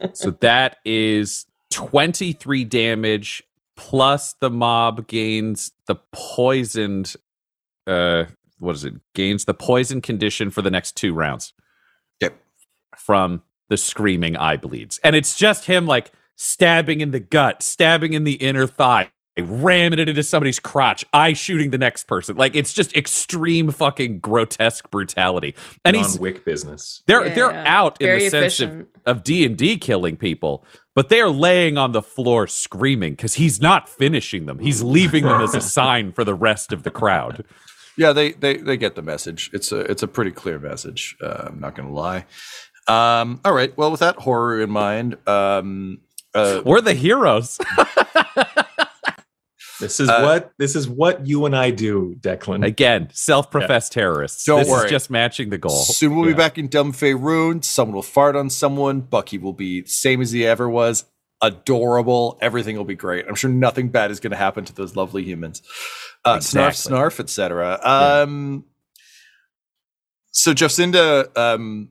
so 0.16 0.32
that 0.32 0.78
is 0.84 1.46
23 1.72 2.64
damage 2.66 3.44
plus 3.76 4.34
the 4.40 4.50
mob 4.50 5.08
gains 5.08 5.72
the 5.88 5.96
poisoned 6.14 7.16
uh 7.88 8.24
what 8.60 8.74
is 8.76 8.86
it 8.86 8.94
gains 9.14 9.44
the 9.46 9.54
poison 9.54 10.00
condition 10.02 10.50
for 10.50 10.62
the 10.62 10.72
next 10.72 10.96
two 10.96 11.14
rounds 11.14 11.54
Okay. 12.24 12.34
from 12.98 13.44
the 13.68 13.76
screaming 13.78 14.38
eye 14.38 14.56
bleeds. 14.58 15.00
And 15.04 15.16
it's 15.16 15.36
just 15.36 15.66
him 15.66 15.86
like 15.86 16.12
stabbing 16.38 17.02
in 17.02 17.12
the 17.12 17.20
gut, 17.20 17.62
stabbing 17.64 18.14
in 18.14 18.24
the 18.24 18.34
inner 18.36 18.68
thigh, 18.68 19.12
ramming 19.38 20.00
it 20.00 20.08
into 20.08 20.24
somebody's 20.24 20.60
crotch, 20.60 21.04
eye 21.14 21.34
shooting 21.34 21.72
the 21.72 21.78
next 21.78 22.06
person. 22.06 22.38
Like 22.38 22.56
it's 22.56 22.74
just 22.74 22.96
extreme 22.96 23.72
fucking 23.72 24.20
grotesque 24.20 24.90
brutality. 24.92 25.56
And 25.84 25.96
he's 25.96 26.16
Non 26.16 26.22
wick 26.22 26.46
business. 26.46 27.04
they're 27.06 27.26
Yeah, 27.28 27.34
they're 27.34 27.52
yeah. 27.52 27.64
out 27.68 28.00
in 28.02 28.08
Very 28.08 28.24
the 28.24 28.30
sense 28.30 28.60
of, 28.62 28.86
of 29.06 29.24
D&D 29.24 29.78
killing 29.80 30.16
people, 30.18 30.66
but 30.94 31.10
they 31.10 31.20
are 31.20 31.30
laying 31.30 31.78
on 31.78 31.92
the 31.92 32.02
floor 32.02 32.48
screaming 32.48 33.16
cuz 33.18 33.34
he's 33.36 33.62
not 33.62 33.90
finishing 33.90 34.46
them. 34.46 34.60
He's 34.60 34.82
leaving 34.82 35.26
them 35.26 35.42
as 35.42 35.54
a 35.54 35.62
sign 35.78 36.12
for 36.14 36.24
the 36.24 36.34
rest 36.36 36.72
of 36.72 36.84
the 36.84 36.92
crowd. 36.92 37.44
Yeah, 37.98 38.12
they 38.14 38.34
they 38.34 38.58
they 38.58 38.78
get 38.78 38.96
the 38.96 39.02
message. 39.02 39.50
It's 39.54 39.72
a 39.72 39.80
it's 39.80 40.04
a 40.04 40.08
pretty 40.08 40.32
clear 40.32 40.60
message. 40.60 41.16
Uh, 41.22 41.46
I'm 41.48 41.60
not 41.60 41.76
going 41.76 41.88
to 41.88 41.94
lie. 41.94 42.26
Um, 42.88 43.40
all 43.44 43.54
right. 43.54 43.76
Well, 43.78 43.90
with 43.90 44.02
that 44.02 44.18
horror 44.18 44.62
in 44.62 44.70
mind, 44.70 45.18
um, 45.28 46.00
uh, 46.34 46.62
We're 46.66 46.82
the 46.82 46.94
heroes. 46.94 47.58
This 49.80 50.00
is 50.00 50.10
Uh, 50.10 50.22
what 50.22 50.52
this 50.58 50.76
is 50.76 50.88
what 50.88 51.28
you 51.28 51.46
and 51.46 51.56
I 51.56 51.72
do, 51.72 52.16
Declan. 52.20 52.66
Again, 52.66 53.10
self-professed 53.14 53.92
terrorists. 53.92 54.44
Don't 54.46 54.60
this 54.60 54.70
worry. 54.70 54.86
is 54.86 54.92
just 54.92 55.10
matching 55.10 55.50
the 55.50 55.58
goal. 55.58 55.84
soon 55.84 56.16
we'll 56.16 56.26
Yeah. 56.26 56.34
be 56.34 56.38
back 56.38 56.58
in 56.58 56.70
Dumfay 56.70 57.14
Ruin. 57.22 57.62
Someone 57.62 57.96
will 57.96 58.02
fart 58.02 58.36
on 58.36 58.50
someone. 58.50 59.02
Bucky 59.02 59.38
will 59.38 59.54
be 59.54 59.84
same 59.86 60.22
as 60.22 60.32
he 60.32 60.46
ever 60.46 60.70
was. 60.70 61.06
Adorable. 61.42 62.38
Everything 62.42 62.78
will 62.78 62.86
be 62.86 62.96
great. 62.96 63.26
I'm 63.28 63.36
sure 63.36 63.50
nothing 63.50 63.90
bad 63.90 64.10
is 64.12 64.20
going 64.22 64.32
to 64.32 64.38
happen 64.38 64.64
to 64.66 64.74
those 64.74 64.96
lovely 64.96 65.24
humans. 65.24 65.62
Uh, 66.24 66.36
Exactly. 66.38 66.92
Snarf, 66.94 67.14
snarf, 67.16 67.20
etc. 67.20 67.80
Um, 67.84 68.64
so 70.32 70.54
Jacinda 70.54 71.36
um, 71.38 71.90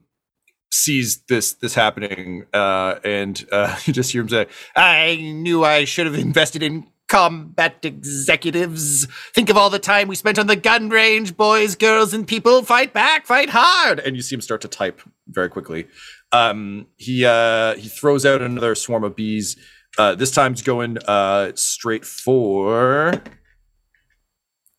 sees 0.71 1.21
this 1.29 1.53
this 1.53 1.73
happening, 1.75 2.45
uh, 2.53 2.95
and 3.03 3.45
uh, 3.51 3.77
you 3.85 3.93
just 3.93 4.11
hear 4.11 4.21
him 4.21 4.29
say, 4.29 4.47
"I 4.75 5.15
knew 5.17 5.63
I 5.63 5.85
should 5.85 6.05
have 6.05 6.15
invested 6.15 6.63
in." 6.63 6.87
Combat 7.07 7.77
executives. 7.83 9.07
Think 9.33 9.49
of 9.49 9.57
all 9.57 9.69
the 9.69 9.79
time 9.79 10.07
we 10.07 10.15
spent 10.15 10.39
on 10.39 10.47
the 10.47 10.55
gun 10.55 10.89
range, 10.89 11.37
boys, 11.37 11.75
girls, 11.75 12.13
and 12.13 12.27
people. 12.27 12.63
Fight 12.63 12.93
back, 12.93 13.25
fight 13.25 13.49
hard. 13.49 13.99
And 13.99 14.15
you 14.15 14.21
see 14.21 14.35
him 14.35 14.41
start 14.41 14.61
to 14.61 14.67
type 14.67 15.01
very 15.27 15.49
quickly. 15.49 15.87
Um, 16.31 16.87
he 16.97 17.25
uh, 17.25 17.75
he 17.75 17.87
throws 17.87 18.25
out 18.25 18.41
another 18.41 18.75
swarm 18.75 19.03
of 19.03 19.15
bees. 19.15 19.55
Uh, 19.97 20.15
this 20.15 20.31
time's 20.31 20.61
going 20.61 20.97
uh, 21.07 21.51
straight 21.55 22.05
for 22.05 23.21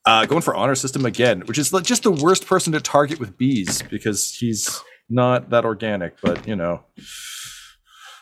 uh, 0.06 0.24
going 0.26 0.42
for 0.42 0.54
honor 0.54 0.74
system 0.74 1.04
again, 1.04 1.42
which 1.42 1.58
is 1.58 1.72
like 1.72 1.84
just 1.84 2.04
the 2.04 2.12
worst 2.12 2.46
person 2.46 2.72
to 2.72 2.80
target 2.80 3.18
with 3.18 3.36
bees 3.36 3.82
because 3.82 4.34
he's 4.34 4.80
not 5.08 5.50
that 5.50 5.64
organic. 5.64 6.20
But 6.20 6.46
you 6.46 6.56
know, 6.56 6.84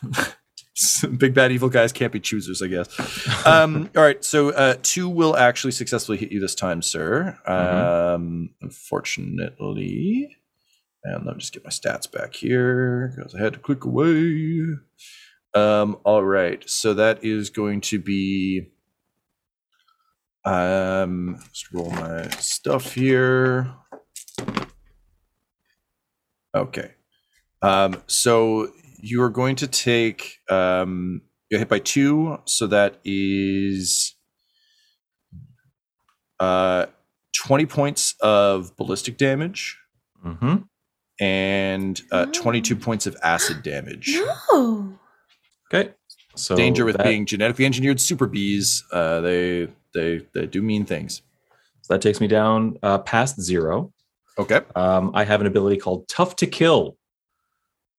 big 1.17 1.33
bad 1.33 1.51
evil 1.51 1.69
guys 1.69 1.91
can't 1.91 2.11
be 2.11 2.19
choosers, 2.19 2.61
I 2.61 2.67
guess. 2.67 3.45
Um, 3.45 3.89
all 3.95 4.03
right, 4.03 4.23
so 4.23 4.49
uh, 4.49 4.75
two 4.83 5.07
will 5.07 5.35
actually 5.37 5.71
successfully 5.71 6.17
hit 6.17 6.31
you 6.31 6.39
this 6.39 6.55
time, 6.55 6.81
sir. 6.81 7.37
Um, 7.45 8.49
unfortunately, 8.61 10.35
and 11.03 11.25
let 11.25 11.35
me 11.35 11.39
just 11.39 11.53
get 11.53 11.63
my 11.63 11.69
stats 11.69 12.11
back 12.11 12.33
here 12.33 13.13
because 13.15 13.35
I 13.35 13.39
had 13.39 13.53
to 13.53 13.59
click 13.59 13.85
away. 13.85 14.65
Um, 15.53 15.97
all 16.03 16.23
right, 16.23 16.67
so 16.69 16.93
that 16.95 17.23
is 17.23 17.49
going 17.49 17.81
to 17.81 17.99
be. 17.99 18.71
Um, 20.43 21.37
let's 21.39 21.73
roll 21.73 21.89
my 21.91 22.29
stuff 22.29 22.93
here. 22.93 23.73
Okay. 26.53 26.91
Um, 27.61 28.01
so 28.07 28.71
you 29.07 29.21
are 29.21 29.29
going 29.29 29.55
to 29.57 29.67
take 29.67 30.37
um 30.49 31.21
you 31.49 31.57
hit 31.59 31.69
by 31.69 31.79
two, 31.79 32.37
so 32.45 32.65
that 32.67 32.97
is 33.05 34.15
uh 36.39 36.85
20 37.45 37.65
points 37.65 38.15
of 38.21 38.75
ballistic 38.77 39.17
damage 39.17 39.77
Mm-hmm. 40.25 40.55
and 41.19 42.01
uh, 42.11 42.25
Oh. 42.27 42.31
22 42.31 42.75
points 42.75 43.05
of 43.05 43.15
acid 43.21 43.61
damage. 43.61 44.17
No. 44.51 44.97
Okay. 45.71 45.91
So 46.35 46.55
Danger 46.55 46.83
with 46.83 46.97
that- 46.97 47.03
being 47.05 47.27
genetically 47.27 47.63
engineered 47.65 48.01
super 48.01 48.25
bees. 48.25 48.83
Uh, 48.91 49.21
they 49.21 49.67
they 49.93 50.25
they 50.33 50.47
do 50.47 50.63
mean 50.63 50.83
things. 50.85 51.21
So 51.83 51.93
that 51.93 52.01
takes 52.01 52.19
me 52.19 52.27
down 52.27 52.79
uh, 52.81 52.97
past 52.99 53.39
zero. 53.39 53.93
Okay. 54.39 54.61
Um, 54.75 55.11
I 55.13 55.23
have 55.25 55.41
an 55.41 55.47
ability 55.47 55.77
called 55.77 56.07
Tough 56.07 56.35
to 56.37 56.47
Kill. 56.47 56.97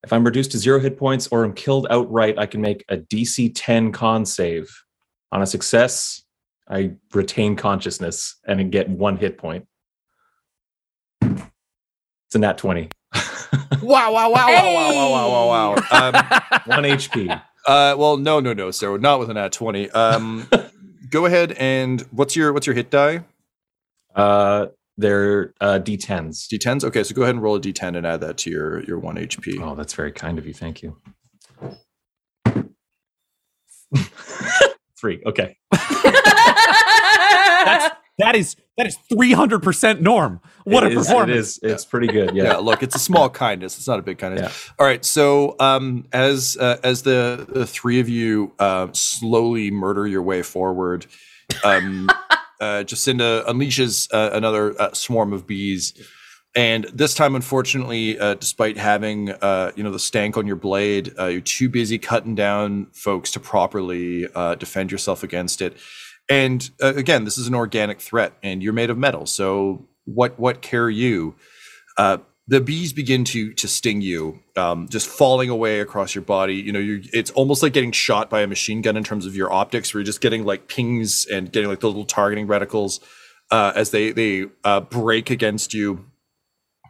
If 0.06 0.12
I'm 0.12 0.22
reduced 0.22 0.52
to 0.52 0.58
zero 0.58 0.78
hit 0.78 0.96
points 0.96 1.26
or 1.32 1.42
I'm 1.42 1.52
killed 1.52 1.88
outright, 1.90 2.38
I 2.38 2.46
can 2.46 2.60
make 2.60 2.84
a 2.88 2.96
DC 2.96 3.50
10 3.56 3.90
con 3.90 4.24
save. 4.24 4.70
On 5.32 5.42
a 5.42 5.46
success, 5.46 6.22
I 6.70 6.92
retain 7.12 7.56
consciousness 7.56 8.36
and 8.46 8.70
get 8.70 8.88
one 8.88 9.16
hit 9.16 9.36
point. 9.36 9.66
It's 11.22 12.36
a 12.36 12.38
nat 12.38 12.56
20. 12.56 12.88
wow, 13.82 14.12
wow, 14.12 14.30
wow, 14.30 14.46
hey! 14.46 14.74
wow, 14.76 14.92
wow, 14.94 15.10
wow, 15.10 15.48
wow, 15.48 15.74
wow. 15.74 15.84
Um, 15.90 16.60
one 16.66 16.84
HP. 16.84 17.42
Uh, 17.66 17.96
well, 17.98 18.16
no, 18.16 18.38
no, 18.38 18.52
no, 18.52 18.70
sir. 18.70 18.96
Not 18.98 19.18
with 19.18 19.28
an 19.28 19.36
at 19.36 19.50
20. 19.50 19.90
Um, 19.90 20.48
go 21.10 21.26
ahead 21.26 21.50
and 21.58 22.02
what's 22.12 22.36
your 22.36 22.52
what's 22.52 22.68
your 22.68 22.76
hit 22.76 22.90
die? 22.90 23.24
Uh, 24.14 24.66
they're 24.96 25.52
uh, 25.60 25.78
D10s. 25.82 26.46
D10s. 26.48 26.84
Okay, 26.84 27.02
so 27.02 27.14
go 27.14 27.22
ahead 27.22 27.34
and 27.34 27.42
roll 27.42 27.56
a 27.56 27.60
D10 27.60 27.96
and 27.96 28.06
add 28.06 28.20
that 28.20 28.36
to 28.38 28.50
your 28.50 28.82
your 28.84 28.98
one 28.98 29.16
HP. 29.16 29.60
Oh, 29.60 29.74
that's 29.74 29.94
very 29.94 30.12
kind 30.12 30.38
of 30.38 30.46
you. 30.46 30.54
Thank 30.54 30.82
you. 30.82 30.96
Three. 34.98 35.22
Okay. 35.26 35.56
That's 37.66 37.94
that 38.18 38.34
is 38.34 38.56
that 38.78 38.86
is 38.86 38.96
three 39.12 39.32
hundred 39.32 39.62
percent 39.62 40.00
norm. 40.00 40.40
What 40.64 40.84
It 40.84 40.92
a 40.96 40.98
is- 41.00 41.06
performance! 41.06 41.58
It 41.58 41.66
is. 41.66 41.72
It's 41.74 41.84
pretty 41.84 42.06
good. 42.06 42.34
yeah. 42.34 42.44
Yeah. 42.44 42.56
look, 42.56 42.82
it's 42.82 42.94
a 42.96 42.98
small 42.98 43.28
kindness. 43.28 43.76
It's 43.76 43.86
not 43.86 43.98
a 43.98 44.02
big 44.02 44.16
kindness. 44.18 44.40
Yeah. 44.68 44.72
All 44.78 44.86
right. 44.86 45.04
So, 45.04 45.54
um, 45.60 46.06
as 46.12 46.56
uh, 46.58 46.78
as 46.82 47.02
the 47.02 47.44
the 47.48 47.66
three 47.66 48.00
of 48.00 48.08
you 48.08 48.52
uh, 48.58 48.88
slowly 48.92 49.70
murder 49.70 50.06
your 50.06 50.22
way 50.22 50.40
forward, 50.42 51.06
um, 51.62 52.08
uh, 52.60 52.84
Jacinda 52.84 53.46
unleashes 53.46 54.08
uh, 54.12 54.30
another 54.32 54.80
uh, 54.80 54.92
swarm 54.92 55.32
of 55.32 55.46
bees, 55.46 55.94
and 56.54 56.84
this 56.92 57.14
time, 57.14 57.34
unfortunately, 57.34 58.18
uh, 58.18 58.34
despite 58.34 58.76
having 58.76 59.30
uh, 59.30 59.72
you 59.76 59.82
know 59.82 59.90
the 59.90 59.98
stank 59.98 60.36
on 60.36 60.46
your 60.46 60.56
blade, 60.56 61.12
you're 61.18 61.40
too 61.40 61.68
busy 61.68 61.98
cutting 61.98 62.34
down 62.34 62.86
folks 62.92 63.30
to 63.32 63.40
properly 63.40 64.26
defend 64.58 64.90
yourself 64.90 65.22
against 65.22 65.60
it. 65.60 65.76
And 66.28 66.68
again, 66.80 67.24
this 67.24 67.38
is 67.38 67.46
an 67.46 67.54
organic 67.54 68.00
threat, 68.00 68.32
and 68.42 68.62
you're 68.62 68.72
made 68.72 68.90
of 68.90 68.98
metal. 68.98 69.26
So, 69.26 69.88
what 70.04 70.38
what 70.38 70.62
care 70.62 70.88
you? 70.90 71.34
The 72.48 72.60
bees 72.60 72.92
begin 72.92 73.24
to 73.24 73.52
to 73.54 73.66
sting 73.66 74.00
you, 74.00 74.40
um, 74.56 74.88
just 74.88 75.08
falling 75.08 75.50
away 75.50 75.80
across 75.80 76.14
your 76.14 76.22
body. 76.22 76.54
You 76.54 76.72
know, 76.72 76.78
you 76.78 77.02
it's 77.12 77.30
almost 77.32 77.62
like 77.62 77.72
getting 77.72 77.92
shot 77.92 78.30
by 78.30 78.42
a 78.42 78.46
machine 78.46 78.82
gun 78.82 78.96
in 78.96 79.02
terms 79.02 79.26
of 79.26 79.34
your 79.34 79.52
optics, 79.52 79.92
where 79.92 80.00
you're 80.00 80.06
just 80.06 80.20
getting 80.20 80.44
like 80.44 80.68
pings 80.68 81.26
and 81.26 81.50
getting 81.50 81.68
like 81.68 81.80
the 81.80 81.88
little 81.88 82.04
targeting 82.04 82.46
reticles 82.46 83.00
uh, 83.50 83.72
as 83.74 83.90
they 83.90 84.12
they 84.12 84.46
uh, 84.64 84.80
break 84.80 85.30
against 85.30 85.74
you. 85.74 86.06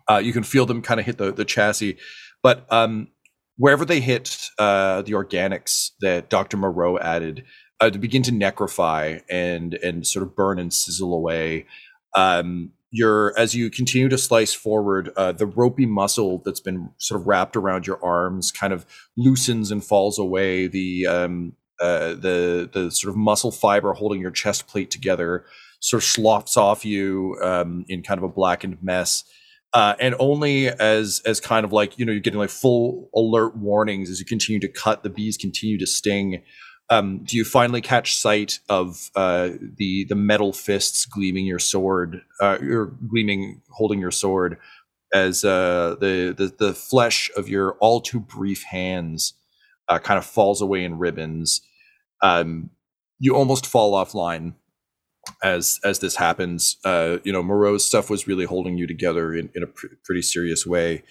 Uh, 0.09 0.18
you 0.18 0.32
can 0.32 0.42
feel 0.42 0.66
them 0.66 0.82
kind 0.82 1.00
of 1.00 1.07
hit 1.07 1.16
the 1.18 1.32
the 1.32 1.44
chassis, 1.44 1.96
but 2.42 2.70
um, 2.70 3.09
wherever 3.57 3.84
they 3.84 4.00
hit 4.00 4.50
uh, 4.59 5.02
the 5.02 5.12
organics 5.12 5.90
that 6.00 6.28
Dr. 6.30 6.57
Moreau 6.57 6.98
added, 6.98 7.44
uh, 7.80 7.90
to 7.90 7.98
begin 7.98 8.22
to 8.22 8.32
necrofy 8.32 9.22
and 9.28 9.74
and 9.74 10.07
sort 10.07 10.22
of 10.22 10.36
burn 10.36 10.59
and 10.59 10.72
sizzle 10.72 11.14
away. 11.14 11.66
Um, 12.14 12.72
you're 12.91 13.39
as 13.39 13.55
you 13.55 13.70
continue 13.70 14.09
to 14.09 14.18
slice 14.18 14.55
forward, 14.55 15.11
uh, 15.16 15.32
the 15.32 15.47
ropey 15.47 15.87
muscle 15.87 16.43
that's 16.45 16.61
been 16.61 16.91
sort 16.99 17.20
of 17.20 17.26
wrapped 17.26 17.57
around 17.57 17.87
your 17.87 18.03
arms 18.05 18.53
kind 18.53 18.72
of 18.72 18.87
loosens 19.16 19.70
and 19.70 19.84
falls 19.84 20.18
away. 20.18 20.66
The 20.68 21.07
um, 21.07 21.53
uh, 21.80 22.14
the 22.14 22.70
the 22.72 22.91
sort 22.91 23.11
of 23.11 23.16
muscle 23.16 23.51
fiber 23.51 23.93
holding 23.93 24.20
your 24.20 24.30
chest 24.30 24.66
plate 24.66 24.91
together 24.91 25.45
sort 25.80 26.03
of 26.03 26.09
sloughs 26.09 26.57
off 26.57 26.84
you 26.84 27.37
um, 27.43 27.84
in 27.89 28.03
kind 28.03 28.18
of 28.18 28.24
a 28.24 28.28
blackened 28.28 28.78
mess. 28.82 29.24
Uh, 29.72 29.95
and 30.01 30.14
only 30.18 30.68
as 30.68 31.20
as 31.26 31.41
kind 31.41 31.64
of 31.64 31.72
like 31.72 31.99
you 31.99 32.07
know 32.07 32.12
you're 32.12 32.20
getting 32.20 32.39
like 32.39 32.51
full 32.51 33.11
alert 33.14 33.57
warnings 33.57 34.09
as 34.09 34.20
you 34.20 34.24
continue 34.24 34.61
to 34.61 34.68
cut 34.68 35.03
the 35.03 35.11
bees 35.11 35.37
continue 35.37 35.76
to 35.76 35.87
sting 35.87 36.43
um, 36.89 37.18
do 37.24 37.37
you 37.37 37.45
finally 37.45 37.80
catch 37.80 38.16
sight 38.16 38.61
of 38.68 39.11
uh, 39.16 39.51
the 39.76 40.05
the 40.05 40.14
metal 40.14 40.53
fists 40.53 41.05
gleaming 41.05 41.47
your 41.47 41.59
sword, 41.59 42.22
uh, 42.41 42.59
or 42.61 42.87
gleaming 43.09 43.62
holding 43.70 43.99
your 43.99 44.12
sword, 44.12 44.59
as 45.12 45.45
uh, 45.45 45.97
the, 46.01 46.34
the 46.37 46.55
the 46.66 46.74
flesh 46.74 47.30
of 47.37 47.49
your 47.49 47.72
all 47.80 48.01
too 48.01 48.20
brief 48.20 48.62
hands 48.64 49.34
uh, 49.89 49.99
kind 49.99 50.18
of 50.18 50.24
falls 50.24 50.61
away 50.61 50.84
in 50.84 50.99
ribbons? 50.99 51.61
Um, 52.22 52.70
you 53.18 53.34
almost 53.34 53.66
fall 53.66 53.93
offline 53.93 54.55
as 55.43 55.80
as 55.84 55.99
this 55.99 56.16
happens. 56.16 56.76
Uh, 56.84 57.18
you 57.24 57.32
know, 57.32 57.43
Moreau's 57.43 57.84
stuff 57.84 58.09
was 58.09 58.28
really 58.28 58.45
holding 58.45 58.78
you 58.78 58.87
together 58.87 59.34
in, 59.34 59.51
in 59.55 59.62
a 59.64 59.66
pr- 59.66 59.87
pretty 60.05 60.22
serious 60.22 60.64
way. 60.66 61.03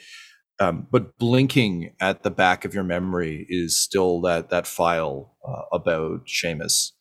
Um, 0.59 0.87
but 0.89 1.17
blinking 1.17 1.93
at 1.99 2.23
the 2.23 2.31
back 2.31 2.63
of 2.63 2.73
your 2.73 2.83
memory 2.83 3.45
is 3.49 3.77
still 3.77 4.21
that 4.21 4.49
that 4.49 4.65
file 4.65 5.35
uh, 5.45 5.63
about 5.73 6.27
Seamus 6.27 6.91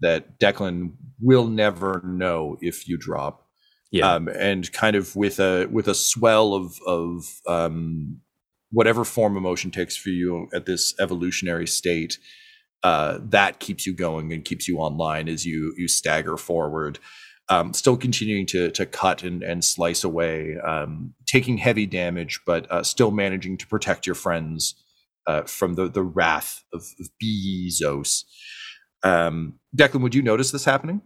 that 0.00 0.38
Declan 0.38 0.92
will 1.20 1.46
never 1.46 2.00
know 2.04 2.56
if 2.60 2.88
you 2.88 2.96
drop. 2.96 3.46
Yeah. 3.92 4.14
Um, 4.14 4.28
and 4.28 4.72
kind 4.72 4.94
of 4.94 5.16
with 5.16 5.40
a 5.40 5.66
with 5.66 5.88
a 5.88 5.94
swell 5.94 6.54
of 6.54 6.78
of 6.86 7.24
um, 7.48 8.20
whatever 8.70 9.04
form 9.04 9.36
emotion 9.36 9.70
takes 9.70 9.96
for 9.96 10.10
you 10.10 10.48
at 10.54 10.66
this 10.66 10.94
evolutionary 11.00 11.66
state, 11.66 12.16
uh, 12.84 13.18
that 13.20 13.58
keeps 13.58 13.86
you 13.86 13.94
going 13.94 14.32
and 14.32 14.44
keeps 14.44 14.68
you 14.68 14.78
online 14.78 15.28
as 15.28 15.44
you 15.44 15.74
you 15.76 15.88
stagger 15.88 16.36
forward 16.36 17.00
um, 17.50 17.74
still 17.74 17.96
continuing 17.96 18.46
to 18.46 18.70
to 18.70 18.86
cut 18.86 19.22
and, 19.22 19.42
and 19.42 19.64
slice 19.64 20.04
away, 20.04 20.56
um, 20.58 21.14
taking 21.26 21.58
heavy 21.58 21.84
damage, 21.84 22.40
but 22.46 22.70
uh, 22.70 22.82
still 22.82 23.10
managing 23.10 23.58
to 23.58 23.66
protect 23.66 24.06
your 24.06 24.14
friends 24.14 24.76
uh, 25.26 25.42
from 25.42 25.74
the 25.74 25.88
the 25.88 26.02
wrath 26.02 26.64
of, 26.72 26.84
of 27.00 27.08
Bee-zoos. 27.18 28.24
Um, 29.02 29.58
Declan, 29.76 30.02
would 30.02 30.14
you 30.14 30.22
notice 30.22 30.52
this 30.52 30.64
happening? 30.64 31.02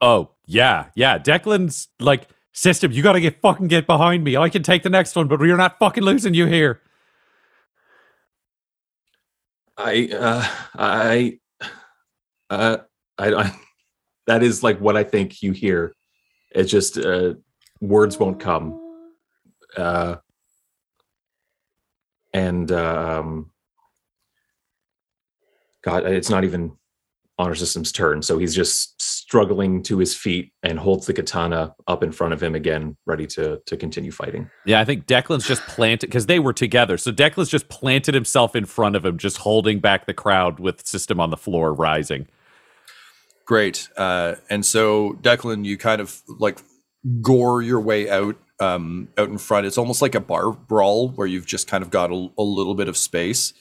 Oh 0.00 0.30
yeah, 0.46 0.86
yeah. 0.94 1.18
Declan's 1.18 1.88
like 1.98 2.28
system. 2.52 2.92
You 2.92 3.02
got 3.02 3.12
to 3.12 3.20
get 3.20 3.40
fucking 3.40 3.68
get 3.68 3.86
behind 3.86 4.24
me. 4.24 4.36
I 4.36 4.48
can 4.48 4.62
take 4.62 4.82
the 4.82 4.90
next 4.90 5.16
one, 5.16 5.28
but 5.28 5.40
we're 5.40 5.56
not 5.56 5.78
fucking 5.78 6.04
losing 6.04 6.34
you 6.34 6.46
here. 6.46 6.80
I, 9.76 10.08
uh, 10.12 10.48
I, 10.76 11.38
uh, 12.50 12.78
I, 13.16 13.32
I, 13.32 13.54
that 14.28 14.42
is 14.42 14.62
like 14.62 14.78
what 14.80 14.96
I 14.96 15.02
think 15.02 15.42
you 15.42 15.52
hear. 15.52 15.94
It's 16.52 16.70
just 16.70 16.96
uh, 16.96 17.34
words 17.80 18.18
won't 18.18 18.38
come, 18.38 18.80
uh, 19.76 20.16
and 22.32 22.70
um, 22.70 23.50
God, 25.82 26.06
it's 26.06 26.30
not 26.30 26.44
even 26.44 26.76
honor 27.38 27.54
system's 27.54 27.92
turn. 27.92 28.20
So 28.22 28.38
he's 28.38 28.54
just 28.54 29.00
struggling 29.00 29.82
to 29.84 29.98
his 29.98 30.14
feet 30.14 30.52
and 30.62 30.78
holds 30.78 31.06
the 31.06 31.12
katana 31.12 31.74
up 31.86 32.02
in 32.02 32.12
front 32.12 32.32
of 32.32 32.42
him 32.42 32.54
again, 32.54 32.96
ready 33.06 33.26
to 33.28 33.60
to 33.64 33.76
continue 33.76 34.10
fighting. 34.10 34.50
Yeah, 34.66 34.80
I 34.80 34.84
think 34.84 35.06
Declan's 35.06 35.46
just 35.46 35.62
planted 35.62 36.06
because 36.06 36.26
they 36.26 36.38
were 36.38 36.52
together. 36.52 36.98
So 36.98 37.12
Declan's 37.12 37.48
just 37.48 37.68
planted 37.68 38.14
himself 38.14 38.54
in 38.56 38.66
front 38.66 38.96
of 38.96 39.04
him, 39.04 39.18
just 39.18 39.38
holding 39.38 39.80
back 39.80 40.06
the 40.06 40.14
crowd 40.14 40.60
with 40.60 40.86
system 40.86 41.20
on 41.20 41.30
the 41.30 41.36
floor 41.36 41.72
rising. 41.72 42.26
Great. 43.48 43.88
Uh, 43.96 44.34
and 44.50 44.64
so, 44.64 45.14
Declan, 45.22 45.64
you 45.64 45.78
kind 45.78 46.02
of 46.02 46.22
like 46.28 46.58
gore 47.22 47.62
your 47.62 47.80
way 47.80 48.10
out 48.10 48.36
um, 48.60 49.08
out 49.16 49.30
in 49.30 49.38
front. 49.38 49.66
It's 49.66 49.78
almost 49.78 50.02
like 50.02 50.14
a 50.14 50.20
bar 50.20 50.52
brawl 50.52 51.08
where 51.08 51.26
you've 51.26 51.46
just 51.46 51.66
kind 51.66 51.82
of 51.82 51.88
got 51.88 52.10
a, 52.10 52.28
a 52.36 52.42
little 52.42 52.74
bit 52.74 52.88
of 52.88 52.96
space. 52.96 53.54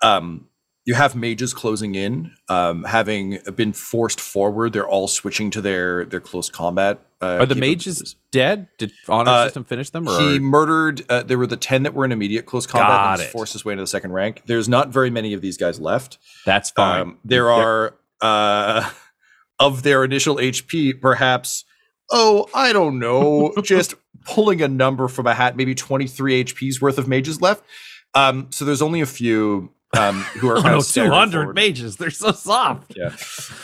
Um, 0.00 0.46
you 0.84 0.94
have 0.94 1.16
mages 1.16 1.52
closing 1.52 1.96
in, 1.96 2.30
um, 2.48 2.84
having 2.84 3.38
been 3.56 3.72
forced 3.72 4.20
forward. 4.20 4.72
They're 4.72 4.86
all 4.86 5.08
switching 5.08 5.50
to 5.50 5.60
their 5.60 6.04
their 6.04 6.20
close 6.20 6.48
combat. 6.48 7.00
Uh, 7.20 7.38
Are 7.40 7.46
the 7.46 7.56
mages 7.56 8.14
dead? 8.30 8.68
Did 8.78 8.92
honor 9.08 9.30
Uh, 9.30 9.44
system 9.46 9.64
finish 9.64 9.90
them? 9.90 10.06
Or 10.08 10.20
He 10.20 10.38
murdered. 10.38 11.04
Uh, 11.08 11.24
there 11.24 11.38
were 11.38 11.48
the 11.48 11.56
ten 11.56 11.82
that 11.82 11.94
were 11.94 12.04
in 12.04 12.12
immediate 12.12 12.46
close 12.46 12.66
combat. 12.66 13.18
And 13.18 13.28
forced 13.30 13.54
his 13.54 13.64
way 13.64 13.72
into 13.72 13.82
the 13.82 13.88
second 13.88 14.12
rank. 14.12 14.42
There's 14.46 14.68
not 14.68 14.90
very 14.90 15.10
many 15.10 15.32
of 15.32 15.40
these 15.40 15.56
guys 15.56 15.80
left. 15.80 16.18
that's 16.44 16.70
fine. 16.70 17.00
Um, 17.00 17.18
there 17.24 17.50
are 17.50 17.96
uh, 18.20 18.88
of 19.58 19.82
their 19.82 20.04
initial 20.04 20.36
HP, 20.36 21.00
perhaps. 21.00 21.64
Oh, 22.10 22.48
I 22.54 22.72
don't 22.72 22.98
know. 22.98 23.52
just 23.62 23.94
pulling 24.24 24.62
a 24.62 24.68
number 24.68 25.08
from 25.08 25.26
a 25.26 25.34
hat, 25.34 25.56
maybe 25.56 25.74
23 25.74 26.44
HP's 26.44 26.80
worth 26.80 26.98
of 26.98 27.08
mages 27.08 27.40
left. 27.40 27.64
Um, 28.14 28.48
so 28.50 28.64
there's 28.64 28.82
only 28.82 29.00
a 29.00 29.06
few 29.06 29.72
um, 29.96 30.20
who 30.20 30.48
are 30.48 30.58
oh 30.58 30.62
no, 30.62 30.76
of 30.78 30.84
staggering 30.84 31.10
two 31.10 31.14
hundred 31.14 31.40
forward. 31.40 31.54
mages. 31.54 31.96
They're 31.96 32.10
so 32.10 32.32
soft. 32.32 32.96
Yeah. 32.96 33.14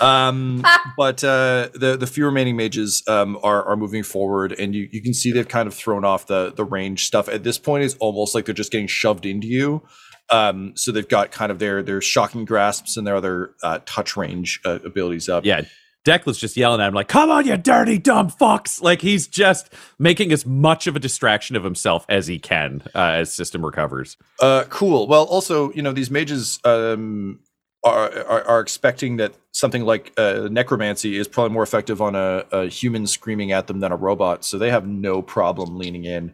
Um, 0.01 0.65
but 0.97 1.23
uh, 1.25 1.69
the 1.75 1.97
the 1.99 2.07
few 2.07 2.25
remaining 2.25 2.57
mages 2.57 3.03
um, 3.09 3.39
are 3.43 3.65
are 3.65 3.77
moving 3.77 4.03
forward, 4.03 4.53
and 4.53 4.75
you, 4.75 4.89
you 4.93 5.03
can 5.03 5.15
see 5.15 5.33
they've 5.33 5.49
kind 5.49 5.67
of 5.67 5.75
thrown 5.75 6.05
off 6.05 6.27
the 6.27 6.53
the 6.55 6.65
range 6.65 7.07
stuff. 7.07 7.29
At 7.29 7.45
this 7.45 7.59
point, 7.59 7.85
it's 7.85 7.95
almost 7.97 8.35
like 8.35 8.47
they're 8.47 8.55
just 8.55 8.73
getting 8.73 8.87
shoved 8.87 9.27
into 9.27 9.47
you. 9.47 9.83
Um, 10.31 10.73
so 10.77 10.93
they've 10.93 11.09
got 11.09 11.31
kind 11.31 11.51
of 11.51 11.59
their 11.59 11.83
their 11.83 12.01
shocking 12.01 12.45
grasps 12.45 12.97
and 12.97 13.07
their 13.07 13.17
other 13.17 13.55
uh, 13.63 13.81
touch 13.85 14.17
range 14.17 14.61
uh, 14.65 14.79
abilities 14.85 15.29
up. 15.29 15.45
Yeah, 15.45 15.63
Declan's 16.05 16.39
just 16.39 16.57
yelling 16.57 16.81
at 16.81 16.89
him 16.89 16.95
like, 16.95 17.09
"Come 17.09 17.31
on, 17.31 17.47
you 17.47 17.57
dirty 17.57 17.99
dumb 17.99 18.29
fucks!" 18.29 18.83
Like 18.83 19.01
he's 19.01 19.27
just 19.27 19.73
making 19.99 20.33
as 20.33 20.45
much 20.45 20.87
of 20.87 20.97
a 20.97 20.99
distraction 20.99 21.55
of 21.55 21.65
himself 21.65 22.05
as 22.09 22.27
he 22.27 22.39
can 22.39 22.83
uh, 22.95 23.13
as 23.21 23.33
System 23.33 23.65
recovers. 23.65 24.17
Uh, 24.41 24.65
cool. 24.69 25.07
Well, 25.07 25.25
also, 25.25 25.73
you 25.73 25.83
know, 25.83 25.93
these 25.93 26.11
mages 26.11 26.59
um, 26.65 27.41
are, 27.85 28.11
are 28.25 28.45
are 28.45 28.61
expecting 28.61 29.17
that 29.17 29.35
something 29.53 29.85
like 29.85 30.13
uh, 30.17 30.49
necromancy 30.51 31.17
is 31.17 31.29
probably 31.29 31.53
more 31.53 31.63
effective 31.63 32.03
on 32.03 32.15
a, 32.15 32.45
a 32.51 32.67
human 32.67 33.07
screaming 33.07 33.53
at 33.53 33.67
them 33.67 33.81
than 33.81 33.93
a 33.93 33.97
robot, 33.97 34.45
so 34.45 34.59
they 34.59 34.71
have 34.71 34.87
no 34.87 35.23
problem 35.23 35.79
leaning 35.79 36.05
in. 36.05 36.33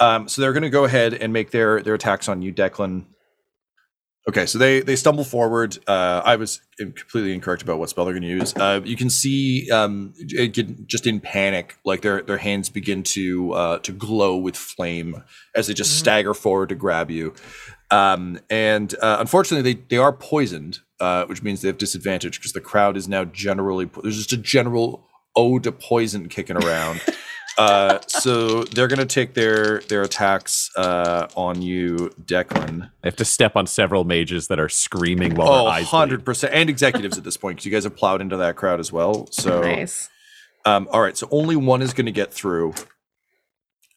Um, 0.00 0.28
so 0.28 0.42
they're 0.42 0.52
going 0.52 0.64
to 0.64 0.70
go 0.70 0.84
ahead 0.84 1.14
and 1.14 1.32
make 1.32 1.50
their 1.52 1.80
their 1.82 1.94
attacks 1.94 2.28
on 2.28 2.42
you, 2.42 2.52
Declan. 2.52 3.04
Okay, 4.26 4.46
so 4.46 4.56
they 4.56 4.80
they 4.80 4.96
stumble 4.96 5.24
forward. 5.24 5.78
Uh, 5.86 6.22
I 6.24 6.36
was 6.36 6.62
completely 6.78 7.34
incorrect 7.34 7.60
about 7.60 7.78
what 7.78 7.90
spell 7.90 8.06
they're 8.06 8.14
going 8.14 8.22
to 8.22 8.28
use. 8.28 8.56
Uh, 8.56 8.80
you 8.82 8.96
can 8.96 9.10
see 9.10 9.70
um, 9.70 10.14
just 10.86 11.06
in 11.06 11.20
panic, 11.20 11.76
like 11.84 12.00
their 12.00 12.22
their 12.22 12.38
hands 12.38 12.70
begin 12.70 13.02
to 13.02 13.52
uh, 13.52 13.78
to 13.80 13.92
glow 13.92 14.36
with 14.38 14.56
flame 14.56 15.22
as 15.54 15.66
they 15.66 15.74
just 15.74 15.98
stagger 15.98 16.32
forward 16.32 16.70
to 16.70 16.74
grab 16.74 17.10
you. 17.10 17.34
Um, 17.90 18.40
and 18.48 18.94
uh, 19.02 19.18
unfortunately, 19.20 19.74
they 19.74 19.80
they 19.90 19.98
are 19.98 20.12
poisoned, 20.12 20.78
uh, 21.00 21.26
which 21.26 21.42
means 21.42 21.60
they 21.60 21.68
have 21.68 21.76
disadvantage 21.76 22.38
because 22.38 22.54
the 22.54 22.62
crowd 22.62 22.96
is 22.96 23.06
now 23.06 23.26
generally 23.26 23.84
po- 23.84 24.00
there's 24.00 24.16
just 24.16 24.32
a 24.32 24.38
general 24.38 25.06
ode 25.36 25.64
to 25.64 25.72
poison 25.72 26.30
kicking 26.30 26.56
around. 26.56 27.02
uh, 27.58 27.98
so 28.06 28.64
they're 28.64 28.88
going 28.88 28.98
to 28.98 29.06
take 29.06 29.34
their 29.34 29.80
their 29.80 30.02
attacks 30.02 30.70
uh, 30.76 31.28
on 31.36 31.62
you, 31.62 32.10
Declan. 32.24 32.90
I 33.02 33.06
have 33.06 33.16
to 33.16 33.24
step 33.24 33.56
on 33.56 33.66
several 33.66 34.04
mages 34.04 34.48
that 34.48 34.58
are 34.58 34.68
screaming 34.68 35.34
while 35.34 35.48
Oh, 35.48 35.64
their 35.64 35.72
eyes 35.74 35.90
bleed. 35.90 36.20
100%. 36.24 36.50
And 36.52 36.68
executives 36.70 37.16
at 37.18 37.24
this 37.24 37.36
point, 37.36 37.56
because 37.56 37.66
you 37.66 37.72
guys 37.72 37.84
have 37.84 37.94
plowed 37.96 38.20
into 38.20 38.36
that 38.38 38.56
crowd 38.56 38.80
as 38.80 38.90
well. 38.92 39.28
So, 39.30 39.60
Nice. 39.62 40.08
um, 40.64 40.88
all 40.90 41.00
right. 41.00 41.16
So 41.16 41.28
only 41.30 41.56
one 41.56 41.80
is 41.82 41.92
going 41.94 42.06
to 42.06 42.12
get 42.12 42.32
through. 42.32 42.74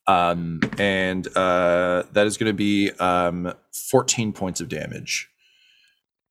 Um, 0.07 0.61
and 0.77 1.27
uh, 1.35 2.03
that 2.13 2.27
is 2.27 2.37
going 2.37 2.49
to 2.49 2.55
be 2.55 2.91
um, 2.99 3.53
14 3.89 4.31
points 4.33 4.61
of 4.61 4.69
damage. 4.69 5.29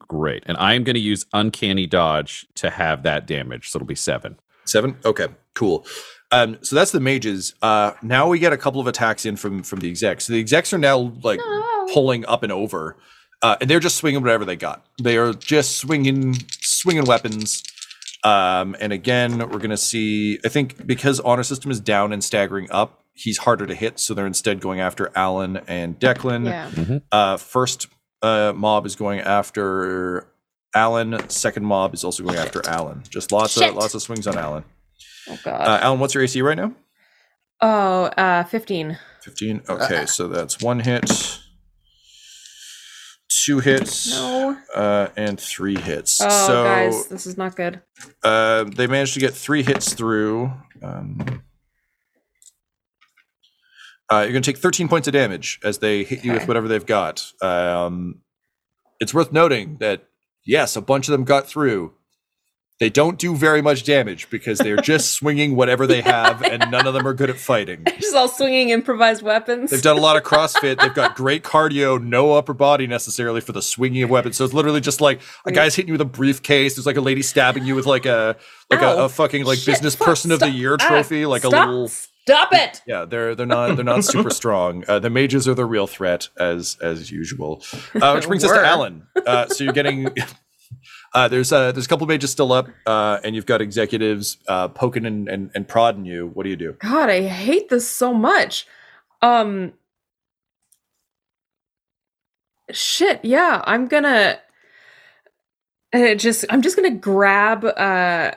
Great, 0.09 0.45
and 0.47 0.57
I 0.59 0.75
am 0.75 0.85
going 0.85 0.95
to 0.95 1.01
use 1.01 1.27
Uncanny 1.33 1.87
Dodge 1.87 2.47
to 2.55 2.71
have 2.71 3.03
that 3.03 3.27
damage, 3.27 3.69
so 3.71 3.79
it'll 3.79 3.87
be 3.87 3.95
seven. 3.97 4.39
Seven? 4.65 4.97
Okay, 5.05 5.27
cool. 5.55 5.85
Um, 6.33 6.59
so 6.63 6.75
that's 6.77 6.91
the 6.91 7.01
mages. 7.01 7.55
Uh, 7.63 7.93
now 8.03 8.29
we 8.29 8.39
get 8.39 8.53
a 8.53 8.57
couple 8.57 8.81
of 8.81 8.87
attacks 8.87 9.25
in 9.25 9.37
from 9.37 9.63
from 9.63 9.81
the 9.81 9.89
execs. 9.89 10.25
So 10.27 10.33
the 10.33 10.41
execs 10.41 10.73
are 10.73 10.79
now 10.79 11.13
like 11.23 11.39
No. 11.39 11.87
pulling 11.93 12.27
up 12.27 12.43
and 12.43 12.51
over, 12.51 12.97
uh, 13.43 13.57
and 13.61 13.71
they're 13.71 13.81
just 13.81 13.97
swinging 13.97 14.23
whatever 14.23 14.45
they 14.45 14.57
got. 14.57 14.85
They 15.03 15.17
are 15.19 15.33
just 15.33 15.77
swinging 15.77 16.37
swinging 16.61 17.05
weapons. 17.05 17.63
Um, 18.25 18.75
and 18.81 18.93
again, 18.93 19.39
we're 19.39 19.59
gonna 19.61 19.77
see. 19.77 20.41
I 20.45 20.49
think 20.49 20.85
because 20.87 21.21
honor 21.21 21.45
system 21.45 21.71
is 21.71 21.79
down 21.79 22.13
and 22.13 22.25
staggering 22.25 22.67
up, 22.73 23.03
he's 23.15 23.39
harder 23.39 23.67
to 23.67 23.75
hit. 23.75 24.01
So 24.01 24.13
they're 24.15 24.27
instead 24.27 24.61
going 24.61 24.81
after 24.81 25.07
Alyn 25.15 25.63
and 25.69 25.99
Declan. 26.01 26.47
Yeah. 26.47 26.99
Uh, 27.13 27.37
first 27.37 27.87
uh, 28.23 28.53
mob 28.57 28.85
is 28.85 28.97
going 28.97 29.21
after 29.21 30.27
Alyn. 30.75 31.31
Second 31.31 31.65
mob 31.67 31.95
is 31.95 32.03
also 32.03 32.25
going 32.25 32.37
after 32.39 32.61
Alyn. 32.63 33.09
Just 33.09 33.31
lots 33.31 33.53
Shit. 33.53 33.69
of 33.71 33.77
lots 33.77 33.95
of 33.95 34.03
swings 34.03 34.27
on 34.27 34.35
Alyn. 34.35 34.65
Oh 35.29 35.39
god. 35.45 35.61
Uh, 35.67 35.81
Alyn, 35.81 35.99
what's 35.99 36.15
your 36.15 36.23
AC 36.25 36.41
right 36.43 36.57
now? 36.57 36.73
oh, 37.63 38.05
uh, 38.05 38.45
15. 38.45 38.99
15. 39.23 39.63
Okay, 39.69 40.07
so 40.07 40.29
that's 40.29 40.61
one 40.63 40.79
hit, 40.81 41.41
two 43.29 43.59
hits, 43.61 44.11
No. 44.13 44.57
uh, 44.75 45.09
and 45.17 45.41
three 45.41 45.77
hits. 45.77 46.21
Oh, 46.23 46.47
so 46.47 46.65
guys, 46.65 47.09
this 47.09 47.27
is 47.27 47.37
not 47.37 47.57
good. 47.57 47.81
uh, 48.23 48.65
they 48.65 48.87
managed 48.87 49.15
to 49.15 49.21
get 49.21 49.35
three 49.35 49.63
hits 49.63 49.95
through. 49.95 50.53
Um, 50.83 51.43
uh, 54.13 54.19
you're 54.21 54.33
going 54.33 54.43
to 54.43 54.53
take 54.53 54.59
13 54.61 54.87
points 54.89 55.09
of 55.09 55.13
damage 55.13 55.59
as 55.65 55.79
they 55.79 56.05
hit 56.05 56.25
you 56.25 56.33
with 56.33 56.47
whatever 56.47 56.69
they've 56.69 56.87
got. 56.87 57.33
Um, 57.43 58.21
it's 59.01 59.13
worth 59.13 59.33
noting 59.33 59.79
that, 59.81 60.05
yes, 60.45 60.77
a 60.77 60.81
bunch 60.81 61.09
of 61.09 61.13
them 61.13 61.25
got 61.25 61.49
through. 61.49 61.95
They 62.79 62.91
don't 62.91 63.19
do 63.19 63.35
very 63.35 63.63
much 63.63 63.85
damage 63.85 64.29
because 64.29 64.59
they're 64.59 64.77
just 64.77 65.15
swinging 65.15 65.57
whatever 65.57 65.87
they 65.87 66.03
have, 66.03 66.43
and 66.43 66.71
none 66.71 66.87
of 66.87 66.93
them 66.93 67.07
are 67.07 67.15
good 67.15 67.31
at 67.31 67.39
fighting. 67.39 67.87
Just 67.99 68.15
all 68.15 68.29
swinging 68.29 68.69
improvised 68.69 69.23
weapons. 69.23 69.71
They've 69.71 69.81
done 69.81 69.97
a 69.97 70.01
lot 70.01 70.19
of 70.19 70.25
CrossFit. 70.25 70.79
They've 70.79 70.93
got 70.93 71.17
great 71.17 71.43
cardio, 71.43 72.03
no 72.03 72.35
upper 72.35 72.53
body 72.53 72.87
necessarily 72.87 73.41
for 73.41 73.53
the 73.53 73.63
swinging 73.63 74.03
of 74.03 74.11
weapons. 74.11 74.37
So 74.37 74.45
it's 74.45 74.53
literally 74.53 74.83
just 74.83 75.01
like 75.01 75.23
a 75.47 75.53
guy's 75.53 75.75
hitting 75.75 75.89
you 75.89 75.95
with 75.95 76.03
a 76.03 76.05
briefcase. 76.05 76.75
There's 76.77 76.85
like 76.85 76.99
a 76.99 77.01
lady 77.01 77.23
stabbing 77.23 77.65
you 77.65 77.75
with 77.75 77.87
like 77.87 78.05
a 78.05 78.37
like 78.71 78.83
a, 78.83 78.87
Ow. 78.89 79.05
a 79.07 79.09
fucking 79.09 79.47
like 79.47 79.57
Shit, 79.59 79.67
business 79.77 79.95
fuck, 79.95 80.09
person 80.09 80.31
of 80.31 80.41
the 80.41 80.47
stop. 80.49 80.57
year 80.57 80.77
Ah, 80.79 80.89
trophy, 80.89 81.25
like 81.25 81.45
a 81.45 81.49
little. 81.49 81.89
Stop 81.89 82.53
it! 82.53 82.83
Yeah, 82.87 83.05
they're 83.07 83.35
they're 83.35 83.47
not 83.47 83.77
they're 83.77 83.85
not 83.87 84.05
super 84.05 84.31
strong. 84.43 84.85
Uh, 84.87 84.99
the 84.99 85.09
mages 85.09 85.49
are 85.49 85.55
the 85.55 85.65
real 85.65 85.87
threat 85.87 86.29
as 86.39 86.77
as 86.83 87.11
usual. 87.11 87.63
Uh, 87.95 88.13
which 88.15 88.27
brings 88.27 88.45
us 88.45 88.51
to 88.51 88.59
Alyn. 88.59 89.03
Uh, 89.25 89.47
so 89.47 89.65
you're 89.65 89.73
getting. 89.73 90.09
Uh, 91.17 91.29
there's 91.29 91.51
uh, 91.51 91.73
there's 91.73 91.87
a 91.87 91.89
couple 91.89 92.07
pages 92.07 92.31
still 92.31 92.53
up, 92.53 92.69
uh, 92.85 93.19
and 93.25 93.35
you've 93.35 93.47
got 93.47 93.63
executives 93.63 94.37
uh, 94.49 94.69
poking 94.69 95.07
and, 95.07 95.31
and, 95.31 95.51
and 95.55 95.67
prodding 95.67 96.05
you. 96.05 96.31
What 96.35 96.43
do 96.43 96.51
you 96.51 96.57
do? 96.57 96.75
God, 96.75 97.09
I 97.09 97.23
hate 97.23 97.71
this 97.71 97.89
so 97.89 98.13
much. 98.13 98.67
Um 99.23 99.73
shit, 102.71 103.25
yeah, 103.25 103.63
I'm 103.65 103.89
gonna 103.89 104.39
uh, 105.95 106.15
just 106.17 106.45
I'm 106.51 106.61
just 106.61 106.77
gonna 106.77 106.91
grab 106.91 107.65
uh 107.65 108.33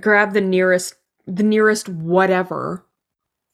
grab 0.00 0.34
the 0.34 0.40
nearest 0.40 0.94
the 1.26 1.42
nearest 1.42 1.88
whatever. 1.88 2.84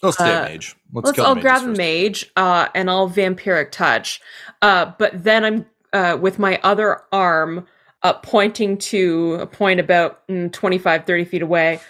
Let's 0.03 0.17
stay 0.19 0.35
Uh, 0.35 0.41
a 0.41 0.51
mage. 0.51 0.77
Let's, 0.93 1.07
Let's 1.07 1.19
I'll 1.19 1.35
grab 1.35 1.63
a 1.63 1.69
mage 1.69 2.31
uh 2.37 2.69
and 2.75 2.91
I'll 2.91 3.09
vampiric 3.09 3.71
touch. 3.71 4.21
Uh 4.61 4.93
but 4.99 5.25
then 5.25 5.45
I'm 5.47 5.67
uh 5.95 6.19
with 6.21 6.39
my 6.39 6.61
other 6.63 7.01
arm 7.11 7.67
uh 8.03 8.15
pointing 8.15 8.79
to 8.79 9.35
a 9.41 9.47
point 9.47 9.81
about 9.81 10.27
mm, 10.29 10.53
25 10.53 11.05
30 11.07 11.25
feet 11.25 11.43
away 11.43 11.81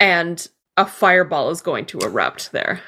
and 0.00 0.48
a 0.76 0.86
fireball 0.86 1.50
is 1.50 1.60
going 1.60 1.84
to 1.86 1.98
erupt 1.98 2.52
there. 2.52 2.80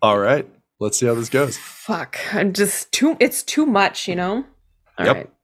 All 0.00 0.18
right, 0.18 0.48
let's 0.80 0.98
see 0.98 1.06
how 1.06 1.14
this 1.14 1.28
goes. 1.28 1.56
Fuck. 1.58 2.18
I'm 2.32 2.52
just 2.52 2.92
too 2.92 3.16
it's 3.20 3.42
too 3.42 3.66
much, 3.66 4.08
you 4.08 4.16
know? 4.16 4.44
All 4.98 5.06
right. 5.06 5.16
Yep. 5.16 5.34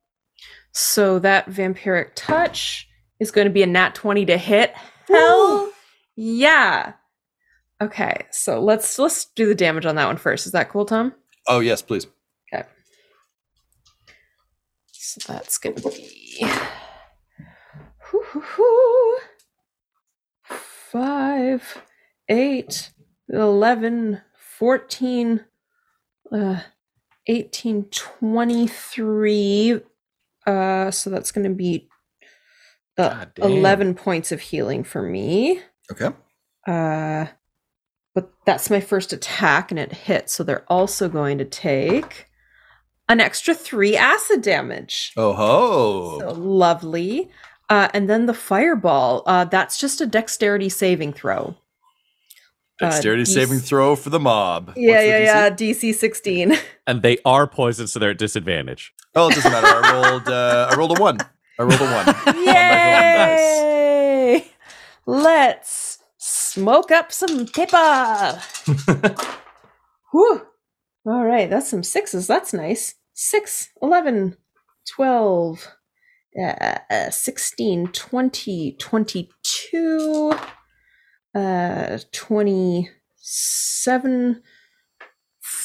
So 0.73 1.19
that 1.21 1.49
vampiric 1.49 2.11
touch 2.15 2.89
is 3.21 3.31
going 3.31 3.47
to 3.47 3.53
be 3.53 3.63
a 3.63 3.67
nat 3.67 3.95
20 3.95 4.27
to 4.27 4.37
hit. 4.37 4.75
Hell 5.09 5.71
yeah. 6.17 6.95
Okay, 7.83 8.25
so 8.31 8.61
let's 8.61 8.99
let's 8.99 9.27
do 9.27 9.47
the 9.47 9.55
damage 9.55 9.85
on 9.85 9.97
that 9.97 10.07
one 10.07 10.17
first. 10.17 10.47
Is 10.47 10.53
that 10.53 10.71
cool, 10.71 10.87
Tom? 10.87 11.15
Oh 11.49 11.61
yes, 11.61 11.83
please. 11.83 12.07
So 15.07 15.35
that's 15.35 15.59
gonna 15.59 15.75
be 15.75 16.47
Hoo, 18.05 18.23
hoo, 18.23 18.41
hoo. 18.41 19.19
five, 20.45 21.83
eight, 22.31 22.91
11, 23.29 24.23
14, 24.39 25.45
uh, 26.33 26.61
18, 27.27 27.85
23. 27.85 29.81
Uh, 30.47 30.91
so 30.91 31.11
that's 31.11 31.33
gonna 31.33 31.51
be 31.51 31.87
uh, 32.97 33.11
God 33.11 33.33
11 33.43 33.97
points 33.97 34.33
of 34.33 34.41
healing 34.41 34.85
for 34.85 35.03
me. 35.03 35.61
Okay. 35.93 36.17
Uh, 36.67 37.27
but 38.15 38.33
that's 38.47 38.71
my 38.71 38.81
first 38.81 39.13
attack 39.13 39.71
and 39.71 39.79
it 39.79 39.93
hits. 39.93 40.33
So 40.33 40.43
they're 40.45 40.65
also 40.67 41.11
going 41.11 41.37
to 41.37 41.45
take 41.45 42.31
an 43.09 43.21
extra 43.21 43.55
three 43.55 43.97
acid 43.97 44.43
damage. 44.43 45.13
Oh 45.17 45.33
ho! 45.35 46.19
So 46.21 46.33
lovely. 46.33 47.31
Uh, 47.71 47.89
and 47.95 48.09
then 48.11 48.27
the 48.27 48.35
fireball. 48.35 49.23
Uh, 49.27 49.45
that's 49.47 49.79
just 49.79 50.01
a 50.01 50.07
dexterity 50.07 50.69
saving 50.69 51.13
throw. 51.15 51.57
uh, 52.83 52.91
Dexterity 52.91 53.23
DC 53.23 53.29
saving 53.35 53.59
throw 53.61 53.97
for 53.97 54.11
the 54.11 54.21
mob. 54.21 54.73
Yeah, 54.77 55.01
the 55.01 55.09
yeah, 55.09 55.51
DC? 55.51 55.81
yeah. 55.85 55.91
DC 55.91 55.95
16. 55.95 56.57
And 56.87 57.01
they 57.01 57.17
are 57.25 57.47
poisoned, 57.47 57.89
so 57.89 57.99
they're 57.99 58.11
at 58.11 58.19
disadvantage. 58.19 58.93
Oh, 59.15 59.31
it 59.31 59.35
doesn't 59.37 59.51
matter. 59.51 59.67
I 59.67 59.93
rolled. 60.11 60.29
Uh, 60.29 60.69
I 60.71 60.75
rolled 60.77 60.99
a 60.99 61.01
one. 61.01 61.17
I 61.59 61.63
rolled 61.63 61.81
a 61.81 61.87
one. 62.27 62.37
Yay! 62.47 64.45
Let's 65.07 65.99
smoke 66.19 66.91
up 66.91 67.11
some 67.11 67.47
pepper. 67.47 68.39
Whew. 70.13 70.47
All 71.07 71.25
right, 71.25 71.51
that's 71.51 71.69
some 71.69 71.83
sixes. 71.83 72.27
That's 72.27 72.55
nice. 72.55 72.95
6, 73.15 73.69
11, 73.83 74.37
12, 74.97 75.69
uh, 76.43 76.79
uh, 76.91 77.11
16, 77.11 77.89
20, 77.89 78.77
22, 78.79 80.33
uh, 81.35 81.99
27, 82.13 84.43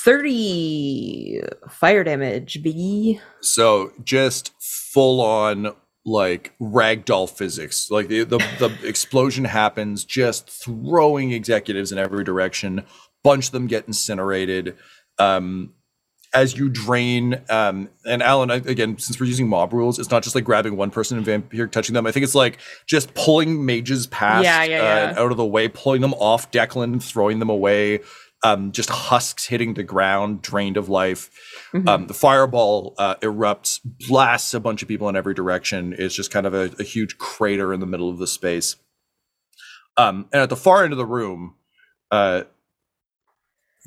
30 0.03 1.41
fire 1.69 2.03
damage, 2.03 2.61
B. 2.61 3.21
So 3.41 3.93
just 4.03 4.51
full 4.59 5.21
on 5.21 5.73
like 6.05 6.53
ragdoll 6.61 7.29
physics. 7.29 7.89
Like 7.91 8.07
the, 8.07 8.23
the 8.23 8.37
the 8.59 8.75
explosion 8.87 9.45
happens, 9.45 10.05
just 10.05 10.49
throwing 10.49 11.31
executives 11.31 11.91
in 11.91 11.97
every 11.97 12.23
direction. 12.23 12.85
Bunch 13.23 13.47
of 13.47 13.51
them 13.51 13.67
get 13.67 13.87
incinerated. 13.87 14.77
Um, 15.19 15.73
as 16.31 16.55
you 16.55 16.69
drain, 16.69 17.41
um, 17.49 17.89
and 18.05 18.21
Alyn, 18.21 18.51
again, 18.67 18.99
since 18.99 19.19
we're 19.19 19.25
using 19.25 19.47
mob 19.47 19.73
rules, 19.73 19.97
it's 19.97 20.11
not 20.11 20.21
just 20.21 20.35
like 20.35 20.43
grabbing 20.43 20.75
one 20.77 20.91
person 20.91 21.17
and 21.17 21.25
vampire 21.25 21.65
touching 21.65 21.93
them. 21.95 22.05
I 22.05 22.11
think 22.11 22.23
it's 22.23 22.35
like 22.35 22.59
just 22.85 23.13
pulling 23.15 23.65
mages 23.65 24.05
past, 24.05 24.43
Yeah, 24.43 24.63
yeah, 24.63 24.77
uh, 24.77 24.83
yeah. 24.83 25.09
and 25.09 25.17
out 25.17 25.31
of 25.31 25.37
the 25.37 25.45
way, 25.45 25.67
pulling 25.67 26.01
them 26.01 26.13
off 26.13 26.51
Declan, 26.51 27.01
throwing 27.01 27.39
them 27.39 27.49
away. 27.49 28.01
Um, 28.41 28.71
just 28.71 28.89
husks 28.89 29.47
hitting 29.47 29.73
the 29.73 29.83
ground, 29.83 30.41
drained 30.43 30.77
of 30.77 30.87
life. 30.87 31.29
Mhm. 31.73 31.89
Um, 31.89 32.07
the 32.07 32.13
fireball 32.13 32.93
uh, 32.97 33.15
erupts, 33.15 33.81
blasts 34.07 34.53
a 34.53 34.61
bunch 34.61 34.81
of 34.81 34.87
people 34.87 35.09
in 35.09 35.15
every 35.17 35.33
direction. 35.33 35.93
It's 35.97 36.15
just 36.15 36.31
kind 36.31 36.45
of 36.45 36.53
a, 36.53 36.71
a 36.79 36.83
huge 36.83 37.17
crater 37.17 37.73
in 37.73 37.81
the 37.81 37.85
middle 37.85 38.09
of 38.09 38.17
the 38.17 38.27
space. 38.27 38.77
Um, 39.97 40.27
and 40.31 40.41
at 40.43 40.49
the 40.49 40.55
far 40.55 40.83
end 40.85 40.93
of 40.93 40.97
the 40.97 41.05
room, 41.05 41.55
uh, 42.11 42.43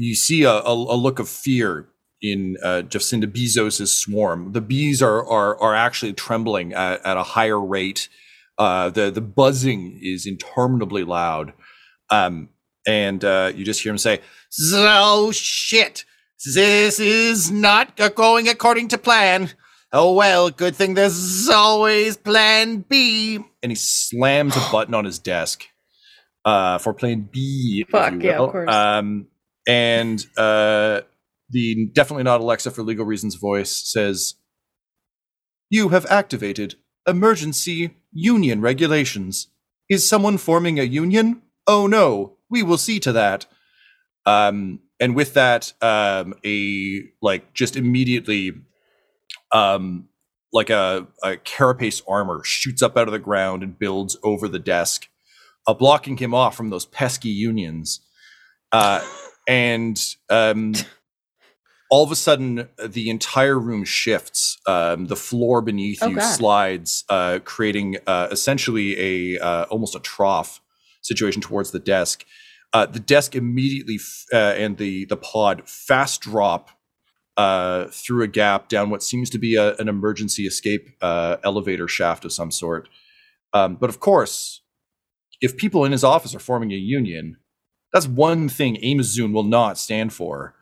you 0.05 0.14
see 0.14 0.44
a, 0.44 0.50
a, 0.53 0.72
a 0.72 0.96
look 0.96 1.18
of 1.18 1.28
fear 1.28 1.88
in 2.20 2.57
uh, 2.62 2.82
Jacinda 2.86 3.30
Bee-zoos' 3.30 3.92
swarm. 3.92 4.53
The 4.53 4.61
bees 4.61 5.03
are 5.03 5.26
are 5.26 5.61
are 5.61 5.74
actually 5.74 6.12
trembling 6.12 6.72
at, 6.72 7.05
at 7.05 7.16
a 7.16 7.22
higher 7.22 7.61
rate. 7.61 8.09
Uh, 8.59 8.90
the 8.90 9.11
the 9.11 9.20
buzzing 9.20 9.98
is 10.03 10.26
interminably 10.26 11.05
loud, 11.05 11.53
um, 12.11 12.48
and 12.86 13.24
uh, 13.24 13.53
you 13.55 13.64
just 13.64 13.82
hear 13.82 13.90
him 13.92 13.98
say, 13.98 14.20
So 14.50 15.30
shit. 15.32 16.05
This 16.44 16.98
is 16.98 17.53
not 17.53 17.96
going 18.16 18.48
according 18.48 18.88
to 18.88 18.98
plan. 18.98 19.50
Oh 19.92 20.12
well, 20.14 20.50
good 20.50 20.74
thing 20.74 20.94
there's 20.94 21.48
always 21.48 22.16
plan 22.16 22.78
B. 22.88 23.38
and 23.62 23.70
he 23.70 23.76
slams 23.76 24.57
a 24.57 24.68
button 24.72 24.94
on 24.94 25.05
his 25.05 25.20
desk 25.20 25.66
uh, 26.44 26.78
for 26.78 26.92
plan 26.94 27.28
B. 27.30 27.84
Fuck, 27.88 28.14
yeah, 28.22 28.38
of 28.38 28.50
course. 28.50 28.74
Um, 28.74 29.28
and 29.67 30.25
uh, 30.37 31.03
the 31.51 31.89
definitely 31.93 32.25
not 32.25 32.41
Alexa 32.41 32.71
for 32.71 32.83
legal 32.83 33.05
reasons 33.05 33.35
voice 33.35 33.71
says, 33.71 34.35
"You 35.71 35.91
have 35.91 36.07
activated 36.07 36.77
emergency 37.07 37.97
union 38.13 38.61
regulations. 38.61 39.49
Is 39.89 40.09
someone 40.09 40.39
forming 40.39 40.79
a 40.79 40.85
union? 40.85 41.43
Oh 41.67 41.87
no, 41.87 42.37
we 42.51 42.63
will 42.63 42.79
see 42.79 42.99
to 43.01 43.13
that." 43.13 43.47
Um, 44.25 44.81
and 45.01 45.17
with 45.17 45.35
that, 45.35 45.73
um, 45.83 46.35
a 46.45 47.03
like 47.21 47.53
just 47.55 47.77
immediately, 47.77 48.53
um, 49.53 50.09
like 50.53 50.71
a, 50.71 51.07
a 51.25 51.37
carapace 51.39 52.03
armor 52.07 52.43
shoots 52.45 52.83
up 52.83 52.97
out 52.97 53.09
of 53.09 53.13
the 53.13 53.19
ground 53.19 53.63
and 53.63 53.79
builds 53.79 54.17
over 54.23 54.47
the 54.47 54.61
desk, 54.61 55.09
uh, 55.67 55.75
blocking 55.75 56.17
him 56.19 56.35
off 56.35 56.57
from 56.57 56.71
those 56.71 56.87
pesky 56.87 57.31
unions. 57.31 58.01
Uh, 58.71 59.05
and 59.49 60.01
um, 60.30 60.74
all 61.90 62.03
of 62.05 62.11
a 62.11 62.16
sudden, 62.16 62.68
the 62.84 63.11
entire 63.11 63.59
room 63.59 63.84
shifts. 63.84 64.59
Um, 64.66 65.07
the 65.07 65.16
floor 65.16 65.61
beneath 65.61 66.03
Oh, 66.03 66.09
you 66.09 66.16
God. 66.16 66.22
slides, 66.22 67.05
uh, 67.09 67.40
creating 67.45 67.99
uh, 68.07 68.28
essentially 68.30 69.36
a 69.36 69.40
uh, 69.43 69.64
almost 69.64 69.95
a 69.95 70.01
trough 70.01 70.61
situation 71.03 71.43
towards 71.43 71.70
the 71.72 71.78
desk. 71.78 72.24
Uh, 72.72 72.86
the 72.86 73.01
desk 73.01 73.34
immediately 73.34 73.97
f- 73.97 74.24
uh, 74.32 74.55
and 74.57 74.78
the 74.78 75.05
the 75.07 75.16
pod 75.16 75.68
fast 75.68 76.22
drop 76.22 76.70
uh, 77.36 77.86
through 77.86 78.22
a 78.22 78.28
gap 78.28 78.68
down 78.68 78.88
what 78.88 79.03
seems 79.03 79.28
to 79.30 79.38
be 79.38 79.57
a, 79.57 79.74
an 79.76 79.88
emergency 79.88 80.47
escape 80.47 80.88
uh, 81.03 81.36
elevator 81.45 81.88
shaft 81.88 82.24
of 82.24 82.32
some 82.32 82.51
sort. 82.51 82.88
Um, 83.53 83.76
but 83.76 83.90
of 83.90 84.01
course, 84.01 84.62
if 85.43 85.57
people 85.59 85.84
in 85.84 85.93
his 85.93 86.05
office 86.05 86.34
are 86.34 86.38
forming 86.38 86.72
a 86.72 86.76
union, 86.76 87.36
that's 87.93 88.09
one 88.09 88.49
thing 88.49 88.82
Amazoon 88.82 89.32
will 89.32 89.43
not 89.45 89.78
stand 89.78 90.12
for. 90.12 90.55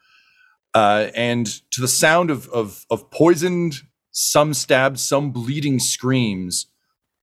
Uh, 0.75 1.09
and 1.15 1.47
to 1.73 1.81
the 1.81 1.89
sound 1.89 2.31
of, 2.31 2.49
of 2.49 2.87
of 2.91 3.11
poisoned, 3.11 3.83
some 4.11 4.55
stabbed, 4.55 4.99
some 4.99 5.33
bleeding 5.33 5.79
screams, 5.79 6.67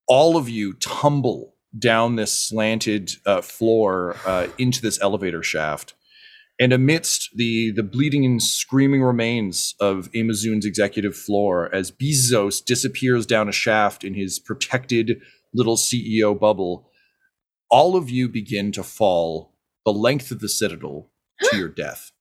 all 0.08 0.38
of 0.38 0.50
you 0.50 0.74
tumble 0.74 1.56
down 1.78 2.16
this 2.16 2.32
slanted 2.32 3.12
uh, 3.26 3.42
floor 3.42 4.16
uh, 4.26 4.48
into 4.58 4.82
this 4.82 5.00
elevator 5.02 5.44
shaft. 5.44 5.94
And 6.60 6.74
amidst 6.74 7.30
the 7.36 7.72
the 7.72 7.84
bleeding 7.84 8.26
and 8.26 8.42
screaming 8.42 9.04
remains 9.04 9.76
of 9.80 10.10
Amazoon's 10.16 10.66
executive 10.66 11.16
floor, 11.16 11.74
as 11.74 11.92
Bee-zoos 11.92 12.62
disappears 12.62 13.26
down 13.26 13.48
a 13.48 13.54
shaft 13.54 14.04
in 14.04 14.14
his 14.16 14.40
protected 14.40 15.22
little 15.54 15.78
CEO 15.78 16.38
bubble, 16.38 16.90
all 17.70 17.96
of 17.96 18.10
you 18.10 18.28
begin 18.28 18.72
to 18.74 18.84
fall 18.84 19.54
the 19.88 19.94
length 19.94 20.32
of 20.32 20.42
the 20.42 20.50
citadel 20.50 21.10
to 21.42 21.56
your 21.58 21.70
death. 21.70 22.12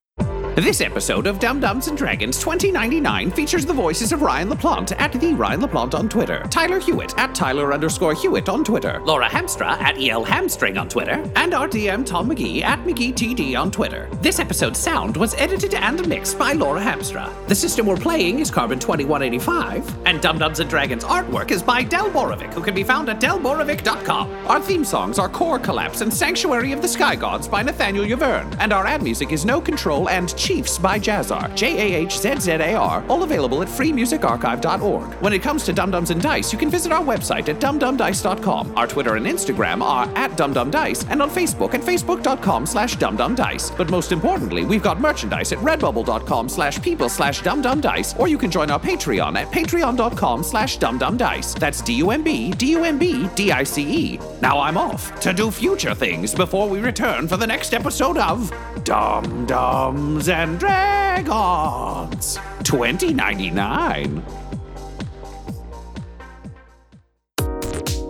This 0.56 0.80
episode 0.80 1.26
of 1.26 1.38
Dumb-Dumbs 1.38 1.88
and 1.88 1.98
Dragons 1.98 2.38
2099 2.38 3.30
features 3.32 3.66
the 3.66 3.74
voices 3.74 4.10
of 4.10 4.22
Ryan 4.22 4.48
LaPlante 4.48 4.98
at 4.98 5.12
the 5.12 5.34
Ryan 5.34 5.60
LaPlante 5.60 5.92
on 5.92 6.08
Twitter, 6.08 6.46
Tyler 6.48 6.80
Hewitt 6.80 7.12
at 7.18 7.34
Tyler 7.34 7.74
underscore 7.74 8.14
Hewitt 8.14 8.48
on 8.48 8.64
Twitter, 8.64 8.98
Laura 9.04 9.28
Hamstra 9.28 9.78
at 9.78 10.00
EL 10.00 10.24
Hamstring 10.24 10.78
on 10.78 10.88
Twitter, 10.88 11.22
and 11.36 11.52
our 11.52 11.68
DM 11.68 12.06
Tom 12.06 12.30
McGee 12.30 12.62
at 12.62 12.78
McGeeTD 12.86 13.54
on 13.54 13.70
Twitter. 13.70 14.08
This 14.22 14.38
episode's 14.38 14.78
sound 14.78 15.18
was 15.18 15.34
edited 15.34 15.74
and 15.74 16.08
mixed 16.08 16.38
by 16.38 16.54
Laura 16.54 16.80
Hamstra. 16.80 17.30
The 17.48 17.54
system 17.54 17.84
we're 17.84 17.98
playing 17.98 18.38
is 18.38 18.50
Carbon 18.50 18.78
2185, 18.78 20.06
and 20.06 20.22
Dumb-Dumbs 20.22 20.60
and 20.60 20.70
Dragons 20.70 21.04
artwork 21.04 21.50
is 21.50 21.62
by 21.62 21.82
Del 21.82 22.10
Borovic, 22.10 22.54
who 22.54 22.62
can 22.62 22.74
be 22.74 22.82
found 22.82 23.10
at 23.10 23.20
delborovic.com. 23.20 24.46
Our 24.46 24.62
theme 24.62 24.86
songs 24.86 25.18
are 25.18 25.28
Core 25.28 25.58
Collapse 25.58 26.00
and 26.00 26.10
Sanctuary 26.10 26.72
of 26.72 26.80
the 26.80 26.88
Sky 26.88 27.14
Gods 27.14 27.46
by 27.46 27.62
Nathaniel 27.62 28.06
Yaverne, 28.06 28.56
and 28.58 28.72
our 28.72 28.86
ad 28.86 29.02
music 29.02 29.32
is 29.32 29.44
No 29.44 29.60
Control 29.60 30.08
and 30.08 30.30
Chiefs 30.46 30.78
by 30.78 30.96
Jazzar, 30.96 31.52
J 31.56 31.76
A 31.76 31.98
H 32.02 32.20
Z 32.20 32.38
Z 32.38 32.52
A 32.52 32.76
R, 32.76 33.04
all 33.08 33.24
available 33.24 33.62
at 33.62 33.68
freemusicarchive.org. 33.68 35.14
When 35.14 35.32
it 35.32 35.42
comes 35.42 35.64
to 35.64 35.72
Dumb-Dumbs 35.72 36.10
and 36.10 36.22
Dice, 36.22 36.52
you 36.52 36.58
can 36.58 36.70
visit 36.70 36.92
our 36.92 37.02
website 37.02 37.48
at 37.48 37.58
dumbdumbdice.com. 37.58 38.78
Our 38.78 38.86
Twitter 38.86 39.16
and 39.16 39.26
Instagram 39.26 39.82
are 39.82 40.04
at 40.14 40.30
dumbdumbdice, 40.36 41.10
and 41.10 41.20
on 41.20 41.30
Facebook 41.30 41.74
at 41.74 41.80
facebook.com 41.80 42.64
slash 42.64 42.96
dumbdumbdice. 42.96 43.76
But 43.76 43.90
most 43.90 44.12
importantly, 44.12 44.64
we've 44.64 44.84
got 44.84 45.00
merchandise 45.00 45.50
at 45.50 45.58
redbubble.com 45.58 46.48
slash 46.48 46.80
people 46.80 47.08
slash 47.08 47.42
dumbdumbdice, 47.42 48.16
or 48.16 48.28
you 48.28 48.38
can 48.38 48.52
join 48.52 48.70
our 48.70 48.78
Patreon 48.78 49.34
at 49.34 49.50
patreon.com 49.50 50.44
slash 50.44 50.78
dumbdumbdice. 50.78 51.58
That's 51.58 51.82
D-U-M-B, 51.82 52.52
D-U-M-B, 52.52 53.30
D-I-C-E. 53.34 54.20
Now 54.40 54.60
I'm 54.60 54.78
off 54.78 55.18
to 55.22 55.32
do 55.32 55.50
future 55.50 55.96
things 55.96 56.36
before 56.36 56.68
we 56.68 56.78
return 56.78 57.26
for 57.26 57.36
the 57.36 57.48
next 57.48 57.74
episode 57.74 58.16
of 58.16 58.52
Dumb-Dumbs 58.84 60.35
and 60.36 60.60
Dragons 60.60 62.38
2099. 62.62 64.22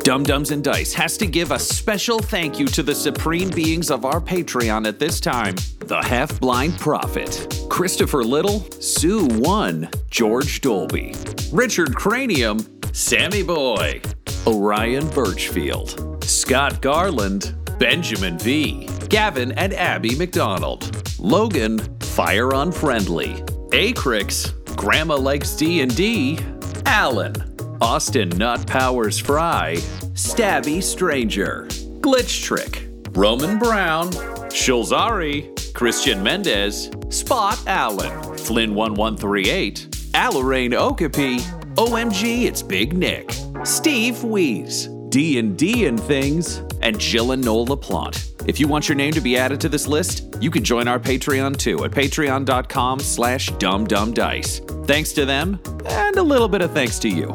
Dumb-Dumbs 0.00 0.50
and 0.50 0.64
Dice 0.64 0.92
has 0.92 1.16
to 1.18 1.26
give 1.26 1.52
a 1.52 1.58
special 1.58 2.18
thank 2.18 2.58
you 2.58 2.66
to 2.66 2.82
the 2.82 2.94
supreme 2.94 3.48
beings 3.50 3.92
of 3.92 4.04
our 4.04 4.20
Patreon 4.20 4.88
at 4.88 4.98
this 4.98 5.20
time 5.20 5.54
the 5.78 6.02
Half 6.02 6.40
Blind 6.40 6.76
Prophet, 6.80 7.64
Christopher 7.70 8.24
Little, 8.24 8.60
Sue 8.72 9.26
One, 9.26 9.88
George 10.10 10.60
Dolby, 10.60 11.14
Richard 11.52 11.94
Cranium, 11.94 12.58
Sammy 12.92 13.44
Boy, 13.44 14.00
Orion 14.48 15.08
Birchfield, 15.10 16.24
Scott 16.24 16.82
Garland, 16.82 17.54
Benjamin 17.78 18.38
V, 18.38 18.88
Gavin 19.08 19.52
and 19.52 19.74
Abby 19.74 20.14
McDonald, 20.16 21.04
Logan, 21.18 21.78
Fire 22.00 22.54
Unfriendly, 22.54 23.34
Acrix, 23.70 24.52
Grandma 24.76 25.16
Likes 25.16 25.54
D&D, 25.56 26.38
Alan, 26.86 27.34
Austin 27.80 28.30
Nut 28.30 28.66
Powers 28.66 29.18
Fry, 29.18 29.74
Stabby 30.14 30.82
Stranger, 30.82 31.66
Glitch 32.00 32.42
Trick, 32.42 32.88
Roman 33.10 33.58
Brown, 33.58 34.10
Shulzari, 34.50 35.52
Christian 35.74 36.22
Mendez, 36.22 36.90
Spot 37.10 37.58
Allen, 37.66 38.38
Flynn 38.38 38.74
1138, 38.74 39.88
Alarain 40.12 40.72
Okapi, 40.72 41.38
OMG 41.74 42.44
It's 42.44 42.62
Big 42.62 42.94
Nick, 42.96 43.30
Steve 43.64 44.24
Wees, 44.24 44.88
D&D 45.16 45.86
and 45.86 45.98
Things, 45.98 46.58
and 46.82 46.98
Jill 46.98 47.32
and 47.32 47.42
Noel 47.42 47.66
LaPlante. 47.68 48.46
If 48.46 48.60
you 48.60 48.68
want 48.68 48.86
your 48.86 48.96
name 48.96 49.14
to 49.14 49.20
be 49.22 49.38
added 49.38 49.58
to 49.62 49.68
this 49.70 49.86
list, 49.86 50.36
you 50.42 50.50
can 50.50 50.62
join 50.62 50.86
our 50.88 50.98
Patreon 50.98 51.56
too 51.56 51.86
at 51.86 51.90
patreon.com 51.90 53.00
slash 53.00 53.48
dumbdumbdice. 53.52 54.86
Thanks 54.86 55.14
to 55.14 55.24
them, 55.24 55.58
and 55.86 56.16
a 56.16 56.22
little 56.22 56.48
bit 56.48 56.60
of 56.60 56.72
thanks 56.72 56.98
to 56.98 57.08
you. 57.08 57.32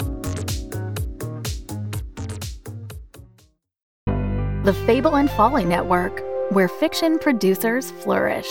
The 4.64 4.80
Fable 4.86 5.16
and 5.16 5.32
Folly 5.32 5.66
Network, 5.66 6.22
where 6.52 6.68
fiction 6.68 7.18
producers 7.18 7.90
flourish. 7.90 8.48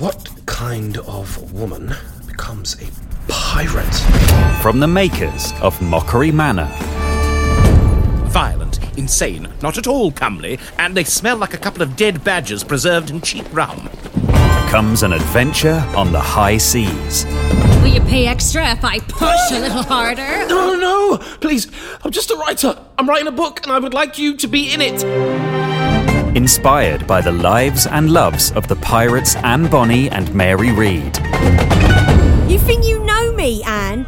What 0.00 0.28
kind 0.46 0.98
of 0.98 1.52
woman 1.52 1.94
becomes 2.26 2.36
becomes 2.46 2.76
a 2.82 2.86
pirate. 3.28 3.94
From 4.62 4.80
the 4.80 4.86
makers 4.86 5.52
of 5.60 5.80
Mockery 5.80 6.30
Manor. 6.32 6.70
Violent, 8.28 8.98
insane, 8.98 9.48
not 9.62 9.78
at 9.78 9.86
all 9.86 10.12
comely, 10.12 10.58
and 10.78 10.96
they 10.96 11.04
smell 11.04 11.36
like 11.36 11.54
a 11.54 11.58
couple 11.58 11.82
of 11.82 11.96
dead 11.96 12.22
badgers 12.22 12.62
preserved 12.64 13.10
in 13.10 13.20
cheap 13.20 13.46
rum. 13.52 13.88
Comes 14.68 15.02
an 15.02 15.12
adventure 15.12 15.84
on 15.96 16.12
the 16.12 16.20
high 16.20 16.58
seas. 16.58 17.24
Will 17.82 17.94
you 17.94 18.00
pay 18.00 18.26
extra 18.26 18.70
if 18.72 18.84
I 18.84 18.98
push 18.98 19.52
a 19.52 19.60
little 19.60 19.82
harder? 19.82 20.46
No, 20.48 20.74
no, 20.74 21.18
please. 21.40 21.68
I'm 22.02 22.10
just 22.10 22.30
a 22.30 22.36
writer. 22.36 22.76
I'm 22.98 23.08
writing 23.08 23.28
a 23.28 23.32
book 23.32 23.62
and 23.62 23.72
I 23.72 23.78
would 23.78 23.94
like 23.94 24.18
you 24.18 24.36
to 24.36 24.46
be 24.46 24.72
in 24.72 24.80
it. 24.82 25.02
Inspired 26.36 27.06
by 27.06 27.20
the 27.20 27.32
lives 27.32 27.86
and 27.86 28.10
loves 28.10 28.52
of 28.52 28.68
the 28.68 28.76
pirates 28.76 29.36
Anne 29.36 29.68
Bonny 29.70 30.10
and 30.10 30.34
Mary 30.34 30.72
Read. 30.72 31.16
You 32.50 32.58
think 32.58 32.84
you 32.84 32.95
know 32.95 32.95
me, 32.95 32.95
Anne? 32.95 32.95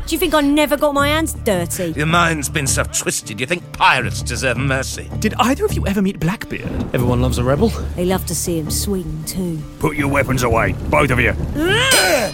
Do 0.07 0.15
you 0.15 0.19
think 0.19 0.33
I 0.33 0.41
never 0.41 0.77
got 0.77 0.95
my 0.95 1.09
hands 1.09 1.35
dirty? 1.35 1.93
Your 1.93 2.07
mind's 2.07 2.49
been 2.49 2.67
so 2.67 2.83
twisted, 2.85 3.39
you 3.41 3.47
think 3.47 3.73
pirates 3.73 4.23
deserve 4.23 4.57
mercy. 4.57 5.11
Did 5.19 5.35
either 5.39 5.67
of 5.67 5.75
you 5.75 5.87
ever 5.87 6.01
meet 6.01 6.19
Blackbeard? 6.19 6.71
Everyone 6.95 7.21
loves 7.21 7.37
a 7.37 7.45
rebel. 7.45 7.69
They 7.95 8.07
love 8.07 8.25
to 8.27 8.35
see 8.35 8.59
him 8.59 8.71
swing 8.71 9.23
too. 9.27 9.59
Put 9.81 9.97
your 9.97 10.09
weapons 10.09 10.45
away, 10.45 10.73
both 10.89 11.11
of 11.11 11.21
you. 11.21 11.33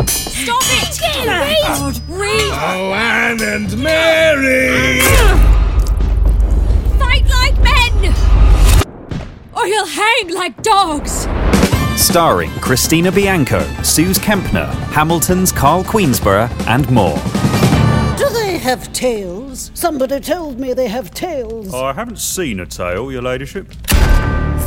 Stop 0.09 0.63
it! 0.67 1.01
Read! 1.27 2.01
Read! 2.09 2.51
Oh, 2.53 2.93
Anne 2.95 3.43
and 3.43 3.83
Mary! 3.83 5.01
Fight 6.99 7.27
like 7.29 7.61
men! 7.63 8.15
Or 9.57 9.67
you'll 9.67 9.87
hang 9.87 10.33
like 10.33 10.63
dogs! 10.63 11.27
Starring 12.01 12.51
Christina 12.61 13.11
Bianco, 13.11 13.61
Suze 13.83 14.19
Kempner, 14.19 14.67
Hamilton's 14.93 15.51
Karl 15.51 15.83
Queensborough, 15.83 16.51
and 16.67 16.89
more. 16.91 17.19
They 18.55 18.61
have 18.61 18.93
tails? 18.93 19.73
Somebody 19.75 20.21
told 20.21 20.61
me 20.61 20.75
they 20.75 20.87
have 20.87 21.11
tails. 21.11 21.75
Oh, 21.75 21.87
I 21.87 21.93
haven't 21.93 22.21
seen 22.21 22.61
a 22.61 22.67
tail, 22.67 23.11
your 23.11 23.21
ladyship. 23.21 23.69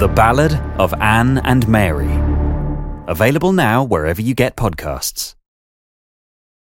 The 0.01 0.11
Ballad 0.13 0.51
of 0.77 0.93
Anne 0.95 1.37
and 1.45 1.65
Mary. 1.69 2.11
Available 3.07 3.53
now 3.53 3.85
wherever 3.85 4.21
you 4.21 4.35
get 4.35 4.57
podcasts. 4.57 5.36